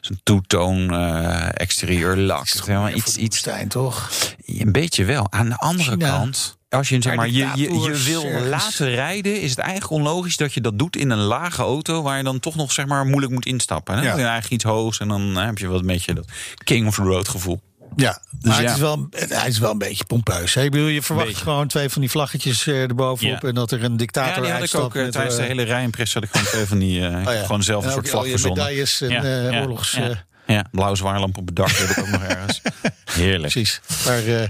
zo'n 0.00 0.20
toetoon 0.22 0.94
eh 0.94 1.48
exterieur 1.54 2.16
lak. 2.16 2.46
Het 2.46 2.54
is 2.54 2.66
helemaal 2.66 2.90
iets, 2.90 3.16
iets, 3.16 3.36
Stijn, 3.36 3.68
toch? 3.68 4.10
een 4.44 4.72
beetje 4.72 5.04
wel. 5.04 5.26
Aan 5.30 5.48
de 5.48 5.56
andere 5.56 5.90
China. 5.90 6.10
kant, 6.10 6.58
als 6.68 6.88
je 6.88 7.02
zeg 7.02 7.14
maar 7.14 7.28
je, 7.28 7.50
je, 7.54 7.72
je 7.80 8.02
wil 8.04 8.40
laten 8.48 8.90
rijden, 8.90 9.40
is 9.40 9.50
het 9.50 9.58
eigenlijk 9.58 9.90
onlogisch 9.90 10.36
dat 10.36 10.52
je 10.52 10.60
dat 10.60 10.78
doet 10.78 10.96
in 10.96 11.10
een 11.10 11.18
lage 11.18 11.62
auto 11.62 12.02
waar 12.02 12.16
je 12.16 12.24
dan 12.24 12.40
toch 12.40 12.54
nog 12.54 12.72
zeg 12.72 12.86
maar 12.86 13.06
moeilijk 13.06 13.32
moet 13.32 13.46
instappen. 13.46 13.94
Hè? 13.94 14.02
Ja. 14.02 14.10
Dan 14.10 14.18
eigenlijk 14.18 14.50
iets 14.50 14.64
hoogs 14.64 14.98
en 14.98 15.08
dan 15.08 15.36
heb 15.36 15.58
je 15.58 15.66
wat 15.66 15.80
een 15.80 15.86
beetje 15.86 16.14
dat 16.14 16.28
king 16.64 16.86
of 16.86 16.94
the 16.94 17.02
road 17.02 17.28
gevoel. 17.28 17.60
Ja, 17.96 18.18
maar 18.42 18.62
ja. 18.62 18.66
Het 18.68 18.74
is 18.74 18.80
wel, 18.80 19.08
hij 19.28 19.48
is 19.48 19.58
wel 19.58 19.70
een 19.70 19.78
beetje 19.78 20.04
pompeus. 20.04 20.54
hè? 20.54 20.62
Ik 20.62 20.70
bedoel, 20.70 20.86
je 20.86 21.02
verwacht 21.02 21.26
Beetje. 21.26 21.42
gewoon 21.42 21.66
twee 21.66 21.88
van 21.88 22.00
die 22.00 22.10
vlaggetjes 22.10 22.66
eh, 22.66 22.82
erbovenop... 22.82 23.42
Ja. 23.42 23.48
en 23.48 23.54
dat 23.54 23.70
er 23.70 23.84
een 23.84 23.96
dictator 23.96 24.46
Ja, 24.46 24.54
uitstapt 24.54 24.84
ook 24.84 24.94
eh, 24.94 25.06
tijdens 25.08 25.36
de 25.36 25.42
eh, 25.42 25.46
hele 25.48 25.62
rijimpress 25.62 26.14
had 26.14 26.22
ik 26.22 26.30
gewoon 26.30 26.46
twee 26.46 26.64
van 26.66 26.78
die 26.78 27.00
oh 27.06 27.22
ja. 27.22 27.42
gewoon 27.42 27.62
zelf 27.62 27.82
een 27.82 27.88
En 27.88 27.94
soort 27.94 28.08
vlag 28.08 28.26
verzonnen. 28.26 28.66
en 29.00 29.54
eh, 29.54 29.60
oorlogs... 29.60 29.92
ja, 29.92 30.24
ja, 30.46 30.64
blauwe 30.70 30.96
zwaarlamp 30.96 31.38
op 31.38 31.46
het 31.46 31.56
dak 31.56 31.70
heb 31.70 31.88
ik 31.88 31.98
ook 31.98 32.08
nog 32.08 32.22
ergens. 32.22 32.60
Heerlijk. 33.12 33.52
Precies. 33.52 33.80
Waar, 34.04 34.26
eh, 34.26 34.48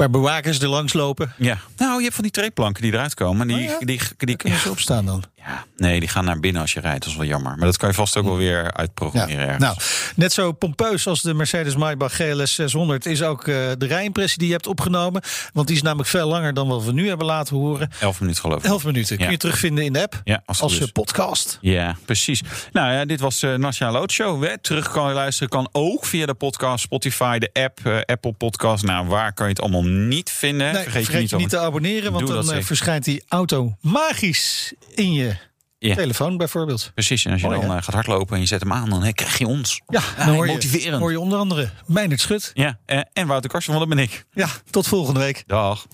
waar 0.00 0.10
bewakers 0.10 0.60
er 0.60 0.68
langs 0.68 0.92
lopen. 0.92 1.32
Ja. 1.36 1.58
Nou, 1.76 1.96
je 1.96 2.02
hebt 2.02 2.14
van 2.14 2.22
die 2.22 2.32
treeplanken 2.32 2.82
die 2.82 2.92
eruit 2.92 3.14
komen. 3.14 3.46
Die, 3.48 3.56
Oh 3.56 3.62
ja? 3.62 3.78
die, 3.78 3.86
die, 3.86 4.00
die, 4.18 4.36
Kunnen 4.36 4.58
ze 4.58 4.70
opstaan 4.70 5.06
dan? 5.06 5.24
ja, 5.36 5.64
nee, 5.76 6.00
die 6.00 6.08
gaan 6.08 6.24
naar 6.24 6.40
binnen 6.40 6.62
als 6.62 6.72
je 6.72 6.80
rijdt. 6.80 7.00
Dat 7.02 7.08
is 7.08 7.16
wel 7.18 7.26
jammer. 7.26 7.56
Maar 7.56 7.66
dat 7.66 7.76
kan 7.76 7.88
je 7.88 7.94
vast 7.94 8.16
ook 8.16 8.24
wel 8.24 8.36
weer 8.36 8.72
uitprogrammeren. 8.72 9.38
ergens. 9.48 9.62
Nou, 9.64 9.76
net 10.16 10.32
zo 10.32 10.52
pompeus 10.52 11.06
als 11.06 11.22
de 11.22 11.34
Mercedes 11.34 11.76
Maybach 11.76 12.14
GLS 12.14 12.54
600 12.54 13.06
is 13.06 13.22
ook 13.22 13.40
eh, 13.48 13.54
de 13.78 13.86
rijimpressie 13.86 14.38
die 14.38 14.46
je 14.46 14.52
hebt 14.52 14.66
opgenomen. 14.66 15.22
Want 15.52 15.66
die 15.66 15.76
is 15.76 15.82
namelijk 15.82 16.08
veel 16.08 16.28
langer 16.28 16.54
dan 16.54 16.68
wat 16.68 16.84
we 16.84 16.92
nu 16.92 17.08
hebben 17.08 17.26
laten 17.26 17.56
horen. 17.56 17.90
Elf 18.00 18.20
minuten 18.20 18.40
geloof 18.40 18.58
ik. 18.58 18.64
11 18.70 18.84
minuten. 18.84 19.16
Kun 19.16 19.24
Ja. 19.24 19.30
je 19.32 19.36
terugvinden 19.36 19.84
in 19.84 19.92
de 19.92 20.02
app. 20.02 20.20
Ja, 20.24 20.42
als 20.46 20.88
podcast. 20.92 21.58
Ja, 21.60 21.96
precies. 22.04 22.42
Nou 22.72 22.92
ja, 22.92 23.04
dit 23.04 23.20
was 23.20 23.40
de 23.40 23.54
Nationale 23.58 23.98
Autoshow. 23.98 24.44
Hè. 24.44 24.58
Terug 24.58 24.90
kan 24.90 25.08
je 25.08 25.14
luisteren 25.14 25.48
kan 25.48 25.68
ook 25.72 26.04
via 26.04 26.26
de 26.26 26.34
podcast, 26.34 26.84
Spotify, 26.84 27.38
de 27.38 27.50
app, 27.52 27.78
eh, 27.86 27.98
Apple 28.06 28.32
Podcast. 28.32 28.84
Nou, 28.84 29.06
waar 29.06 29.32
kan 29.32 29.46
je 29.46 29.52
het 29.52 29.60
allemaal 29.62 29.82
niet 29.90 30.30
vinden? 30.30 30.72
Nee, 30.72 30.82
vergeet, 30.82 31.30
je 31.30 31.36
niet, 31.36 31.48
te 31.48 31.58
abonneren, 31.58 32.12
want 32.12 32.26
dan 32.26 32.36
eh, 32.38 32.44
zeker. 32.44 32.64
verschijnt 32.64 33.04
die 33.04 33.22
auto 33.28 33.76
magisch 33.80 34.72
in 34.94 35.12
je 35.12 35.36
Ja. 35.78 35.94
telefoon 35.94 36.36
bijvoorbeeld. 36.36 36.90
Precies, 36.94 37.24
en 37.24 37.32
als 37.32 37.40
je 37.40 37.46
Mooi, 37.46 37.60
dan 37.60 37.76
eh, 37.76 37.82
gaat 37.82 37.94
hardlopen 37.94 38.34
en 38.34 38.40
je 38.40 38.46
zet 38.46 38.60
hem 38.60 38.72
aan, 38.72 38.90
dan 38.90 39.12
krijg 39.12 39.38
je 39.38 39.46
ons. 39.46 39.80
Ja, 39.86 40.00
Ah, 40.18 40.26
dan 40.26 40.34
hoor 40.34 40.46
je, 40.46 40.52
motiverend. 40.52 41.00
hoor 41.00 41.10
je 41.10 41.20
onder 41.20 41.38
andere 41.38 41.70
Meijnerd 41.86 42.20
Schut. 42.20 42.50
Ja, 42.54 42.78
eh, 42.86 43.00
en 43.12 43.26
Wouter 43.26 43.50
Karsen, 43.50 43.72
want 43.74 43.88
dat 43.88 43.96
ben 43.96 44.04
ik. 44.04 44.24
Ja, 44.32 44.48
tot 44.70 44.86
volgende 44.86 45.20
week. 45.20 45.44
Dag. 45.46 45.86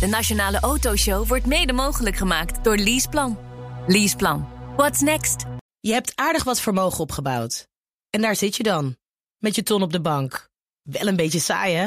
De 0.00 0.06
Nationale 0.06 0.60
Autoshow 0.60 1.26
wordt 1.28 1.46
mede 1.46 1.72
mogelijk 1.72 2.16
gemaakt 2.16 2.64
door 2.64 2.76
Leaseplan. 2.76 3.38
Leaseplan. 3.86 4.48
What's 4.76 5.00
next? 5.00 5.44
Je 5.80 5.92
hebt 5.92 6.12
aardig 6.14 6.44
wat 6.44 6.60
vermogen 6.60 7.00
opgebouwd. 7.00 7.66
En 8.10 8.20
daar 8.20 8.36
zit 8.36 8.56
je 8.56 8.62
dan, 8.62 8.96
met 9.38 9.54
je 9.54 9.62
ton 9.62 9.82
op 9.82 9.92
de 9.92 10.00
bank. 10.00 10.48
Wel 10.82 11.06
een 11.06 11.16
beetje 11.16 11.38
saai, 11.40 11.74
hè? 11.74 11.86